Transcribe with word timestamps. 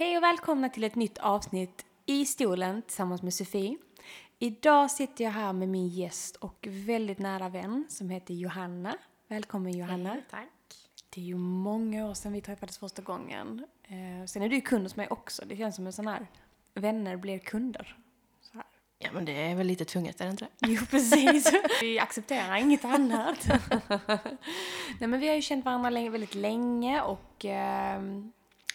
Hej 0.00 0.16
och 0.16 0.22
välkomna 0.22 0.68
till 0.68 0.84
ett 0.84 0.94
nytt 0.94 1.18
avsnitt 1.18 1.86
i 2.06 2.26
stolen 2.26 2.82
tillsammans 2.82 3.22
med 3.22 3.34
Sofie. 3.34 3.78
Idag 4.38 4.90
sitter 4.90 5.24
jag 5.24 5.30
här 5.30 5.52
med 5.52 5.68
min 5.68 5.88
gäst 5.88 6.36
och 6.36 6.66
väldigt 6.70 7.18
nära 7.18 7.48
vän 7.48 7.86
som 7.88 8.10
heter 8.10 8.34
Johanna. 8.34 8.96
Välkommen 9.28 9.72
Johanna. 9.72 10.10
Hej, 10.10 10.24
tack. 10.30 10.48
Det 11.10 11.20
är 11.20 11.24
ju 11.24 11.36
många 11.36 12.06
år 12.06 12.14
sedan 12.14 12.32
vi 12.32 12.40
träffades 12.40 12.78
första 12.78 13.02
gången. 13.02 13.66
Eh, 13.82 14.26
sen 14.26 14.42
är 14.42 14.48
du 14.48 14.54
ju 14.54 14.60
kund 14.60 14.82
hos 14.82 14.96
mig 14.96 15.08
också. 15.10 15.42
Det 15.46 15.56
känns 15.56 15.76
som 15.76 15.86
en 15.86 15.92
sån 15.92 16.06
här 16.06 16.26
vänner 16.74 17.16
blir 17.16 17.38
kunder. 17.38 17.96
Ja, 18.98 19.10
men 19.12 19.24
det 19.24 19.32
är 19.32 19.54
väl 19.54 19.66
lite 19.66 19.84
tvunget, 19.84 20.20
är 20.20 20.24
det 20.24 20.30
inte 20.30 20.44
det? 20.44 20.66
Jo, 20.66 20.82
precis. 20.90 21.52
Vi 21.80 21.98
accepterar 21.98 22.56
inget 22.56 22.84
annat. 22.84 23.46
Nej, 25.00 25.08
men 25.08 25.20
vi 25.20 25.28
har 25.28 25.34
ju 25.34 25.42
känt 25.42 25.64
varandra 25.64 25.90
länge, 25.90 26.10
väldigt 26.10 26.34
länge 26.34 27.02
och 27.02 27.44
eh, 27.44 28.02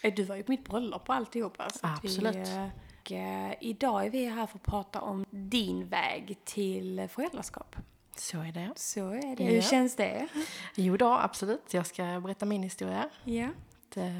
du 0.02 0.22
var 0.22 0.36
ju 0.36 0.42
på 0.42 0.50
mitt 0.52 0.68
bröllop 0.68 1.08
och 1.08 1.14
alltihopa. 1.14 1.70
Så 1.70 1.86
att 1.86 2.04
Absolut. 2.04 2.36
Vi, 2.36 2.56
eh, 2.56 2.68
och, 3.00 3.12
eh, 3.12 3.54
idag 3.60 4.06
är 4.06 4.10
vi 4.10 4.24
här 4.24 4.46
för 4.46 4.58
att 4.58 4.62
prata 4.62 5.00
om 5.00 5.24
din 5.30 5.88
väg 5.88 6.38
till 6.44 7.08
föräldraskap. 7.08 7.76
Så 8.16 8.40
är 8.40 8.52
det. 8.52 8.72
Så 8.76 9.10
är 9.10 9.36
det. 9.36 9.44
Ja. 9.44 9.50
Hur 9.50 9.60
känns 9.60 9.96
det? 9.96 10.28
Jo 10.74 10.96
då, 10.96 11.12
absolut. 11.12 11.74
Jag 11.74 11.86
ska 11.86 12.20
berätta 12.20 12.46
min 12.46 12.62
historia. 12.62 13.08
Ja. 13.24 13.48
Det, 13.94 14.12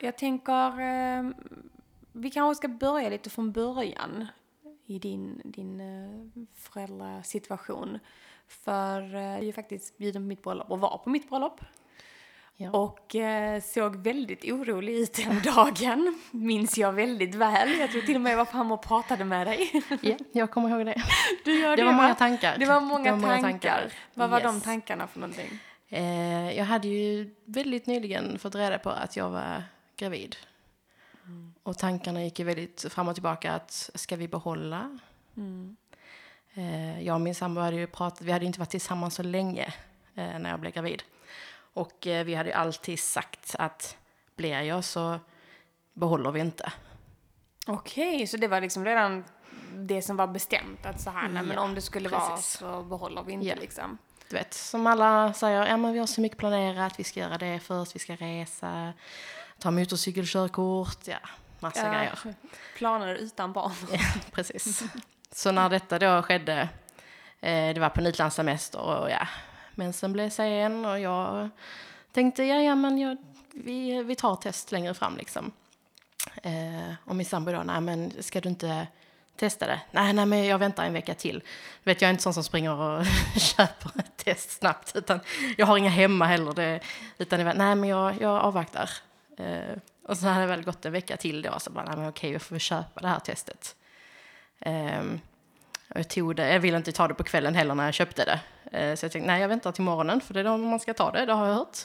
Jag 0.00 0.18
tänker, 0.18 0.80
eh, 0.80 1.30
vi 2.12 2.30
kanske 2.30 2.58
ska 2.58 2.68
börja 2.68 3.08
lite 3.08 3.30
från 3.30 3.52
början 3.52 4.26
i 4.86 4.98
din, 4.98 5.40
din 5.44 5.80
eh, 5.80 6.44
föräldrasituation. 6.54 7.98
För 8.48 9.14
eh, 9.14 9.22
jag 9.22 9.38
är 9.38 9.42
ju 9.42 9.52
faktiskt 9.52 9.98
bjuden 9.98 10.22
på 10.22 10.26
mitt 10.26 10.42
bröllop 10.42 10.70
och 10.70 10.80
var 10.80 10.98
på 10.98 11.10
mitt 11.10 11.28
bröllop. 11.28 11.60
Ja. 12.56 12.70
Och 12.70 13.14
eh, 13.14 13.62
såg 13.62 13.96
väldigt 13.96 14.44
orolig 14.44 14.94
ut 14.94 15.14
den 15.14 15.42
dagen. 15.54 16.20
Minns 16.30 16.78
jag 16.78 16.92
väldigt 16.92 17.34
väl. 17.34 17.78
Jag 17.78 17.90
tror 17.90 18.00
till 18.02 18.14
och 18.14 18.20
med 18.20 18.32
jag 18.32 18.36
var 18.36 18.44
framme 18.44 18.74
och 18.74 18.82
pratade 18.82 19.24
med 19.24 19.46
dig. 19.46 19.82
ja, 20.02 20.16
jag 20.32 20.50
kommer 20.50 20.68
ihåg 20.70 20.86
det. 20.86 21.02
Du 21.44 21.60
gör 21.60 21.76
Det 21.76 21.84
var 21.84 21.92
va? 21.92 21.96
många 22.02 22.14
tankar. 22.14 22.58
Det 22.58 22.66
var 22.66 22.80
många, 22.80 23.16
Det 23.16 23.26
var 23.26 23.38
tankar. 23.38 23.92
Vad 24.14 24.30
var 24.30 24.40
de 24.40 24.54
Yes. 24.54 24.64
tankarna 24.64 25.06
för 25.06 25.20
någonting? 25.20 25.58
Eh, 25.88 26.52
jag 26.56 26.64
hade 26.64 26.88
ju 26.88 27.34
väldigt 27.44 27.86
nyligen 27.86 28.38
fått 28.38 28.54
reda 28.54 28.78
på 28.78 28.90
att 28.90 29.16
jag 29.16 29.30
var 29.30 29.62
gravid. 29.96 30.36
Mm. 31.24 31.54
Och 31.62 31.78
tankarna 31.78 32.24
gick 32.24 32.38
ju 32.38 32.44
väldigt 32.44 32.86
fram 32.92 33.08
och 33.08 33.14
tillbaka 33.14 33.52
att 33.52 33.90
ska 33.94 34.16
vi 34.16 34.28
behålla? 34.28 34.98
Mm. 35.36 35.76
Eh, 36.54 37.02
jag 37.02 37.14
och 37.14 37.20
min 37.20 37.34
sambo 37.34 37.60
hade 37.60 37.76
ju 37.76 37.86
pratat, 37.86 38.20
vi 38.22 38.32
hade 38.32 38.44
inte 38.44 38.58
varit 38.58 38.70
tillsammans 38.70 39.14
så 39.14 39.22
länge 39.22 39.64
eh, 40.14 40.38
när 40.38 40.50
jag 40.50 40.60
blev 40.60 40.72
gravid. 40.72 41.02
Och 41.76 42.06
eh, 42.06 42.24
vi 42.24 42.34
hade 42.34 42.48
ju 42.48 42.54
alltid 42.54 42.98
sagt 43.00 43.54
att 43.58 43.96
blir 44.36 44.60
jag 44.60 44.84
så 44.84 45.18
behåller 45.94 46.30
vi 46.30 46.40
inte. 46.40 46.72
Okej, 47.66 48.26
så 48.26 48.36
det 48.36 48.48
var 48.48 48.60
liksom 48.60 48.84
redan 48.84 49.24
det 49.74 50.02
som 50.02 50.16
var 50.16 50.26
bestämt 50.26 50.86
att 50.86 51.00
så 51.00 51.10
här, 51.10 51.28
nej, 51.28 51.42
men 51.42 51.56
Ja, 51.56 51.60
om 51.62 51.74
det 51.74 51.80
skulle 51.80 52.08
vara 52.08 52.30
precis. 52.36 52.52
så 52.58 52.82
behåller 52.82 53.22
vi 53.22 53.32
inte 53.32 53.46
Ja. 53.46 53.54
liksom. 53.54 53.98
Du 54.28 54.36
vet, 54.36 54.54
som 54.54 54.86
alla 54.86 55.32
säger, 55.32 55.66
ja 55.66 55.76
men 55.76 55.92
vi 55.92 55.98
har 55.98 56.06
så 56.06 56.20
mycket 56.20 56.38
planerat, 56.38 56.98
vi 57.00 57.04
ska 57.04 57.20
göra 57.20 57.38
det 57.38 57.60
först, 57.60 57.94
vi 57.94 57.98
ska 57.98 58.12
resa, 58.16 58.92
ta 59.58 59.70
motorcykelkörkort, 59.70 60.98
ja, 61.08 61.18
massa 61.60 61.94
grejer. 61.94 62.18
Planer 62.76 63.14
utan 63.14 63.52
barn. 63.52 63.72
Ja, 63.92 63.98
precis. 64.32 64.82
Så 65.32 65.52
när 65.52 65.68
detta 65.68 65.98
då 65.98 66.22
skedde, 66.22 66.68
eh, 67.40 67.74
det 67.74 67.80
var 67.80 67.88
på 67.88 68.00
en 68.00 68.06
utlandssemester 68.06 68.80
och 68.80 69.10
ja, 69.10 69.28
mensen 69.76 70.12
blev 70.12 70.30
sen 70.30 70.84
och 70.84 71.00
jag 71.00 71.48
tänkte, 72.12 72.44
ja, 72.44 72.62
ja 72.62 72.74
men 72.74 72.98
jag, 72.98 73.16
vi, 73.52 74.02
vi 74.02 74.14
tar 74.14 74.36
test 74.36 74.72
längre 74.72 74.94
fram 74.94 75.16
liksom. 75.16 75.52
Eh, 76.42 76.94
och 77.04 77.16
min 77.16 77.26
sambo 77.26 77.52
då, 77.52 77.62
nej 77.62 77.80
men 77.80 78.12
ska 78.20 78.40
du 78.40 78.48
inte 78.48 78.86
testa 79.36 79.66
det? 79.66 79.80
Nej, 79.90 80.12
nej 80.12 80.26
men 80.26 80.44
jag 80.44 80.58
väntar 80.58 80.84
en 80.84 80.92
vecka 80.92 81.14
till. 81.14 81.42
Vet, 81.82 82.00
jag 82.02 82.08
är 82.08 82.10
inte 82.10 82.22
sån 82.22 82.34
som 82.34 82.44
springer 82.44 82.72
och 82.72 83.04
köper 83.36 83.90
ett 83.98 84.16
test 84.16 84.50
snabbt, 84.50 84.96
utan 84.96 85.20
jag 85.56 85.66
har 85.66 85.76
inga 85.76 85.90
hemma 85.90 86.26
heller. 86.26 86.52
Det, 86.52 86.80
utan 87.18 87.38
det 87.38 87.54
nej 87.54 87.74
men 87.74 87.88
jag, 87.88 88.20
jag 88.20 88.40
avvaktar. 88.40 88.90
Eh, 89.38 89.78
och 90.02 90.18
så 90.18 90.26
hade 90.26 90.40
det 90.40 90.46
väl 90.46 90.64
gått 90.64 90.84
en 90.84 90.92
vecka 90.92 91.16
till 91.16 91.42
då, 91.42 91.58
så 91.58 91.70
bara, 91.70 91.84
nej 91.84 91.96
men 91.96 92.08
okej, 92.08 92.32
jag 92.32 92.42
får 92.42 92.58
köpa 92.58 93.00
det 93.00 93.08
här 93.08 93.20
testet. 93.20 93.76
Ehm, 94.60 95.20
jag, 95.88 96.08
tog 96.08 96.36
det, 96.36 96.52
jag 96.52 96.60
ville 96.60 96.76
inte 96.76 96.92
ta 96.92 97.08
det 97.08 97.14
på 97.14 97.24
kvällen 97.24 97.54
heller 97.54 97.74
när 97.74 97.84
jag 97.84 97.94
köpte 97.94 98.24
det. 98.24 98.40
Eh, 98.78 98.94
så 98.94 99.04
jag 99.04 99.12
tänkte, 99.12 99.26
nej 99.26 99.40
jag 99.40 99.48
väntar 99.48 99.72
till 99.72 99.84
morgonen, 99.84 100.20
för 100.20 100.34
det 100.34 100.40
är 100.40 100.44
då 100.44 100.56
man 100.56 100.80
ska 100.80 100.94
ta 100.94 101.10
det, 101.10 101.26
det 101.26 101.32
har 101.32 101.46
jag 101.46 101.54
hört. 101.54 101.78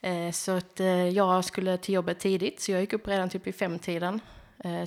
Eh, 0.00 0.30
så 0.32 0.52
att 0.52 0.80
eh, 0.80 1.08
jag 1.08 1.44
skulle 1.44 1.78
till 1.78 1.94
jobbet 1.94 2.18
tidigt, 2.20 2.60
så 2.60 2.72
jag 2.72 2.80
gick 2.80 2.92
upp 2.92 3.08
redan 3.08 3.30
typ 3.30 3.46
i 3.46 3.52
femtiden. 3.52 4.20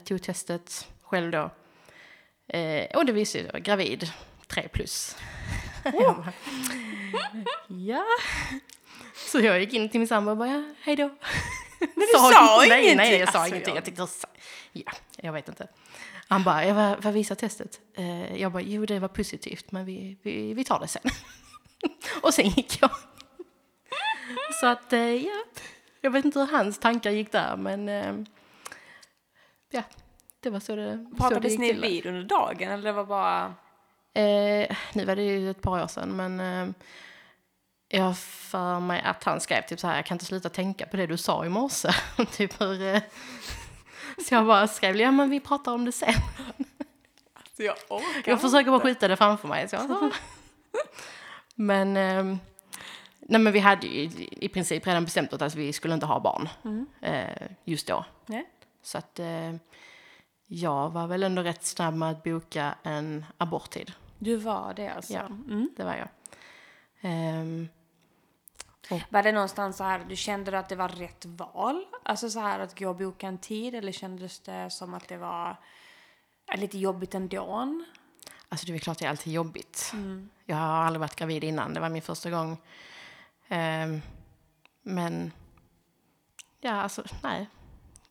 Tog 0.06 0.22
testet 0.24 0.88
själv 1.02 1.32
då. 1.32 1.50
Och 2.96 3.06
det 3.06 3.12
visade 3.12 3.52
sig, 3.52 3.62
gravid, 3.62 4.12
tre 4.48 4.68
plus. 4.68 5.16
Bara, 5.84 6.34
ja. 7.68 8.04
Så 9.16 9.40
jag 9.40 9.60
gick 9.60 9.74
in 9.74 9.90
till 9.90 10.00
min 10.00 10.08
sambo 10.08 10.32
och 10.32 10.38
bara, 10.38 10.50
ja, 10.50 10.64
hej 10.82 10.96
då. 10.96 11.08
Men 11.80 11.90
du 11.96 12.06
sa 12.14 12.58
nej, 12.68 12.80
ingenting. 12.80 12.98
Nej, 12.98 13.16
jag 13.20 13.32
sa 13.34 13.40
Alltså, 13.40 13.56
ingenting. 13.56 13.76
jag- 13.76 13.78
Jag 13.78 13.86
tänkte, 13.86 14.08
ja, 14.72 14.92
jag 15.18 15.34
vet 15.34 15.48
inte. 15.48 15.68
Han 16.32 16.44
bara, 16.44 16.66
ja, 16.66 16.74
vad, 16.74 17.04
vad 17.04 17.14
visar 17.14 17.36
testet? 17.36 17.82
Eh, 17.94 18.42
jag 18.42 18.52
bara, 18.52 18.62
jo 18.62 18.86
det 18.86 19.00
var 19.00 19.08
positivt, 19.08 19.72
men 19.72 19.86
vi, 19.86 20.18
vi, 20.24 20.54
vi 20.54 20.64
tar 20.64 20.80
det 20.80 20.88
sen. 20.88 21.02
och 22.22 22.34
sen 22.34 22.50
gick 22.50 22.82
jag. 22.82 22.92
så 24.62 24.68
att, 24.68 24.94
eh, 24.94 25.00
ja, 25.00 25.44
jag 26.02 26.12
vet 26.12 26.26
inte 26.26 26.40
hur 26.40 26.48
hans 26.48 26.80
tankar 26.80 27.12
gick 27.12 27.32
där, 27.32 27.58
men 27.58 27.90
eh, 27.90 28.16
ja, 29.72 29.84
det 30.40 30.50
var 30.50 30.60
så 30.60 30.76
det, 30.76 30.92
så 30.92 31.10
det 31.10 31.18
Pratades 31.18 31.52
gick 31.52 31.60
ni 31.60 31.70
till. 31.70 31.82
vid 31.82 32.06
under 32.06 32.24
dagen 32.24 32.72
eller 32.72 32.84
det 32.84 32.92
var 32.92 33.06
bara... 33.06 33.46
Eh, 34.14 34.78
nu 34.94 35.06
var 35.06 35.16
det 35.16 35.24
ju 35.24 35.52
ett 35.52 35.62
par 35.62 35.84
år 35.84 35.88
sedan, 35.88 36.10
men 36.10 36.40
eh, 36.40 36.76
jag 37.88 38.04
har 38.04 38.14
för 38.14 38.80
mig 38.80 39.02
att 39.02 39.24
han 39.24 39.42
skrev 39.42 39.62
typ 39.62 39.80
så 39.80 39.88
här, 39.88 39.96
jag 39.96 40.06
kan 40.06 40.16
inte 40.16 40.26
sluta 40.26 40.50
tänka 40.50 40.86
på 40.86 40.98
det 40.98 41.08
du 41.08 41.18
sa 41.18 41.46
i 41.46 41.50
morse. 41.50 41.90
typ 42.32 42.62
hur, 42.62 43.02
så 44.28 44.34
jag 44.36 44.46
bara 44.46 44.68
skrev, 44.68 44.96
ja 44.96 45.12
men 45.12 45.30
vi 45.30 45.40
pratar 45.40 45.74
om 45.74 45.86
det 45.86 45.92
sen. 45.92 46.14
Alltså 47.34 47.64
jag 47.64 47.76
orkar 47.90 48.32
Jag 48.32 48.42
försöker 48.42 48.72
bara 48.72 48.80
skjuta 48.80 49.08
det 49.08 49.16
framför 49.16 49.48
mig. 49.48 49.70
Så 49.70 49.76
jag, 49.76 50.12
men, 51.56 51.98
eh, 51.98 52.24
nej 53.20 53.42
men 53.42 53.54
vi 53.54 53.60
hade 53.60 53.88
ju 53.88 54.02
i- 54.32 54.50
princip 54.50 54.88
redan 54.88 55.06
bestämt 55.06 55.34
oss 55.34 55.42
att 55.42 55.56
vi 55.56 55.74
skulle 55.74 55.94
inte 55.94 56.06
ha 56.06 56.20
barn 56.20 56.50
eh, 57.02 57.48
just 57.64 57.88
då. 57.88 58.06
Nej. 58.26 58.50
Så 58.82 58.98
att 58.98 59.20
eh, 59.20 59.56
jag 60.48 60.90
var 60.90 61.08
väl 61.08 61.24
ändå 61.24 61.42
rätt 61.42 61.64
snabb 61.66 61.94
med 61.94 62.12
att 62.12 62.24
boka 62.24 62.76
en 62.84 63.26
aborttid. 63.38 63.92
Du 64.20 64.36
var 64.36 64.74
det 64.76 64.88
alltså? 64.90 65.14
Ja. 65.14 65.26
Mm. 65.26 65.70
Det 65.78 65.84
var 65.84 65.96
jag. 65.96 66.08
Ehm, 68.90 69.00
Var 69.10 69.24
det 69.24 69.32
någonstans 69.32 69.78
så 69.78 69.84
här, 69.84 70.06
du 70.10 70.16
kände 70.16 70.60
att 70.60 70.70
det 70.70 70.76
var 70.76 70.90
rätt 70.90 71.26
val? 71.26 71.86
Alltså 72.04 72.30
så 72.30 72.40
här 72.40 72.60
att 72.60 72.80
gå 72.80 72.90
och 72.90 72.96
boka 72.96 73.28
en 73.28 73.38
tid 73.38 73.76
eller 73.76 73.92
kändes 73.92 74.40
det 74.40 74.70
som 74.70 74.94
att 74.94 75.08
det 75.08 75.18
var 75.18 75.58
eh, 76.54 76.60
lite 76.60 76.78
jobbigt 76.78 77.16
ändå? 77.16 77.84
alltså 78.50 78.68
det 78.68 78.74
är 78.74 78.80
klart 78.80 79.00
det 79.00 79.06
är 79.06 79.10
alltid 79.10 79.34
jobbigt. 79.34 79.92
Mm. 79.94 80.30
Jag 80.46 80.56
har 80.56 80.86
aldrig 80.86 81.00
varit 81.00 81.16
gravid 81.16 81.44
innan, 81.44 81.74
det 81.74 81.80
var 81.80 81.90
min 81.90 82.02
första 82.02 82.30
gång. 82.30 82.58
Ehm, 83.48 84.02
men, 84.82 85.32
ja 86.62 86.72
alltså 86.72 87.04
nej. 87.24 87.50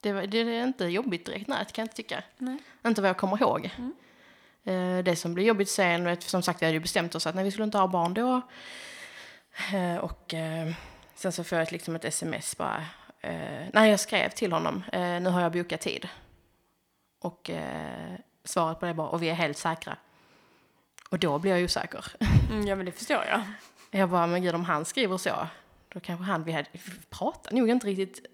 Det, 0.01 0.13
var, 0.13 0.27
det 0.27 0.39
är 0.39 0.65
inte 0.65 0.85
jobbigt 0.85 1.27
direkt, 1.27 1.49
nej 1.49 1.65
det 1.67 1.73
kan 1.73 1.83
jag 1.83 1.85
inte 1.85 1.97
tycka. 1.97 2.23
Nej. 2.39 2.59
Inte 2.87 3.03
vad 3.03 3.09
jag 3.09 3.17
kommer 3.17 3.43
ihåg. 3.43 3.71
Mm. 3.79 3.95
Eh, 4.65 5.05
det 5.05 5.17
som 5.17 5.35
blir 5.35 5.45
jobbigt 5.45 5.71
sen, 5.71 6.17
som 6.21 6.43
sagt 6.43 6.63
vi 6.63 6.67
hade 6.67 6.77
ju 6.77 6.81
bestämt 6.81 7.15
oss 7.15 7.27
att 7.27 7.35
när 7.35 7.45
vi 7.45 7.51
skulle 7.51 7.65
inte 7.65 7.79
ha 7.79 7.89
barn 7.89 8.15
då. 8.15 8.41
Eh, 9.73 9.97
och 9.97 10.35
eh, 10.35 10.73
sen 11.15 11.33
så 11.33 11.45
får 11.45 11.59
jag 11.59 11.73
liksom 11.73 11.97
ett 11.97 12.05
sms 12.05 12.57
bara. 12.57 12.85
Eh, 13.21 13.67
nej 13.73 13.91
jag 13.91 14.01
skrev 14.01 14.29
till 14.29 14.53
honom, 14.53 14.85
nu 14.93 15.27
har 15.27 15.41
jag 15.41 15.53
bokat 15.53 15.81
tid. 15.81 16.09
Och 17.21 17.51
svaret 18.45 18.81
på 18.81 18.87
det 18.87 18.93
var, 18.93 19.09
och 19.09 19.23
vi 19.23 19.29
är 19.29 19.35
helt 19.35 19.59
säkra. 19.59 19.97
Och 21.11 21.19
då 21.19 21.39
blir 21.39 21.53
jag 21.53 21.65
osäker. 21.65 22.05
Mm, 22.51 22.67
ja 22.67 22.77
men 22.77 22.87
det 22.87 22.93
förstår 22.93 23.25
jag. 23.25 23.43
Jag 23.91 24.11
bara, 24.11 24.27
men 24.27 24.43
gud 24.43 24.55
om 24.55 24.65
han 24.65 24.85
skriver 24.85 25.17
så, 25.17 25.49
då 25.89 26.01
kanske 26.01 26.25
han, 26.25 26.45
vi 26.45 26.53
hade 26.53 26.69
vi 26.73 26.81
pratade 27.11 27.57
nog 27.57 27.69
inte 27.71 27.87
riktigt 27.87 28.27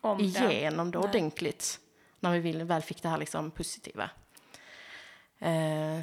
Om 0.00 0.18
det. 0.18 0.24
igenom 0.24 0.90
det 0.90 0.98
Nej. 0.98 1.08
ordentligt. 1.08 1.78
När 2.20 2.38
vi 2.38 2.52
väl 2.52 2.82
fick 2.82 3.02
det 3.02 3.08
här 3.08 3.18
liksom 3.18 3.50
positiva. 3.50 4.10
Eh, 5.38 6.00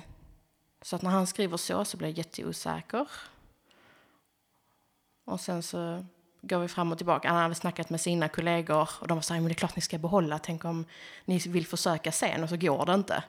så 0.81 0.95
att 0.95 1.01
när 1.01 1.09
han 1.09 1.27
skriver 1.27 1.57
så 1.57 1.85
så 1.85 1.97
blir 1.97 2.07
jag 2.07 2.17
jätteosäker. 2.17 3.07
Och 5.29 5.39
sen 5.39 5.63
så 5.63 6.05
går 6.41 6.59
vi 6.59 6.67
fram 6.67 6.91
och 6.91 6.97
tillbaka. 6.97 7.29
Han 7.29 7.37
hade 7.41 7.55
snackat 7.55 7.89
med 7.89 8.01
sina 8.01 8.27
kollegor 8.29 8.89
och 9.01 9.07
de 9.07 9.17
var 9.17 9.21
så 9.21 9.33
här, 9.33 9.41
men 9.41 9.47
det 9.47 9.53
är 9.53 9.55
klart 9.55 9.75
ni 9.75 9.81
ska 9.81 9.97
behålla. 9.97 10.39
Tänk 10.39 10.65
om 10.65 10.85
ni 11.25 11.37
vill 11.37 11.67
försöka 11.67 12.11
sen 12.11 12.43
och 12.43 12.49
så 12.49 12.57
går 12.57 12.85
det 12.85 12.93
inte. 12.93 13.23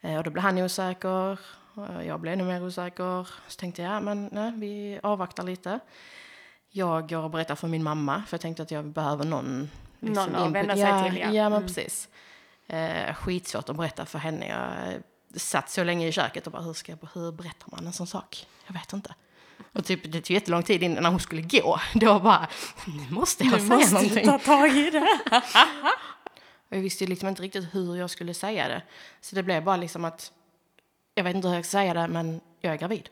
Eh, 0.00 0.16
och 0.16 0.24
då 0.24 0.30
blev 0.30 0.42
han 0.42 0.58
osäker. 0.58 1.38
och 1.74 2.04
Jag 2.04 2.20
blev 2.20 2.34
ännu 2.34 2.44
mer 2.44 2.62
osäker. 2.62 3.28
Så 3.48 3.58
tänkte 3.60 3.82
jag, 3.82 3.92
ja 3.92 4.00
men 4.00 4.28
nej, 4.32 4.52
vi 4.56 5.00
avvaktar 5.02 5.42
lite. 5.42 5.80
Jag 6.70 7.08
går 7.08 7.18
och 7.22 7.30
berättar 7.30 7.54
för 7.54 7.68
min 7.68 7.82
mamma, 7.82 8.22
för 8.28 8.34
jag 8.34 8.40
tänkte 8.40 8.62
att 8.62 8.70
jag 8.70 8.84
behöver 8.86 9.24
någon 9.24 9.70
liksom 10.00 10.32
Någon 10.32 10.42
att 10.42 10.52
vända 10.52 10.74
sig 10.74 10.82
ja, 10.82 11.04
till, 11.10 11.18
ja. 11.18 11.30
Ja, 11.30 11.48
men 11.48 11.52
Mm. 11.52 11.66
precis. 11.66 12.08
Eh, 12.66 13.14
skitsvårt 13.14 13.68
att 13.68 13.76
berätta 13.76 14.06
för 14.06 14.18
henne. 14.18 14.48
Jag 14.48 14.92
eh, 14.94 15.00
satt 15.36 15.70
så 15.70 15.84
länge 15.84 16.08
i 16.08 16.12
köket 16.12 16.46
och 16.46 16.52
bara, 16.52 16.62
hur, 16.62 16.72
ska 16.72 16.92
jag, 16.92 17.08
hur 17.14 17.32
berättar 17.32 17.68
man 17.70 17.86
en 17.86 17.92
sån 17.92 18.06
sak? 18.06 18.46
Jag 18.66 18.74
vet 18.74 18.92
inte. 18.92 19.14
Och 19.72 19.84
typ, 19.84 20.12
det 20.12 20.20
tog 20.20 20.34
jättelång 20.34 20.62
tid 20.62 20.82
innan 20.82 21.04
hon 21.04 21.20
skulle 21.20 21.42
gå. 21.42 21.80
Då 21.94 22.18
bara, 22.18 22.48
nu 22.86 23.14
måste 23.14 23.44
jag 23.44 23.60
säga 23.60 23.90
någonting. 23.90 24.38
tag 24.38 24.68
i 24.76 24.90
det. 24.90 25.08
Jag 26.68 26.80
visste 26.80 27.06
liksom 27.06 27.28
inte 27.28 27.42
riktigt 27.42 27.74
hur 27.74 27.96
jag 27.96 28.10
skulle 28.10 28.34
säga 28.34 28.68
det. 28.68 28.82
Så 29.20 29.34
det 29.36 29.42
blev 29.42 29.64
bara 29.64 29.76
liksom 29.76 30.04
att, 30.04 30.32
jag 31.14 31.24
vet 31.24 31.36
inte 31.36 31.48
hur 31.48 31.54
jag 31.54 31.64
ska 31.64 31.70
säga 31.70 31.94
det, 31.94 32.08
men 32.08 32.40
jag 32.60 32.72
är 32.72 32.78
gravid. 32.78 33.08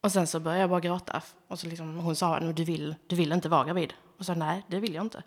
Och 0.00 0.12
sen 0.12 0.26
så 0.26 0.40
började 0.40 0.60
jag 0.60 0.70
bara 0.70 0.80
gråta. 0.80 1.22
Och 1.48 1.58
så 1.58 1.66
liksom, 1.66 1.96
hon 1.98 2.16
sa, 2.16 2.38
"Nu, 2.38 2.52
du 2.52 2.64
vill, 2.64 2.94
du 3.06 3.16
vill 3.16 3.32
inte 3.32 3.48
vara 3.48 3.64
gravid. 3.64 3.94
Och 4.18 4.26
så 4.26 4.34
nej, 4.34 4.62
det 4.68 4.80
vill 4.80 4.94
jag 4.94 5.04
inte. 5.04 5.22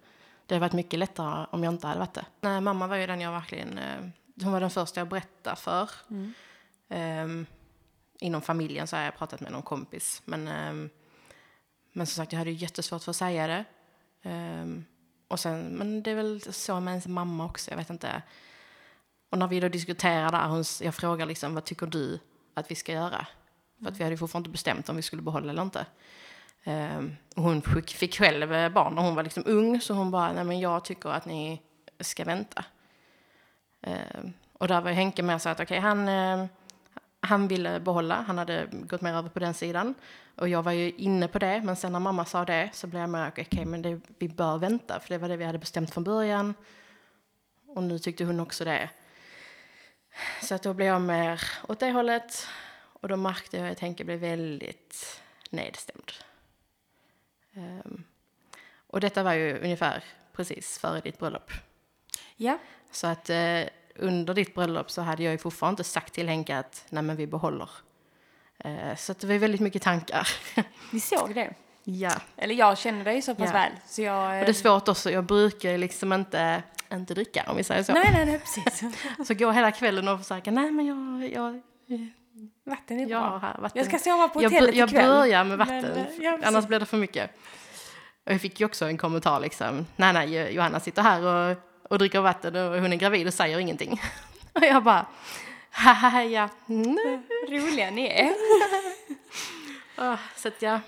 Det 0.46 0.56
hade 0.56 0.60
varit 0.66 0.74
mycket 0.74 1.00
lättare 1.00 1.46
om 1.52 1.64
jag 1.64 1.74
inte 1.74 1.88
hade 1.88 2.00
varit 2.00 2.14
det. 2.14 2.26
Nej, 2.42 2.62
mamma 2.62 2.88
var 2.88 2.96
ju 2.96 3.08
den 3.08 3.22
jag 3.22 3.32
verkligen, 3.32 3.78
eh, 3.78 4.00
hon 4.44 4.52
var 4.54 4.60
den 4.60 4.70
första 4.70 5.00
jag 5.00 5.08
berättade 5.10 5.56
för. 5.56 5.90
Ehm, 6.90 7.46
inom 8.20 8.42
familjen 8.42 8.88
så 8.88 8.96
har 8.96 9.04
jag 9.04 9.18
pratat 9.18 9.42
med 9.42 9.52
någon 9.52 9.62
kompis. 9.62 10.22
Men, 10.26 10.48
ehm, 10.48 10.90
men 11.94 12.08
som 12.08 12.24
sagt, 12.24 12.32
jag 12.32 12.40
hade 12.40 12.52
ju 12.52 12.58
jättesvårt 12.58 13.04
för 13.04 13.12
att 13.12 13.16
säga 13.16 13.48
det. 13.48 13.66
Ehm, 14.24 14.86
och 15.28 15.40
sen, 15.40 15.62
men 15.62 16.04
det 16.04 16.12
är 16.12 16.16
väl 16.16 16.54
så 16.54 16.80
med 16.80 16.92
ens 16.92 17.08
mamma 17.08 17.46
också, 17.46 17.72
jag 17.72 17.78
vet 17.78 17.90
inte. 17.90 18.22
Och 19.30 19.38
när 19.38 19.48
vi 19.48 19.60
då 19.60 19.70
diskuterar 19.70 20.32
där, 20.32 20.48
hon, 20.48 20.64
jag 20.82 20.96
frågar 20.96 21.26
liksom, 21.26 21.54
vad 21.54 21.66
tycker 21.66 21.88
du 21.88 22.20
att 22.54 22.72
vi 22.72 22.76
ska 22.76 22.92
göra? 22.92 23.28
För 23.84 23.92
att 23.92 23.98
vi 23.98 24.04
hade 24.04 24.18
fortfarande 24.18 24.48
inte 24.48 24.54
bestämt 24.54 24.90
om 24.90 24.96
vi 24.96 25.02
skulle 25.02 25.22
behålla 25.22 25.50
eller 25.50 25.62
inte. 25.62 25.86
Ehm, 26.64 27.16
och 27.36 27.44
hon 27.44 27.62
fick, 27.62 28.16
själv 28.16 28.54
eh, 28.54 28.70
barn 28.70 28.96
när 28.96 29.02
hon 29.02 29.16
var 29.16 29.24
liksom 29.24 29.44
ung, 29.46 29.82
så 29.82 29.94
hon 29.94 30.12
bara, 30.12 30.34
nej 30.34 30.44
men 30.44 30.60
jag 30.60 30.86
tycker 30.86 31.10
att 31.10 31.26
ni 31.26 31.62
ska 32.00 32.24
vänta. 32.24 32.66
Och 34.54 34.68
där 34.68 34.82
var 34.82 34.92
Henke 34.92 35.24
med 35.24 35.36
och 35.36 35.42
sa 35.42 35.52
att 35.52 35.60
okej, 35.60 35.80
han, 35.80 36.08
han 37.30 37.48
ville 37.48 37.80
behålla, 37.80 38.22
han 38.28 38.38
hade 38.38 38.68
gått 38.72 39.02
mer 39.02 39.14
över 39.14 39.30
på 39.30 39.40
den 39.40 39.54
sidan. 39.54 39.96
Och 40.36 40.50
jag 40.50 40.64
var 40.64 40.72
ju 40.72 40.92
inne 40.92 41.28
på 41.28 41.40
det, 41.40 41.62
men 41.62 41.76
sen 41.76 41.92
när 41.92 42.00
mamma 42.00 42.26
sa 42.26 42.46
det 42.46 42.70
så 42.74 42.88
blev 42.88 43.02
jag 43.02 43.10
med, 43.10 43.28
okej 43.28 43.66
men 43.66 43.82
det, 43.82 44.02
vi 44.20 44.30
bör 44.30 44.58
vänta, 44.58 45.00
för 45.00 45.10
det 45.10 45.18
var 45.18 45.30
det 45.30 45.38
vi 45.38 45.46
hade 45.46 45.60
bestämt 45.60 45.94
från 45.94 46.04
början. 46.04 46.54
Och 47.68 47.84
nu 47.84 48.00
tyckte 48.00 48.24
hon 48.24 48.40
också 48.40 48.66
det. 48.66 48.90
Så 50.42 50.56
att 50.56 50.64
då 50.64 50.74
blev 50.74 50.88
jag 50.88 51.02
mer 51.02 51.42
åt 51.68 51.80
det 51.80 51.92
hållet. 51.92 52.48
Och 53.02 53.08
då 53.08 53.16
märkte 53.16 53.58
jag 53.58 53.70
att 53.70 53.80
Henke 53.80 54.04
blev 54.04 54.20
väldigt 54.20 55.22
nedstämd. 55.50 56.12
Ehm, 57.54 58.04
och 58.88 59.00
detta 59.00 59.24
var 59.24 59.34
ju 59.34 59.60
ungefär 59.60 60.04
precis 60.34 60.78
före 60.80 61.02
ditt 61.02 61.20
bröllop. 61.20 61.52
Ja, 62.36 62.58
Så 62.92 63.08
att 63.08 63.30
eh, 63.30 63.64
under 64.00 64.34
ditt 64.34 64.56
bröllop 64.56 64.92
så 64.92 65.02
hade 65.02 65.24
jag 65.24 65.32
ju 65.32 65.38
fortfarande 65.38 65.82
inte 65.82 65.84
sagt 65.90 66.14
till 66.14 66.30
Henke 66.30 66.58
att 66.58 66.86
nej 66.90 67.04
men 67.04 67.16
vi 67.16 67.28
behåller. 67.28 67.70
Eh, 68.64 68.96
så 68.98 69.14
det 69.14 69.28
var 69.28 69.36
väldigt 69.36 69.62
mycket 69.62 69.82
tankar. 69.82 70.28
vi 70.92 71.00
såg 71.00 71.36
det. 71.36 71.54
ja. 71.84 72.12
Eller 72.38 72.56
jag 72.56 72.78
känner 72.78 73.06
dig 73.06 73.22
så 73.22 73.36
pass 73.36 73.46
Ja. 73.48 73.54
väl. 73.54 73.72
Så 73.88 74.02
jag... 74.02 74.40
Och 74.40 74.46
det 74.46 74.52
är 74.52 74.54
svårt 74.54 74.88
också, 74.88 75.12
jag 75.12 75.24
brukar 75.24 75.78
liksom 75.78 76.14
inte, 76.14 76.64
inte 76.92 77.14
dricka 77.14 77.44
om 77.48 77.58
vi 77.58 77.64
säger 77.64 77.84
så. 77.84 77.94
Nej, 77.94 78.10
nej, 78.14 78.26
nej, 78.26 78.40
precis. 78.40 78.84
Så 79.28 79.34
gå 79.34 79.52
hela 79.52 79.72
kvällen 79.72 80.08
och 80.08 80.20
försöka, 80.20 80.52
nej 80.52 80.72
men 80.72 80.86
jag, 80.86 81.32
jag, 81.34 81.62
Vatten 82.66 83.00
är 83.00 83.08
jag 83.10 83.22
bra. 83.22 83.38
här 83.38 83.58
vatten. 83.62 83.80
Jag 83.80 83.86
ska 83.86 83.98
sova 84.12 84.28
på 84.28 84.44
jag, 84.44 84.50
hotellet 84.50 84.76
jag 84.76 84.90
ikväll. 84.90 85.08
börjar 85.10 85.44
med 85.44 85.58
vatten, 85.58 85.82
Men, 85.82 85.98
eh, 85.98 86.06
ja, 86.20 86.38
annars 86.44 86.68
blir 86.68 86.80
det 86.80 86.86
för 86.86 86.98
mycket. 86.98 87.32
Och 88.26 88.32
jag 88.34 88.42
fick 88.42 88.60
ju 88.60 88.66
också 88.66 88.86
en 88.86 88.98
kommentar 88.98 89.40
liksom, 89.40 89.86
nej 89.96 90.14
nej, 90.14 90.54
Johanna 90.56 90.80
sitter 90.80 91.02
här 91.02 91.24
och, 91.52 91.58
och 91.90 91.98
dricker 92.00 92.22
vatten 92.22 92.56
och 92.56 92.82
hon 92.82 92.94
är 92.94 92.98
gravid 92.98 93.28
och 93.28 93.34
säger 93.34 93.60
ingenting. 93.60 94.02
Och 94.54 94.64
jag 94.66 94.84
bara, 94.84 95.06
haha 95.72 96.24
ja, 96.24 96.50
nej. 96.66 97.22
Roliga 97.50 97.92
ni 97.92 98.06
är. 98.08 98.30
Ah, 100.02 100.18
Så 100.36 100.48
att 100.48 100.62
ja, 100.62 100.80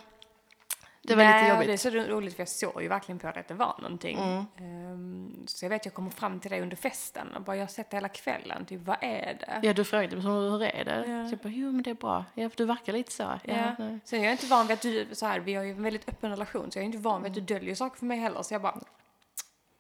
det 1.02 1.16
var 1.16 1.24
Nej, 1.24 1.44
lite 1.44 1.54
och 1.54 1.60
Det 1.60 1.64
är 1.64 1.68
jobbigt. 1.68 1.82
så 1.82 1.90
roligt 2.16 2.36
för 2.36 2.42
jag 2.42 2.48
såg 2.50 2.82
ju 2.82 2.88
verkligen 2.88 3.20
på 3.20 3.32
det 3.32 3.40
att 3.40 3.48
det 3.48 3.54
var 3.54 3.76
någonting. 3.82 4.18
Mm. 4.18 4.46
Ehm, 4.58 5.44
så 5.48 5.66
jag 5.66 5.70
vet 5.70 5.86
jag 5.86 5.94
kommer 5.94 6.10
fram 6.12 6.40
till 6.40 6.52
dig 6.52 6.62
under 6.62 6.76
festen 6.78 7.36
och 7.36 7.42
bara 7.42 7.56
jag 7.56 7.64
har 7.64 7.68
sett 7.68 7.90
det 7.90 7.98
hela 7.98 8.10
kvällen. 8.10 8.66
Typ 8.66 8.82
vad 8.86 8.98
är 9.02 9.34
det? 9.40 9.68
Ja, 9.68 9.74
du 9.74 9.84
frågade 9.86 10.16
hur, 10.16 10.22
hur 10.50 10.64
är 10.64 10.86
det? 10.86 11.06
Ja. 11.08 11.28
Så 11.28 11.34
jag 11.34 11.40
bara, 11.40 11.50
jo 11.50 11.72
men 11.72 11.84
det 11.84 11.90
är 11.90 11.94
bra. 11.94 12.26
Ja, 12.34 12.50
för 12.50 12.58
du 12.58 12.66
verkar 12.66 12.94
lite 12.94 13.12
så. 13.12 13.24
Ja, 13.24 13.40
Ja. 13.44 13.76
nej. 13.80 14.00
Så 14.06 14.16
jag 14.16 14.26
är 14.26 14.32
inte 14.32 14.46
van 14.46 14.68
vid 14.68 14.74
att 14.74 14.82
du, 14.82 15.08
så 15.12 15.26
här, 15.26 15.40
vi 15.40 15.54
har 15.54 15.64
ju 15.64 15.72
en 15.72 15.84
väldigt 15.84 16.10
öppen 16.10 16.30
relation 16.32 16.72
så 16.72 16.78
jag 16.80 16.84
är 16.84 16.86
inte 16.86 16.98
van 16.98 17.24
vid 17.24 17.32
att 17.32 17.38
Mm. 17.38 17.46
du 17.46 17.54
döljer 17.54 17.76
saker 17.76 17.98
för 18.00 18.06
mig 18.06 18.18
heller. 18.18 18.44
Så 18.44 18.54
jag 18.54 18.62
bara, 18.62 18.80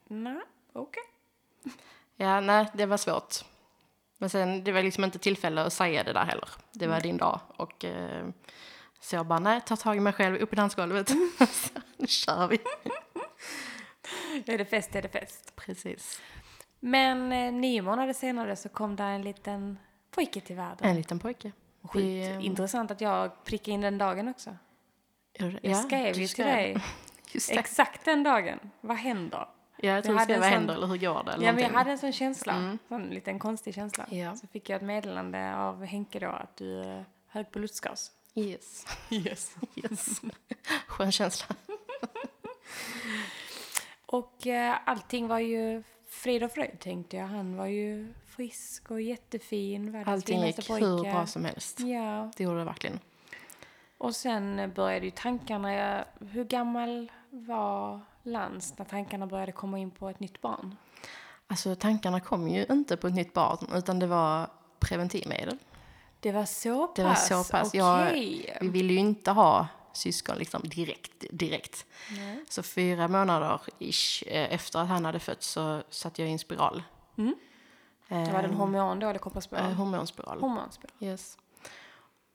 nej, 0.07 0.41
okej. 0.73 1.03
Ja, 2.15 2.39
nej, 2.41 2.65
det 2.73 2.85
var 2.85 2.97
svårt. 2.97 3.35
Men 4.17 4.29
sen, 4.29 4.63
det 4.63 4.71
var 4.71 4.81
liksom 4.83 5.03
inte 5.03 5.19
tillfälle 5.19 5.61
att 5.61 5.73
säga 5.73 6.03
det 6.03 6.13
där 6.13 6.25
heller. 6.25 6.49
Det 6.71 6.87
var 6.87 6.99
din 7.01 7.17
dag. 7.17 7.39
Och 7.57 7.85
eh, 7.85 8.27
så 8.99 9.15
jag 9.15 9.25
bara, 9.25 9.39
nej, 9.39 9.61
ta 9.65 9.75
tag 9.75 9.97
i 9.97 9.99
mig 9.99 10.13
själv, 10.13 10.35
upp 10.35 10.53
i 10.53 10.55
dansgolvet. 10.55 11.09
så, 11.49 11.69
nu 11.97 12.07
kör 12.07 12.47
vi. 12.47 12.59
Är 14.53 14.57
det 14.57 14.65
fest 14.65 14.95
är 14.95 15.01
det 15.01 15.09
fest. 15.09 15.55
Precis. 15.55 16.21
Men 16.79 17.31
eh, 17.31 17.51
nio 17.53 17.81
månader 17.81 18.13
senare 18.13 18.55
så 18.55 18.69
kom 18.69 18.95
där 18.95 19.09
en 19.11 19.21
liten 19.21 19.79
pojke 20.11 20.41
till 20.41 20.55
världen. 20.55 20.89
En 20.89 20.95
liten 20.95 21.19
pojke. 21.19 21.51
Sjukt 21.83 21.95
Vi- 22.05 22.37
intressant 22.41 22.91
att 22.91 23.01
jag 23.01 23.43
prickade 23.43 23.71
in 23.71 23.81
den 23.81 23.97
dagen 23.97 24.27
också. 24.27 24.55
Jag 25.33 25.59
Jag 25.61 25.77
skrev 25.77 26.17
ju 26.17 26.27
till 26.27 26.45
dig 26.45 26.77
det. 27.33 27.57
exakt 27.57 28.05
den 28.05 28.23
dagen. 28.23 28.59
Vad 28.81 28.97
händer? 28.97 29.47
Ja, 29.81 29.91
jag 29.91 30.03
tror 30.03 30.15
Jag 30.15 30.19
hade 30.19 30.35
en 30.35 30.43
händer 30.43 30.73
eller 30.73 30.87
hur 30.87 30.97
går 30.97 31.23
det? 31.23 31.31
Eller 31.31 31.45
Ja, 31.45 31.53
men 31.53 31.63
jag 31.63 31.69
hade 31.69 31.91
en 31.91 31.97
sån 31.97 32.11
känsla. 32.11 32.53
Mm. 32.53 32.77
Sån 32.87 33.09
liten 33.09 33.39
konstig 33.39 33.75
känsla. 33.75 34.05
Ja. 34.09 34.35
Så 34.35 34.47
fick 34.47 34.69
jag 34.69 34.77
ett 34.77 34.81
meddelande 34.81 35.55
av 35.55 35.85
Henke 35.85 36.19
då 36.19 36.29
att 36.29 36.57
du 36.57 36.79
är 36.79 37.05
hög 37.27 37.51
på 37.51 37.59
lustgas. 37.59 38.11
Yes. 38.35 38.85
Yes. 39.09 39.55
yes. 39.75 40.21
Skön 40.87 41.11
känsla. 41.11 41.55
Och 44.05 44.47
eh, 44.47 44.77
allting 44.85 45.27
var 45.27 45.39
ju 45.39 45.83
frid 46.07 46.43
och 46.43 46.51
fröjd 46.51 46.79
tänkte 46.79 47.17
jag. 47.17 47.27
Han 47.27 47.55
var 47.57 47.65
ju 47.65 48.13
frisk 48.25 48.91
och 48.91 49.01
jättefin. 49.01 50.03
Allting 50.05 50.45
gick 50.45 50.67
pojke. 50.67 50.85
hur 50.85 51.03
bra 51.03 51.25
som 51.25 51.45
helst. 51.45 51.79
Ja. 51.79 52.31
Det 52.37 52.43
gjorde 52.43 52.59
det 52.59 52.65
verkligen. 52.65 52.99
Och 53.97 54.15
sen 54.15 54.71
började 54.75 55.05
ju 55.05 55.11
tankarna. 55.11 56.05
Hur 56.19 56.43
gammal 56.43 57.11
var 57.29 58.01
Lans 58.23 58.77
när 58.77 58.85
tankarna 58.85 59.27
började 59.27 59.51
komma 59.51 59.79
in 59.79 59.91
på 59.91 60.09
ett 60.09 60.19
nytt 60.19 60.41
barn? 60.41 60.75
Alltså 61.47 61.75
tankarna 61.75 62.19
kom 62.19 62.47
ju 62.47 62.65
inte 62.69 62.97
på 62.97 63.07
ett 63.07 63.13
nytt 63.13 63.33
barn 63.33 63.57
utan 63.73 63.99
det 63.99 64.07
var 64.07 64.47
preventivmedel. 64.79 65.57
Det 66.19 66.31
var 66.31 66.45
så 66.45 66.87
pass? 66.87 66.95
Det 66.95 67.03
var 67.03 67.15
så 67.43 67.51
pass. 67.51 67.73
Jag- 67.73 68.07
Okej. 68.07 68.57
Vi 68.61 68.67
ville 68.69 68.93
ju 68.93 68.99
inte 68.99 69.31
ha 69.31 69.67
syskon 69.93 70.37
liksom 70.37 70.61
direkt. 70.63 71.25
direkt. 71.31 71.85
Nej. 72.17 72.45
Så 72.49 72.63
fyra 72.63 73.07
månader 73.07 73.61
ish, 73.79 74.23
eh, 74.27 74.53
efter 74.53 74.79
att 74.79 74.87
han 74.87 75.05
hade 75.05 75.19
fötts 75.19 75.47
så 75.47 75.83
satte 75.89 76.21
jag 76.21 76.31
in 76.31 76.39
spiral. 76.39 76.83
Mm. 77.17 77.35
Det 78.07 78.31
var 78.33 78.41
den 78.41 78.53
hormon 78.53 78.99
då 78.99 79.07
eller 79.07 79.19
kopparspiral? 79.19 79.65
eh, 79.71 79.73
hormonspiral. 79.77 80.39
Hormonspiral. 80.41 80.91
Yes. 80.99 81.37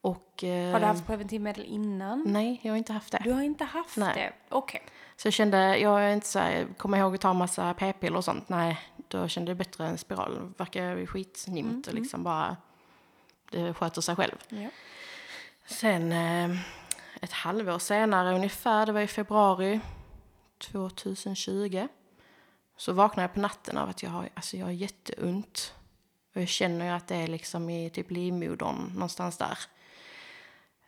Och... 0.01 0.45
Eh, 0.45 0.73
Har 0.73 0.81
du 0.81 0.87
haft 0.87 1.07
preventivmedel 1.07 1.65
innan? 1.65 2.23
Nej, 2.27 2.61
jag 2.63 2.73
har 2.73 2.77
inte 2.79 2.93
haft 2.93 3.13
det. 3.13 3.21
Du 3.25 3.33
har 3.33 3.43
inte 3.43 3.65
haft 3.65 3.97
Nej. 3.97 4.15
det? 4.15 4.33
Okej. 4.57 4.83
Så 5.17 5.27
jag 5.27 5.33
kände, 5.33 5.79
jag 5.79 6.03
är 6.03 6.13
inte 6.13 6.27
så 6.27 6.39
här, 6.39 6.67
kommer 6.77 6.99
ihåg 6.99 7.15
att 7.15 7.21
ta 7.21 7.33
massa 7.33 7.75
p-piller 7.75 8.17
och 8.17 8.25
sånt. 8.25 8.49
Nej, 8.49 8.79
då 9.09 9.29
kände 9.29 9.51
jag 9.51 9.57
bättre 9.57 9.87
än 9.87 9.99
spiral. 9.99 10.53
Verkar 10.57 11.07
skitnimt 11.07 11.87
och 11.87 11.95
liksom 11.95 12.25
bara, 12.25 12.57
det 13.51 13.75
sköter 13.75 14.01
sig 14.01 14.17
själv. 14.17 14.37
Ja. 14.49 14.69
Sen 15.67 16.13
eh, 16.13 16.59
ett 17.21 17.33
halvår 17.33 17.79
senare 17.79 18.35
ungefär, 18.35 18.87
det 18.87 18.93
var 18.93 19.01
i 19.01 19.07
februari 19.07 19.81
2020. 20.59 21.89
Så 22.77 22.93
vaknade 22.93 23.23
jag 23.25 23.35
på 23.35 23.41
natten 23.41 23.77
av 23.77 23.89
att 23.89 24.03
jag 24.03 24.11
har, 24.11 24.29
alltså 24.35 24.57
jag 24.57 24.67
har 24.67 24.73
jätteont. 24.73 25.75
Och 26.35 26.41
jag 26.41 26.49
känner 26.49 26.87
ju 26.87 26.91
att 26.91 27.07
det 27.07 27.17
är 27.17 27.27
liksom 27.27 27.71
i 27.71 27.91
typ 27.91 28.11
livmodern 28.11 28.93
någonstans 28.95 29.37
där. 29.37 29.59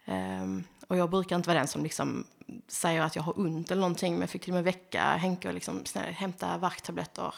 Ehm, 0.05 0.65
och 0.89 0.97
jag 0.97 1.11
brukar 1.11 1.37
inte 1.37 1.49
vara 1.49 1.59
den 1.59 1.69
som 1.69 1.83
liksom 1.83 2.27
säger 2.69 3.01
att 3.03 3.17
jag 3.17 3.23
har 3.23 3.39
ont 3.39 3.71
eller 3.71 3.81
någonting. 3.81 4.13
Men 4.13 4.21
jag 4.21 4.31
fick 4.31 4.43
till 4.43 4.53
och 4.53 4.55
med 4.55 4.65
väcka 4.65 5.03
Henke 5.03 5.49
och 5.49 5.55
liksom 5.55 5.87
snälla, 5.87 6.11
hämta 6.11 6.59
värktabletter. 6.59 7.35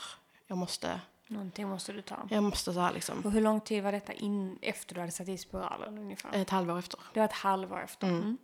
Jag 0.47 0.59
måste, 0.59 1.00
Någonting 1.26 1.69
måste 1.69 1.93
du 1.93 2.02
ta. 2.02 2.29
jag 2.31 2.43
måste 2.43 2.73
så 2.73 2.81
här 2.81 2.93
liksom. 2.93 3.21
Och 3.21 3.33
hur 3.33 3.40
lång 3.40 3.61
tid 3.61 3.83
var 3.83 3.93
detta 3.93 4.12
in 4.12 4.59
efter 4.62 4.95
du 4.95 5.00
hade 5.00 5.12
satt 5.12 5.29
i 5.29 5.38
spiralen 5.38 5.99
ungefär? 5.99 6.31
Ett 6.33 6.50
halvår 6.50 6.79
efter. 6.79 7.00
Det 7.14 7.21
var 7.21 7.25
ett 7.25 7.33
halvår 7.33 7.83
efter. 7.83 8.07
Mm. 8.07 8.38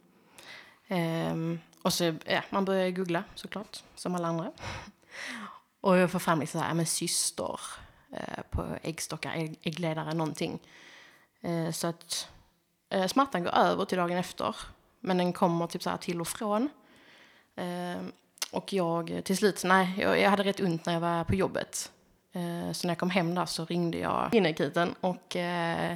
Ehm, 0.88 1.60
och 1.82 1.92
så, 1.92 2.14
ja, 2.24 2.42
man 2.50 2.64
börjar 2.64 2.90
googla 2.90 3.24
såklart, 3.34 3.82
som 3.94 4.14
alla 4.14 4.28
andra. 4.28 4.52
Och 5.80 5.96
jag 5.96 6.10
får 6.10 6.18
fram 6.18 6.40
liksom 6.40 6.60
så 6.60 6.66
här, 6.66 6.74
men 6.74 6.86
syster 6.86 7.60
eh, 8.12 8.42
på 8.50 8.66
äggstockar, 8.82 9.32
ägg, 9.32 9.58
äggledare, 9.62 10.14
någonting. 10.14 10.58
Eh, 11.40 11.70
så 11.70 11.86
att 11.86 12.28
eh, 12.88 13.06
smärtan 13.06 13.44
går 13.44 13.54
över 13.54 13.84
till 13.84 13.98
dagen 13.98 14.16
efter. 14.18 14.56
Men 15.06 15.18
den 15.18 15.32
kommer 15.32 15.66
typ 15.66 15.82
så 15.82 15.90
här 15.90 15.96
till 15.96 16.20
och 16.20 16.28
från. 16.28 16.68
Ehm, 17.56 18.12
och 18.50 18.72
jag 18.72 19.20
till 19.24 19.36
slut, 19.36 19.64
nej, 19.64 19.94
jag, 19.98 20.20
jag 20.20 20.30
hade 20.30 20.42
rätt 20.42 20.60
ont 20.60 20.86
när 20.86 20.92
jag 20.92 21.00
var 21.00 21.24
på 21.24 21.34
jobbet. 21.34 21.92
Eh, 22.32 22.72
så 22.72 22.86
när 22.86 22.90
jag 22.90 22.98
kom 22.98 23.10
hem 23.10 23.34
där 23.34 23.46
så 23.46 23.64
ringde 23.64 23.98
jag 23.98 24.28
in 24.32 24.46
i 24.46 24.50
akuten 24.50 24.94
och 25.00 25.36
eh, 25.36 25.94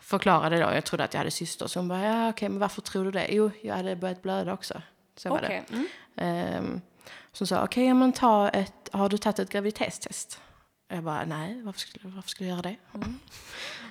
förklarade 0.00 0.56
då, 0.56 0.62
jag 0.74 0.84
trodde 0.84 1.04
att 1.04 1.14
jag 1.14 1.18
hade 1.18 1.30
syster, 1.30 1.66
så 1.66 1.78
hon 1.78 1.88
bara, 1.88 2.04
ja 2.04 2.28
okej, 2.28 2.48
men 2.48 2.58
varför 2.58 2.82
tror 2.82 3.04
du 3.04 3.10
det? 3.10 3.26
Jo, 3.30 3.50
jag 3.62 3.76
hade 3.76 3.96
börjat 3.96 4.22
blöda 4.22 4.52
också. 4.52 4.82
Så 5.16 5.28
var 5.28 5.38
Okej. 5.38 5.64
Mm. 5.72 5.88
det. 6.14 6.22
Ehm, 6.22 6.80
så 7.32 7.46
sa, 7.46 7.64
okej, 7.64 7.94
men 7.94 8.12
ta 8.12 8.48
ett, 8.48 8.88
har 8.92 9.08
du 9.08 9.18
tagit 9.18 9.38
ett 9.38 9.50
graviditetstest? 9.50 10.40
Jag 10.88 11.04
bara, 11.04 11.24
nej, 11.24 11.62
varför 11.62 11.80
skulle, 11.80 12.14
varför 12.14 12.28
skulle 12.30 12.48
jag 12.48 12.54
göra 12.56 12.62
det? 12.70 12.76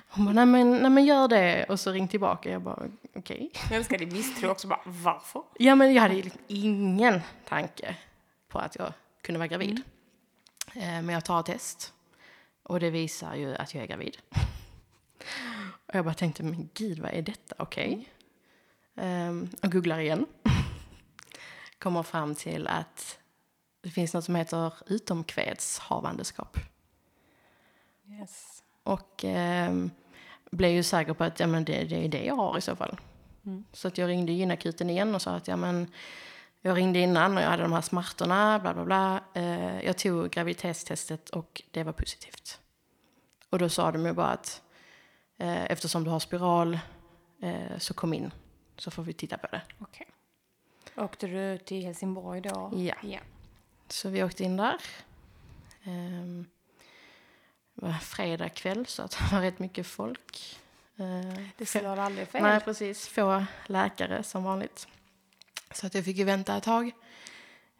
Hon 0.08 0.24
bara, 0.24 0.32
nej 0.32 0.46
men, 0.46 0.70
nej 0.78 0.90
men 0.90 1.04
gör 1.04 1.28
det. 1.28 1.64
Och 1.68 1.80
så 1.80 1.92
ring 1.92 2.08
tillbaka. 2.08 2.50
Jag 2.50 2.62
bara, 2.62 2.88
okej. 3.14 3.50
Jag 3.70 3.72
älskar 3.78 3.98
din 3.98 4.12
misstro 4.12 4.48
också. 4.50 4.68
Bara, 4.68 4.80
varför? 4.84 5.42
Ja, 5.58 5.74
men 5.74 5.94
jag 5.94 6.02
hade 6.02 6.14
liksom 6.14 6.40
ingen 6.46 7.20
tanke 7.48 7.96
på 8.48 8.58
att 8.58 8.76
jag 8.76 8.92
kunde 9.22 9.38
vara 9.38 9.48
gravid. 9.48 9.82
Eh, 10.74 10.82
Men 10.82 11.08
jag 11.08 11.24
tar 11.24 11.40
ett 11.40 11.46
test 11.46 11.92
och 12.62 12.80
det 12.80 12.90
visar 12.90 13.34
ju 13.34 13.54
att 13.54 13.74
jag 13.74 13.82
är 13.82 13.86
gravid. 13.86 14.18
Och 15.86 15.94
jag 15.94 16.04
bara 16.04 16.14
tänkte, 16.14 16.42
men 16.42 16.68
gud, 16.74 16.98
vad 16.98 17.10
är 17.12 17.22
detta? 17.22 17.54
Okej. 17.58 18.08
Ehm, 18.96 19.50
och 19.62 19.72
googlar 19.72 19.98
igen. 19.98 20.26
Kommer 21.78 22.02
fram 22.02 22.34
till 22.34 22.66
att 22.66 23.18
det 23.80 23.90
finns 23.90 24.14
något 24.14 24.24
som 24.24 24.34
heter 24.34 24.72
utomkvedshavandeskap. 24.86 26.56
Yes. 28.10 28.62
Och 28.82 29.24
ehm, 29.24 29.90
blev 30.50 30.70
ju 30.70 30.82
säker 30.82 31.12
på 31.12 31.24
att 31.24 31.40
ja, 31.40 31.46
men 31.46 31.64
det, 31.64 31.84
det 31.84 32.04
är 32.04 32.08
det 32.08 32.24
jag 32.24 32.34
har 32.34 32.58
i 32.58 32.60
så 32.60 32.76
fall. 32.76 33.00
Mm. 33.46 33.64
Så 33.72 33.88
att 33.88 33.98
jag 33.98 34.08
ringde 34.08 34.32
gynakuten 34.32 34.90
igen 34.90 35.14
och 35.14 35.22
sa 35.22 35.30
att 35.30 35.48
ja, 35.48 35.56
men 35.56 35.92
jag 36.60 36.76
ringde 36.76 36.98
innan 36.98 37.36
och 37.36 37.42
jag 37.42 37.48
hade 37.48 37.62
de 37.62 37.72
här 37.72 37.80
smärtorna, 37.80 38.58
bla 38.58 38.74
bla 38.74 38.84
bla. 38.84 39.20
Eh, 39.34 39.80
jag 39.80 39.98
tog 39.98 40.30
graviditetstestet 40.30 41.30
och 41.30 41.62
det 41.70 41.82
var 41.82 41.92
positivt. 41.92 42.60
Och 43.50 43.58
då 43.58 43.68
sa 43.68 43.92
de 43.92 44.06
ju 44.06 44.12
bara 44.12 44.28
att 44.28 44.62
eh, 45.38 45.64
eftersom 45.64 46.04
du 46.04 46.10
har 46.10 46.18
spiral 46.18 46.78
eh, 47.42 47.78
så 47.78 47.94
kom 47.94 48.14
in 48.14 48.30
så 48.76 48.90
får 48.90 49.02
vi 49.02 49.12
titta 49.12 49.38
på 49.38 49.46
det. 49.46 49.62
Okej. 49.78 50.06
Åkte 50.96 51.26
du 51.26 51.58
till 51.58 51.84
Helsingborg 51.84 52.40
då? 52.40 52.72
Ja. 52.74 52.94
ja. 53.02 53.20
Så 53.88 54.08
vi 54.08 54.22
åkte 54.22 54.44
in 54.44 54.56
där. 54.56 54.80
Ehm, 55.84 56.46
det 57.76 57.86
var 57.86 57.92
fredag 57.92 58.48
kväll 58.48 58.86
så 58.86 59.02
att 59.02 59.10
det 59.30 59.34
var 59.36 59.40
rätt 59.42 59.58
mycket 59.58 59.86
folk. 59.86 60.58
Eh, 60.96 61.42
Det 61.56 61.66
slår 61.66 61.96
aldrig 61.98 62.28
fel. 62.28 62.42
Nej, 62.42 62.60
precis. 62.60 63.08
Få 63.08 63.44
läkare 63.66 64.22
som 64.22 64.44
vanligt. 64.44 64.86
Så 65.72 65.86
att 65.86 65.94
jag 65.94 66.04
fick 66.04 66.16
ju 66.16 66.24
vänta 66.24 66.56
ett 66.56 66.64
tag. 66.64 66.90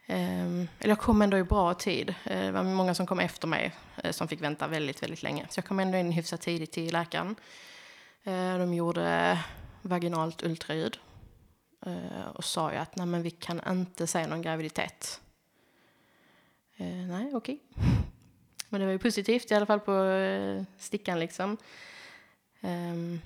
Ehm, 0.06 0.68
eller 0.78 0.88
jag 0.88 0.98
kom 0.98 1.22
ändå 1.22 1.38
i 1.38 1.44
bra 1.44 1.74
tid. 1.74 2.14
Eh, 2.24 2.40
det 2.40 2.50
var 2.52 2.62
många 2.62 2.94
som 2.94 3.06
kom 3.06 3.20
efter 3.20 3.48
mig 3.48 3.74
eh, 3.96 4.10
som 4.12 4.28
fick 4.28 4.40
vänta 4.40 4.66
väldigt, 4.66 5.02
väldigt 5.02 5.22
länge. 5.22 5.46
Så 5.50 5.58
jag 5.58 5.64
kom 5.64 5.80
ändå 5.80 5.98
in 5.98 6.12
hyfsat 6.12 6.40
tidigt 6.40 6.72
till 6.72 6.92
läkaren. 6.92 7.36
Eh, 8.24 8.58
de 8.58 8.74
gjorde 8.74 9.38
vaginalt 9.82 10.42
ultraljud. 10.42 10.98
Eh, 11.86 12.26
och 12.34 12.44
sa 12.44 12.72
ju 12.72 12.78
att 12.78 12.96
nej, 12.96 13.06
men 13.06 13.22
vi 13.22 13.30
kan 13.30 13.60
inte 13.70 14.06
se 14.06 14.26
någon 14.26 14.42
graviditet. 14.42 15.20
Eh, 16.76 16.86
nej, 16.86 17.30
okej. 17.34 17.60
Men 18.68 18.80
det 18.80 18.86
var 18.86 18.92
ju 18.92 18.98
positivt 18.98 19.50
i 19.50 19.54
alla 19.54 19.66
fall 19.66 19.80
på 19.80 20.04
eh, 20.04 20.62
stickan 20.78 21.20
liksom. 21.20 21.56
Ehm, 22.60 23.20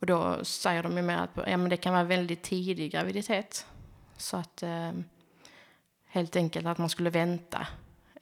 och 0.00 0.06
då 0.06 0.44
säger 0.44 0.82
de 0.82 0.96
ju 0.96 1.02
mer 1.02 1.16
att 1.16 1.30
ja, 1.36 1.56
men 1.56 1.68
det 1.68 1.76
kan 1.76 1.92
vara 1.92 2.04
väldigt 2.04 2.42
tidig 2.42 2.92
graviditet. 2.92 3.66
Så 4.16 4.36
att 4.36 4.62
eh, 4.62 4.92
helt 6.06 6.36
enkelt 6.36 6.66
att 6.66 6.78
man 6.78 6.88
skulle 6.88 7.10
vänta 7.10 7.66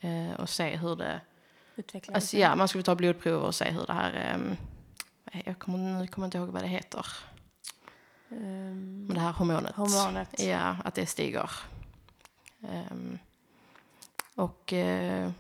eh, 0.01 0.33
och 0.39 0.49
se 0.49 0.77
hur 0.77 0.97
det... 0.97 1.21
Utvecklades 1.77 2.17
Alltså, 2.17 2.37
ja, 2.37 2.57
man 2.57 2.69
skulle 2.69 2.85
ta 2.85 2.95
blodprover 2.95 3.47
och 3.47 3.55
se 3.55 3.71
hur 3.71 3.87
det 3.87 3.93
här... 3.93 4.35
Eh, 4.35 5.43
jag 5.45 5.59
kommer, 5.59 5.79
nu 5.79 6.07
kommer 6.07 6.25
jag 6.25 6.29
inte 6.29 6.39
ihåg 6.39 6.49
vad 6.49 6.63
det 6.63 6.69
heter. 6.69 7.07
Men 8.29 9.11
det 9.15 9.21
här 9.21 9.33
hormonet. 9.33 9.75
hormonet. 9.75 10.43
Ja, 10.43 10.77
att 10.85 10.95
det 10.95 11.07
stiger. 11.07 11.51
Och 14.35 14.67
t- 14.67 15.33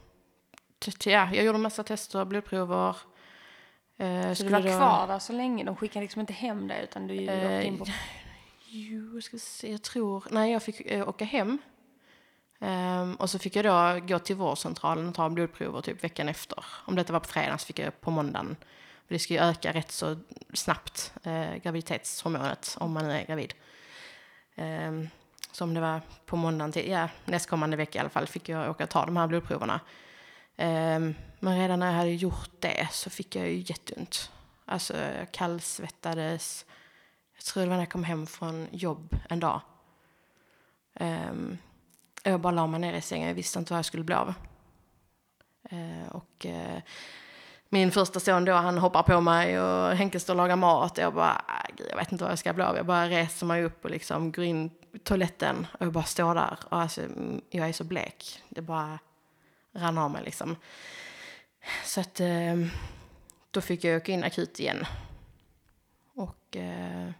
ja, 0.87 1.29
jag 1.35 1.45
gjorde 1.45 1.59
massa 1.59 1.83
tester, 1.83 2.25
blodprover. 2.25 2.97
Eh, 3.99 4.33
Så 4.33 4.45
du 4.45 4.49
var 4.51 4.61
kvar 4.61 5.07
där 5.07 5.19
så 5.19 5.33
länge? 5.33 5.65
De 5.65 5.77
skickade 5.77 6.03
liksom 6.03 6.21
inte 6.21 6.33
hem 6.33 6.69
dig 6.69 6.83
utan 6.85 7.07
du 7.07 7.15
Eh, 7.15 7.67
in 7.67 7.79
på... 7.79 7.87
Jo, 8.71 9.15
jag 9.15 9.23
ska 9.23 9.39
se, 9.39 9.73
jag 9.73 9.83
tror... 9.83 10.25
Nej, 10.31 10.53
jag 10.53 10.63
fick 10.63 10.81
eh, 10.81 11.09
åka 11.09 11.25
hem. 11.25 11.59
Ehm, 12.61 13.15
och 13.15 13.31
så 13.31 13.39
fick 13.39 13.57
jag 13.57 13.65
då 13.65 14.07
gå 14.07 14.19
till 14.19 14.37
vårdcentralen 14.37 15.09
och 15.09 15.15
ta 15.15 15.29
blodprover 15.29 15.81
typ 15.81 16.05
veckan 16.05 16.29
efter. 16.29 16.65
Om 16.85 16.95
detta 16.95 17.13
var 17.13 17.21
på 17.21 17.29
fredagen 17.29 17.59
så 17.59 17.67
fick 17.67 17.79
jag 17.79 18.01
på 18.01 18.11
måndagen. 18.11 18.57
För 19.07 19.15
det 19.15 19.19
ska 19.19 19.35
ju 19.35 19.41
öka 19.41 19.73
rätt 19.73 19.91
så 19.91 20.17
snabbt, 20.53 21.13
eh, 21.23 21.55
graviditetshormonet, 21.63 22.77
om 22.81 22.93
man 22.93 23.05
är 23.05 23.27
gravid. 23.27 23.55
Um, 24.57 25.09
så 25.53 25.65
om 25.65 25.75
det 25.75 25.81
var 25.81 26.01
på 26.27 26.37
måndagen 26.37 26.73
till, 26.73 26.89
ja, 26.91 27.09
nästkommande 27.25 27.77
vecka 27.77 27.99
i 27.99 28.01
alla 28.01 28.09
fall, 28.09 28.27
fick 28.27 28.49
jag 28.49 28.71
åka 28.71 28.85
och 28.85 28.91
ta 28.91 29.07
de 29.07 29.17
här 29.17 29.27
blodproverna. 29.27 29.81
Ehm, 30.59 31.15
men 31.41 31.59
redan 31.59 31.79
när 31.79 31.87
jag 31.87 31.99
hade 31.99 32.11
gjort 32.11 32.51
det 32.61 32.89
så 32.93 33.11
fick 33.11 33.37
jag 33.37 33.49
ju 33.49 33.65
jätteont. 33.67 34.31
Alltså 34.65 34.97
jag 34.97 35.33
kallsvettades. 35.33 36.67
Jag 37.35 37.45
tror 37.45 37.63
det 37.63 37.69
var 37.69 37.77
när 37.77 37.83
jag 37.83 37.91
kom 37.91 38.05
hem 38.05 38.27
från 38.27 38.67
jobb 38.71 39.17
en 39.29 39.41
dag. 39.41 39.61
Um, 41.01 41.59
jag 42.23 42.41
bara 42.41 42.51
la 42.51 42.67
mig 42.67 42.81
ner 42.81 42.93
i 42.93 43.01
sängen, 43.01 43.29
jag 43.29 43.35
visste 43.35 43.59
inte 43.59 43.73
vad 43.73 43.79
jag 43.79 43.85
skulle 43.85 44.05
bli 44.05 44.15
av. 44.15 44.35
Ehm, 45.71 46.09
och 46.09 46.47
eh, 46.47 46.83
min 47.69 47.93
första 47.93 48.21
son 48.21 48.45
då, 48.45 48.53
han 48.53 48.79
hoppar 48.79 49.03
på 49.03 49.21
mig 49.21 49.61
och 49.61 49.97
Henke 49.97 50.21
står 50.21 50.33
och 50.33 50.37
lagar 50.37 50.57
mat. 50.57 50.99
Jag 50.99 51.15
bara, 51.15 51.43
äh, 51.49 51.85
jag 51.91 51.97
vet 51.97 52.13
inte 52.13 52.25
vad 52.25 52.31
jag 52.31 52.39
ska 52.39 52.53
bli 52.53 52.65
av. 52.65 52.77
Jag 52.77 52.87
bara 52.87 53.09
reser 53.09 53.47
mig 53.47 53.65
upp 53.65 53.85
och 53.85 53.91
liksom 53.91 54.33
går 54.33 54.45
in 54.45 54.71
i 54.93 54.99
toaletten 54.99 55.67
och 55.73 55.87
jag 55.87 55.93
bara 55.93 56.05
står 56.05 56.35
där. 56.35 56.59
Och 56.69 56.81
alltså, 56.81 57.03
mm, 57.03 57.41
jag 57.51 57.69
är 57.69 57.73
så 57.73 57.85
blek. 57.85 58.43
Det 58.49 58.63
bara 58.63 58.99
rann 59.73 59.99
av 59.99 60.11
mig 60.11 60.25
liksom. 60.25 60.57
Så 61.85 62.01
att 62.01 62.21
eh, 62.21 62.57
då 63.51 63.61
fick 63.61 63.85
jag 63.85 63.97
åka 63.97 64.13
in 64.13 64.25
akut 64.25 64.61
igen. 64.61 64.85
Och 66.15 66.57
eh, 66.57 67.11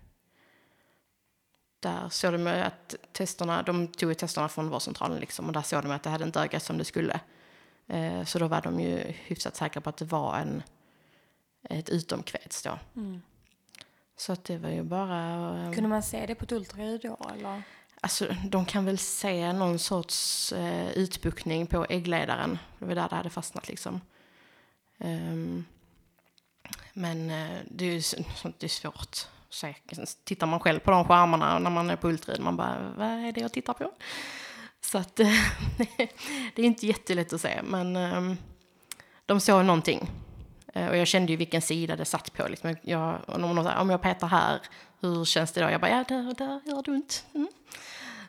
där 1.81 2.09
såg 2.09 2.33
de 2.33 2.47
att 2.47 2.95
testerna, 3.13 3.63
de 3.63 3.87
tog 3.87 4.11
ju 4.11 4.15
testerna 4.15 4.49
från 4.49 4.69
vårdcentralen 4.69 5.21
liksom 5.21 5.47
och 5.47 5.53
där 5.53 5.63
såg 5.63 5.83
de 5.83 5.91
att 5.91 6.03
det 6.03 6.11
hade 6.11 6.25
inte 6.25 6.41
ökat 6.41 6.63
som 6.63 6.79
det 6.79 6.85
skulle. 6.85 7.21
Eh, 7.87 8.25
så 8.25 8.39
då 8.39 8.49
var 8.49 8.61
de 8.63 8.81
ju 8.81 8.97
hyfsat 8.99 9.57
säkra 9.57 9.81
på 9.81 9.91
att 9.91 9.97
det 9.97 10.05
var 10.05 10.37
en, 10.37 10.63
ett 11.71 11.89
utomkväds 11.89 12.63
då. 12.63 12.79
Mm. 12.97 13.23
Så 14.17 14.33
att 14.33 14.45
det 14.45 14.59
var 14.59 14.71
ju 14.71 14.83
bara... 14.83 15.49
eh, 15.67 15.73
Kunde 15.73 15.89
man 15.89 16.03
se 16.03 16.27
det 16.27 16.35
på 16.35 16.45
ett 16.45 16.53
ultraljud 16.53 17.01
då 17.01 17.31
eller? 17.35 17.63
Alltså, 18.01 18.35
de 18.45 18.67
kan 18.67 18.85
väl 18.85 18.99
se 18.99 19.53
någon 19.53 19.79
sorts 19.79 20.53
eh, 20.53 20.91
utbuktning 20.91 21.67
på 21.67 21.87
äggledaren. 21.89 22.59
Det 22.79 22.85
var 22.85 22.95
där 22.95 23.09
det 23.09 23.17
hade 23.17 23.31
fastnat 23.31 23.69
liksom. 23.69 24.01
Um, 24.99 25.65
men 26.93 27.31
eh, 27.31 27.59
det 27.71 27.85
är 27.85 27.93
ju 27.93 28.03
sånt 28.03 28.55
det 28.59 28.67
är 28.67 28.69
svårt 28.69 29.01
att 29.01 29.29
se. 29.51 29.75
Tittar 30.25 30.47
man 30.47 30.61
själv 30.61 30.81
på 30.81 30.91
de 30.91 31.05
skärmarna 31.05 31.59
när 31.59 31.71
man 31.71 31.91
är 31.91 31.97
på 31.97 32.09
ultraljud, 32.09 32.45
man 32.45 32.57
bara, 32.57 32.93
vad 32.97 33.07
är 33.07 33.33
det 33.33 33.41
jag 33.41 33.53
tittar 33.53 33.73
på? 33.73 33.93
Så 34.81 34.99
att 34.99 35.17
det 35.17 36.63
är 36.63 36.65
inte 36.65 36.87
jättelätt 36.87 37.33
att 37.33 37.41
se, 37.41 37.63
men 37.63 37.97
um, 37.97 38.37
de 39.27 39.41
såg 39.41 39.65
någonting. 39.65 40.11
Eh, 40.75 40.89
och 40.89 40.97
jag 40.97 41.07
kände 41.07 41.33
ju 41.33 41.37
vilken 41.37 41.63
sida 41.63 41.97
det 41.97 42.05
satt 42.05 42.33
på. 42.33 42.49
Liksom. 42.49 42.77
Jag, 42.83 43.19
om, 43.27 43.41
någon 43.41 43.67
om 43.67 43.91
jag 43.91 44.03
petar 44.03 44.27
här, 44.27 44.61
hur 45.01 45.25
känns 45.25 45.53
det 45.53 45.61
då? 45.61 45.71
Jag 45.71 45.81
bara, 45.81 45.91
ja, 45.91 46.05
där, 46.09 46.35
där 46.35 46.61
gör 46.65 46.83
det 46.83 46.91
ont. 46.91 47.25
Mm. 47.35 47.49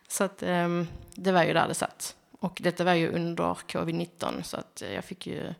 Så 0.08 0.24
att 0.24 0.44
ehm, 0.44 0.88
det 1.16 1.32
var 1.32 1.44
ju 1.44 1.54
där 1.54 1.68
det 1.68 1.74
satt. 1.74 2.16
Och 2.40 2.60
detta 2.64 2.84
var 2.84 2.94
ju 2.94 3.12
under 3.12 3.54
covid-19, 3.54 4.42
så 4.42 4.58
att 4.58 4.82
eh, 4.82 4.94
jag 4.94 5.06
fick 5.06 5.28
ju 5.28 5.54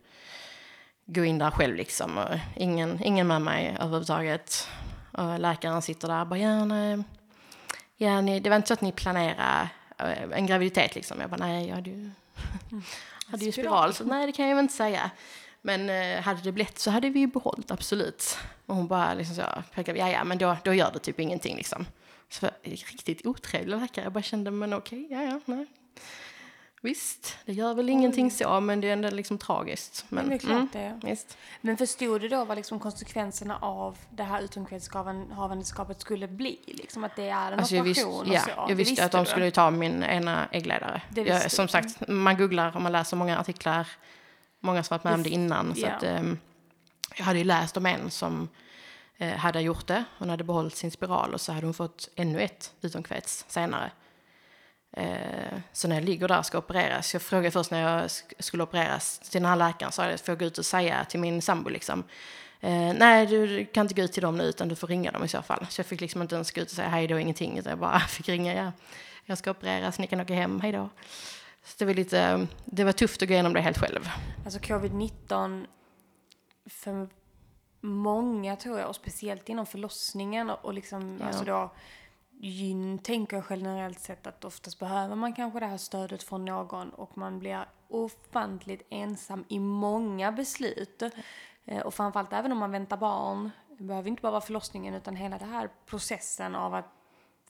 gå 1.06 1.24
in 1.24 1.38
där 1.38 1.52
själv 1.52 1.76
liksom. 1.76 2.18
Och 2.18 2.36
ingen, 2.56 3.04
ingen 3.04 3.28
med 3.28 3.42
mig 3.42 3.78
överhuvudtaget. 3.80 4.68
Och 5.12 5.40
läkaren 5.40 5.82
sitter 5.82 6.08
där 6.08 6.22
och 6.22 6.28
bara, 6.28 6.40
ja, 6.40 6.66
nej, 6.66 7.04
ja 7.96 8.22
ni, 8.22 8.40
det 8.40 8.50
var 8.50 8.56
inte 8.56 8.68
så 8.68 8.74
att 8.74 8.82
ni 8.82 8.92
planerade 8.92 9.70
eh, 9.98 10.38
en 10.38 10.46
graviditet 10.46 10.96
liksom. 10.96 11.22
Jag 11.22 11.30
bara, 11.30 11.46
nej, 11.46 11.68
jag 11.68 11.76
hade 11.76 11.90
ju, 11.90 12.12
hade 13.32 13.46
ju 13.46 13.52
spiral, 13.52 13.94
så 13.94 14.04
nej, 14.04 14.26
det 14.26 14.32
kan 14.32 14.48
jag 14.48 14.56
väl 14.56 14.64
inte 14.64 14.76
säga. 14.76 15.12
Men 15.62 15.90
eh, 15.90 16.22
hade 16.22 16.42
det 16.42 16.52
blivit 16.52 16.80
så 16.80 16.92
hade 16.92 17.10
vi 17.10 17.20
ju 17.20 17.28
behållit, 17.28 17.72
absolut. 17.72 18.38
Och 18.66 18.76
hon 18.76 18.88
bara 18.88 19.14
liksom 19.14 19.36
så, 19.36 19.42
ja, 19.86 20.10
ja, 20.10 20.24
men 20.24 20.38
då, 20.38 20.58
då 20.64 20.74
gör 20.74 20.92
det 20.92 21.00
typ 21.00 21.20
ingenting 21.20 21.58
liksom. 21.58 21.86
Så 22.30 22.46
var 22.46 22.52
riktigt 22.64 23.26
otrevlig 23.26 23.78
läkare. 23.82 24.06
Jag 24.06 24.14
bara 24.14 24.24
kände, 24.24 24.52
men 24.52 24.74
okej, 24.74 25.08
ja, 25.10 25.22
ja, 25.24 25.40
nej. 25.46 25.66
Visst, 26.82 27.38
det 27.46 27.54
gör 27.54 27.74
väl 27.74 27.90
ingenting 27.90 28.32
så, 28.32 28.60
men 28.60 28.82
det 28.82 28.88
är 28.88 28.94
ändå 28.94 29.10
liksom 29.10 29.38
tragiskt. 29.38 30.06
Men, 30.10 30.26
Men 30.26 30.30
det 30.30 30.36
är 30.36 30.40
klart 30.40 30.76
mm, 30.76 31.00
det 31.02 31.08
visst. 31.10 31.38
Men 31.62 31.78
förstod 31.78 32.22
du 32.22 32.28
då 32.28 32.46
vad 32.46 32.58
liksom 32.58 32.80
konsekvenserna 32.80 33.58
av 33.58 33.98
det 34.10 34.24
här 34.24 34.42
utomkvedshavandeskapet 34.42 36.02
skulle 36.02 36.28
bli? 36.28 36.60
Liksom 36.66 37.04
att 37.04 37.16
det 37.16 37.30
är 37.30 37.52
en 37.52 37.60
Alltså 37.60 37.76
jag, 37.76 37.88
operation 37.88 38.30
visste, 38.30 38.34
ja, 38.34 38.40
och 38.40 38.44
så? 38.44 38.50
jag 38.58 38.68
Det 38.68 38.74
visste 38.74 39.06
att 39.06 39.12
de 39.12 39.24
du? 39.24 39.30
skulle 39.30 39.52
ta 39.52 39.72
min 39.72 40.04
ena 40.04 40.48
äggledare. 40.52 41.02
Jag, 41.16 41.24
visste 41.24 41.50
som 41.50 41.68
sagt, 41.68 42.08
man 42.08 42.38
googlar 42.38 42.76
och 42.76 42.82
man 42.82 42.92
läser 42.92 43.18
många 43.18 43.40
artiklar. 43.40 43.88
Många 44.60 44.84
som 44.84 44.96
varit 44.96 45.04
med 45.04 45.14
om 45.14 45.24
det 45.24 45.30
innan. 45.30 45.76
Så 45.76 45.82
Ja. 45.82 45.90
att, 45.90 46.04
ehm, 46.04 46.40
jag 47.18 47.26
hade 47.26 47.40
ju 47.40 47.46
läst 47.46 47.78
om 47.78 47.86
en 47.86 48.12
som 48.12 48.50
eh, 49.18 49.34
hade 49.38 49.62
gjort 49.62 49.88
det. 49.88 50.04
Hon 50.18 50.30
hade 50.30 50.44
behållit 50.44 50.76
sin 50.76 50.92
spiral 50.92 51.34
och 51.34 51.42
så 51.42 51.52
hade 51.52 51.68
hon 51.68 51.74
fått 51.74 52.10
ännu 52.16 52.42
ett 52.42 52.74
utomkveds 52.82 53.46
senare. 53.48 53.92
Eh, 54.92 55.58
så 55.74 55.88
när 55.88 55.96
jag 55.96 56.04
ligger 56.06 56.28
där 56.28 56.40
och 56.40 56.46
ska 56.46 56.58
opereras, 56.58 57.14
jag 57.14 57.22
frågade 57.22 57.52
först 57.52 57.72
när 57.72 57.82
jag 57.82 58.08
sk- 58.08 58.34
skulle 58.40 58.64
opereras 58.64 59.20
till 59.20 59.42
den 59.42 59.50
här 59.50 59.56
läkaren, 59.56 59.92
så 59.92 60.02
jag 60.02 60.20
får 60.20 60.32
jag 60.32 60.40
gå 60.40 60.46
ut 60.46 60.58
och 60.58 60.66
säga 60.66 61.06
till 61.06 61.20
min 61.20 61.42
sambo 61.42 61.70
liksom, 61.70 62.04
eh, 62.60 62.94
nej 62.94 63.26
du 63.26 63.66
kan 63.66 63.82
inte 63.86 63.94
gå 63.96 64.02
ut 64.02 64.14
till 64.14 64.22
dem 64.24 64.38
nu 64.38 64.44
utan 64.44 64.68
du 64.68 64.76
får 64.76 64.88
ringa 64.88 65.12
dem 65.12 65.24
i 65.24 65.28
så 65.28 65.42
fall. 65.42 65.66
Så 65.70 65.80
jag 65.80 65.86
fick 65.86 66.02
liksom 66.02 66.22
inte 66.22 66.36
ens 66.36 66.52
gå 66.52 66.62
ut 66.62 66.70
och 66.70 66.76
säga 66.76 66.88
hej 66.90 67.08
då, 67.08 67.20
ingenting, 67.20 67.58
utan 67.58 67.70
jag 67.70 67.80
bara 67.80 68.00
fick 68.08 68.30
ringa, 68.30 68.54
ja, 68.56 68.72
jag 69.26 69.38
ska 69.38 69.52
opereras, 69.52 70.00
ni 70.00 70.08
kan 70.08 70.20
åka 70.22 70.34
hem, 70.34 70.62
hej 70.62 70.72
då. 70.72 70.90
Så 71.64 71.76
det 71.80 71.86
var 71.86 71.94
lite, 71.94 72.48
det 72.66 72.84
var 72.84 72.92
tufft 72.92 73.22
att 73.22 73.28
gå 73.28 73.34
igenom 73.34 73.54
det 73.54 73.62
helt 73.62 73.78
själv. 73.78 74.10
Alltså 74.46 74.60
covid-19 74.60 75.66
för 76.70 77.10
många 77.82 78.56
tror 78.56 78.80
jag, 78.80 78.90
och 78.90 78.96
speciellt 78.96 79.50
inom 79.50 79.66
förlossningen 79.66 80.50
och, 80.50 80.74
liksom, 80.74 81.18
Ja. 81.22 81.26
alltså 81.28 81.46
då 81.46 81.72
gyn 82.42 83.00
tänker 83.00 83.38
jag 83.38 83.46
generellt 83.50 84.00
sett 84.00 84.28
att 84.28 84.46
oftast 84.46 84.80
behöver 84.80 85.16
man 85.16 85.34
kanske 85.34 85.60
det 85.60 85.66
här 85.66 85.78
stödet 85.78 86.24
från 86.24 86.46
någon 86.46 86.90
och 86.90 87.18
man 87.18 87.40
blir 87.40 87.66
ofantligt 87.88 88.82
ensam 88.90 89.46
i 89.48 89.60
många 89.60 90.32
beslut. 90.32 91.02
Eh, 91.66 91.80
Och 91.82 91.94
framförallt 91.94 92.34
även 92.34 92.52
om 92.52 92.58
man 92.58 92.72
väntar 92.72 92.98
barn, 92.98 93.50
det 93.78 93.84
behöver 93.84 94.10
inte 94.10 94.22
bara 94.22 94.32
vara 94.32 94.42
förlossningen 94.42 94.94
utan 94.94 95.16
hela 95.16 95.38
den 95.38 95.50
här 95.50 95.70
processen 95.86 96.56
av 96.56 96.74
att 96.74 96.86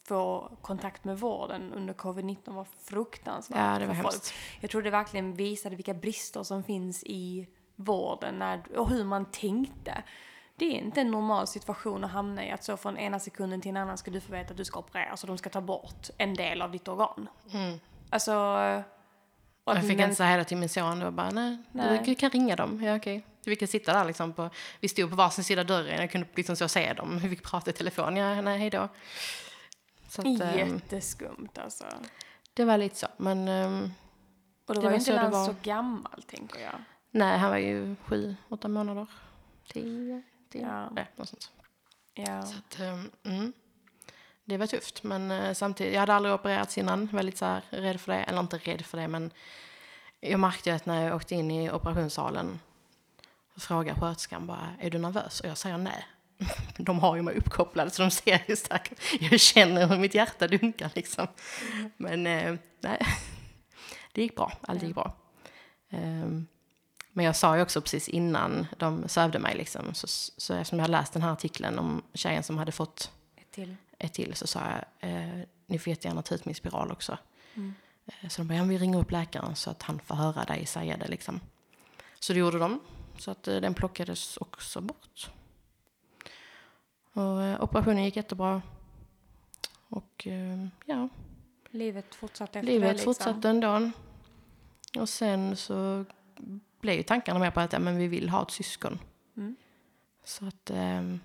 få 0.09 0.51
kontakt 0.61 1.03
med 1.03 1.19
vården 1.19 1.73
under 1.73 1.93
covid-19 1.93 2.53
var 2.53 2.65
fruktansvärt 2.83 3.57
Ja, 3.57 3.79
det 3.79 3.85
var 3.85 3.93
för 3.93 4.03
folk. 4.03 4.23
Jag 4.59 4.71
tror 4.71 4.81
det 4.81 4.89
verkligen 4.89 5.33
visade 5.33 5.75
vilka 5.75 5.93
brister 5.93 6.43
som 6.43 6.63
finns 6.63 7.03
i 7.03 7.47
vården 7.75 8.39
när, 8.39 8.77
och 8.77 8.89
hur 8.89 9.03
man 9.03 9.25
tänkte. 9.25 10.03
Det 10.55 10.65
är 10.65 10.71
inte 10.79 11.01
en 11.01 11.11
normal 11.11 11.47
situation 11.47 12.03
att 12.03 12.11
hamna 12.11 12.45
i 12.45 12.51
att 12.51 12.63
så 12.63 12.77
från 12.77 12.97
ena 12.97 13.19
sekunden 13.19 13.61
till 13.61 13.69
en 13.71 13.77
annan 13.77 13.97
ska 13.97 14.11
du 14.11 14.21
få 14.21 14.31
veta 14.31 14.51
att 14.51 14.57
du 14.57 14.65
ska 14.65 14.79
opereras 14.79 15.23
och 15.23 15.27
de 15.27 15.37
ska 15.37 15.49
ta 15.49 15.61
bort 15.61 16.09
en 16.17 16.33
del 16.33 16.61
av 16.61 16.71
ditt 16.71 16.87
organ. 16.87 17.29
Alltså... 18.09 18.33
och 19.63 19.71
att 19.71 19.77
Jag 19.77 19.81
fick 19.81 19.97
men- 19.97 20.03
inte 20.03 20.15
säga 20.15 20.37
det 20.37 20.43
till 20.43 20.57
min 20.57 20.69
son. 20.69 21.01
Jag 21.01 21.13
bara, 21.13 21.29
nej, 21.29 21.57
Nej. 21.71 22.01
du 22.05 22.15
kan 22.15 22.29
ringa 22.29 22.55
dem. 22.55 22.83
Ja, 22.83 22.95
okej. 22.95 23.25
Vi 23.45 23.55
fick 23.55 23.69
sitta 23.69 23.93
där 23.93 24.05
liksom 24.05 24.33
på, 24.33 24.49
vi 24.79 24.87
stod 24.87 25.09
på 25.09 25.15
varsin 25.15 25.43
sida 25.43 25.63
dörren. 25.63 26.01
Jag 26.01 26.11
kunde 26.11 26.27
liksom 26.35 26.55
så 26.55 26.67
se 26.67 26.93
dem. 26.93 27.19
Vi 27.19 27.29
fick 27.29 27.43
prata 27.43 27.69
i 27.69 27.73
telefon. 27.73 28.17
Ja, 28.17 28.41
nej, 28.41 28.59
hej 28.59 28.69
då. 28.69 28.89
Så 30.09 30.21
att, 30.21 30.27
ehm, 30.41 30.73
Jätteskumt 30.73 31.49
alltså. 31.57 31.85
det 32.53 32.65
var 32.65 32.77
lite 32.77 32.95
så. 32.95 33.07
Men 33.17 33.47
ehm, 33.47 33.91
Och 34.65 34.73
det 34.75 34.81
då 34.81 34.81
var 34.81 34.83
var 34.83 34.91
ju 34.91 34.97
inte 34.97 35.11
ens 35.11 35.33
var. 35.33 35.45
så 35.45 35.55
gammal 35.63 36.23
tänker 36.27 36.59
jag. 36.61 36.75
nej, 37.11 37.37
han 37.37 37.49
var 37.49 37.57
ju 37.57 37.95
sju, 38.05 38.35
åtta 38.49 38.67
månader. 38.67 39.07
Tio, 39.73 40.21
tio. 40.49 40.61
Ja. 40.61 40.89
Nej, 40.89 41.07
något 41.15 41.29
sånt. 41.29 41.51
Ja. 42.13 42.45
Så 42.45 42.57
att, 42.57 42.79
ehm, 42.79 43.11
mm. 43.23 43.53
Det 44.45 44.57
var 44.57 44.67
tufft, 44.67 45.03
men 45.03 45.31
eh, 45.31 45.53
samtidigt, 45.53 45.93
jag 45.93 45.99
hade 45.99 46.13
aldrig 46.13 46.33
opererats 46.35 46.77
innan. 46.77 47.05
Lite 47.05 47.37
så 47.37 47.45
här 47.45 47.61
rädd 47.69 48.01
för 48.01 48.11
det, 48.11 48.23
eller 48.23 48.39
inte 48.39 48.57
rädd 48.57 48.85
för 48.85 48.97
det, 48.97 49.07
men 49.07 49.31
jag 50.19 50.39
märkte 50.39 50.75
att 50.75 50.85
när 50.85 51.03
jag 51.05 51.15
åkte 51.15 51.35
in 51.35 51.51
i 51.51 51.71
operationssalen 51.71 52.59
så 53.53 53.59
frågade 53.59 53.99
sköterskan 53.99 54.47
bara, 54.47 54.67
är 54.79 54.89
du 54.89 54.97
nervös? 54.97 55.39
Och 55.41 55.49
jag 55.49 55.57
säger 55.57 55.77
nej. 55.77 56.05
De 56.77 56.99
har 56.99 57.15
ju 57.15 57.21
mig 57.21 57.35
uppkopplad 57.35 57.93
så 57.93 58.01
de 58.01 58.11
ser 58.11 58.43
ju 58.47 58.55
starkt. 58.55 59.01
Jag 59.19 59.39
känner 59.39 59.87
hur 59.87 59.97
mitt 59.97 60.15
hjärta 60.15 60.47
dunkar 60.47 60.91
liksom. 60.95 61.27
Men 61.97 62.27
eh, 62.27 62.55
nej, 62.79 62.99
det 64.11 64.21
gick 64.21 64.35
bra. 64.35 64.51
Allt 64.61 64.83
gick 64.83 64.95
bra. 64.95 65.15
Ehm, 65.89 66.47
men 67.11 67.25
jag 67.25 67.35
sa 67.35 67.55
ju 67.55 67.61
också 67.61 67.81
precis 67.81 68.09
innan 68.09 68.67
de 68.77 69.07
sövde 69.07 69.39
mig 69.39 69.57
liksom, 69.57 69.93
så, 69.93 70.07
så 70.07 70.53
eftersom 70.53 70.79
jag 70.79 70.83
hade 70.83 70.91
läst 70.91 71.13
den 71.13 71.21
här 71.21 71.31
artikeln 71.31 71.79
om 71.79 72.01
tjejen 72.13 72.43
som 72.43 72.57
hade 72.57 72.71
fått 72.71 73.11
Ett 73.35 73.51
till. 73.51 73.75
ett 73.97 74.13
till 74.13 74.35
så 74.35 74.47
sa 74.47 74.59
jag, 74.59 75.09
eh, 75.09 75.39
ni 75.65 75.79
får 75.79 75.89
jättegärna 75.89 76.21
ta 76.21 76.35
ut 76.35 76.45
min 76.45 76.55
spiral 76.55 76.91
också. 76.91 77.17
Mm. 77.55 77.73
Eh, 78.05 78.29
så 78.29 78.41
de 78.41 78.47
bara, 78.47 78.57
ja, 78.57 78.63
vi 78.63 78.77
ringer 78.77 78.99
upp 78.99 79.11
läkaren 79.11 79.55
så 79.55 79.69
att 79.69 79.83
han 79.83 79.99
får 79.99 80.15
höra 80.15 80.43
dig 80.43 80.65
säga 80.65 80.97
det 80.97 81.07
liksom. 81.07 81.39
Så 82.19 82.33
det 82.33 82.39
gjorde 82.39 82.59
de, 82.59 82.79
så 83.17 83.31
att 83.31 83.47
eh, 83.47 83.55
den 83.55 83.73
plockades 83.73 84.37
också 84.37 84.81
bort. 84.81 85.29
Och 87.19 87.43
eh, 87.43 87.63
operationen 87.63 88.03
gick 88.03 88.15
jättebra. 88.15 88.61
Och 89.89 90.27
eh, 90.27 90.67
ja, 90.85 91.09
Livet 91.69 92.15
fortsatte 92.15 92.59
efter 92.59 92.71
livet 92.71 92.89
det 92.89 92.93
liksom. 92.93 93.13
fortsatte 93.13 93.49
ändå. 93.49 93.91
Och 94.99 95.09
sen 95.09 95.55
så 95.55 96.05
blev 96.81 96.95
ju 96.95 97.03
tankarna 97.03 97.39
mer 97.39 97.51
på 97.51 97.59
att 97.59 97.73
ja, 97.73 97.79
men 97.79 97.97
vi 97.97 98.07
vill 98.07 98.29
ha 98.29 98.41
ett 98.41 98.51
syskon. 98.51 98.99
Mm. 99.37 99.55
Så 100.23 100.45
att 100.47 100.69
eh, 100.69 101.15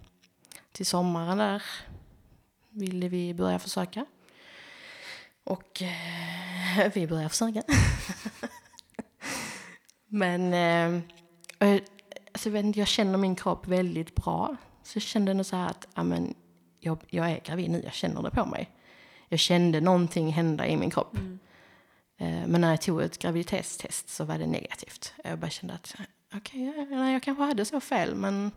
till 0.72 0.86
sommaren 0.86 1.38
där 1.38 1.62
ville 2.70 3.08
vi 3.08 3.34
börja 3.34 3.58
försöka. 3.58 4.06
Och 5.44 5.82
eh, 5.82 6.92
vi 6.94 7.06
började 7.06 7.28
försöka. 7.28 7.62
Men 10.06 10.54
eh, 10.54 11.82
alltså, 12.32 12.50
jag 12.50 12.88
känner 12.88 13.18
min 13.18 13.36
kropp 13.36 13.66
väldigt 13.66 14.14
bra. 14.14 14.56
Så 14.84 14.96
jag 14.96 15.02
kände 15.02 15.30
ändå 15.30 15.44
så 15.44 15.56
här 15.56 15.68
att 15.68 15.86
ja, 15.94 16.02
men, 16.02 16.34
jag, 16.80 16.98
jag 17.10 17.30
är 17.30 17.40
gravid 17.44 17.70
nu, 17.70 17.82
jag 17.84 17.92
känner 17.92 18.22
det 18.22 18.30
på 18.30 18.46
mig. 18.46 18.70
Jag 19.28 19.38
kände 19.38 19.80
någonting 19.80 20.32
hända 20.32 20.66
i 20.66 20.76
min 20.76 20.90
kropp. 20.90 21.16
Mm. 21.16 21.38
Eh, 22.16 22.46
Men 22.48 22.60
när 22.60 22.70
jag 22.70 22.80
tog 22.80 23.02
ett 23.02 23.18
graviditetstest 23.18 24.08
så 24.08 24.24
var 24.24 24.38
det 24.38 24.46
negativt. 24.46 25.14
Jag 25.24 25.38
bara 25.38 25.50
kände 25.50 25.74
att 25.74 25.94
okej, 26.34 26.70
okay, 26.70 26.96
jag, 26.96 27.12
jag 27.12 27.22
kanske 27.22 27.44
hade 27.44 27.64
så 27.64 27.80
fel 27.80 28.14
men 28.14 28.50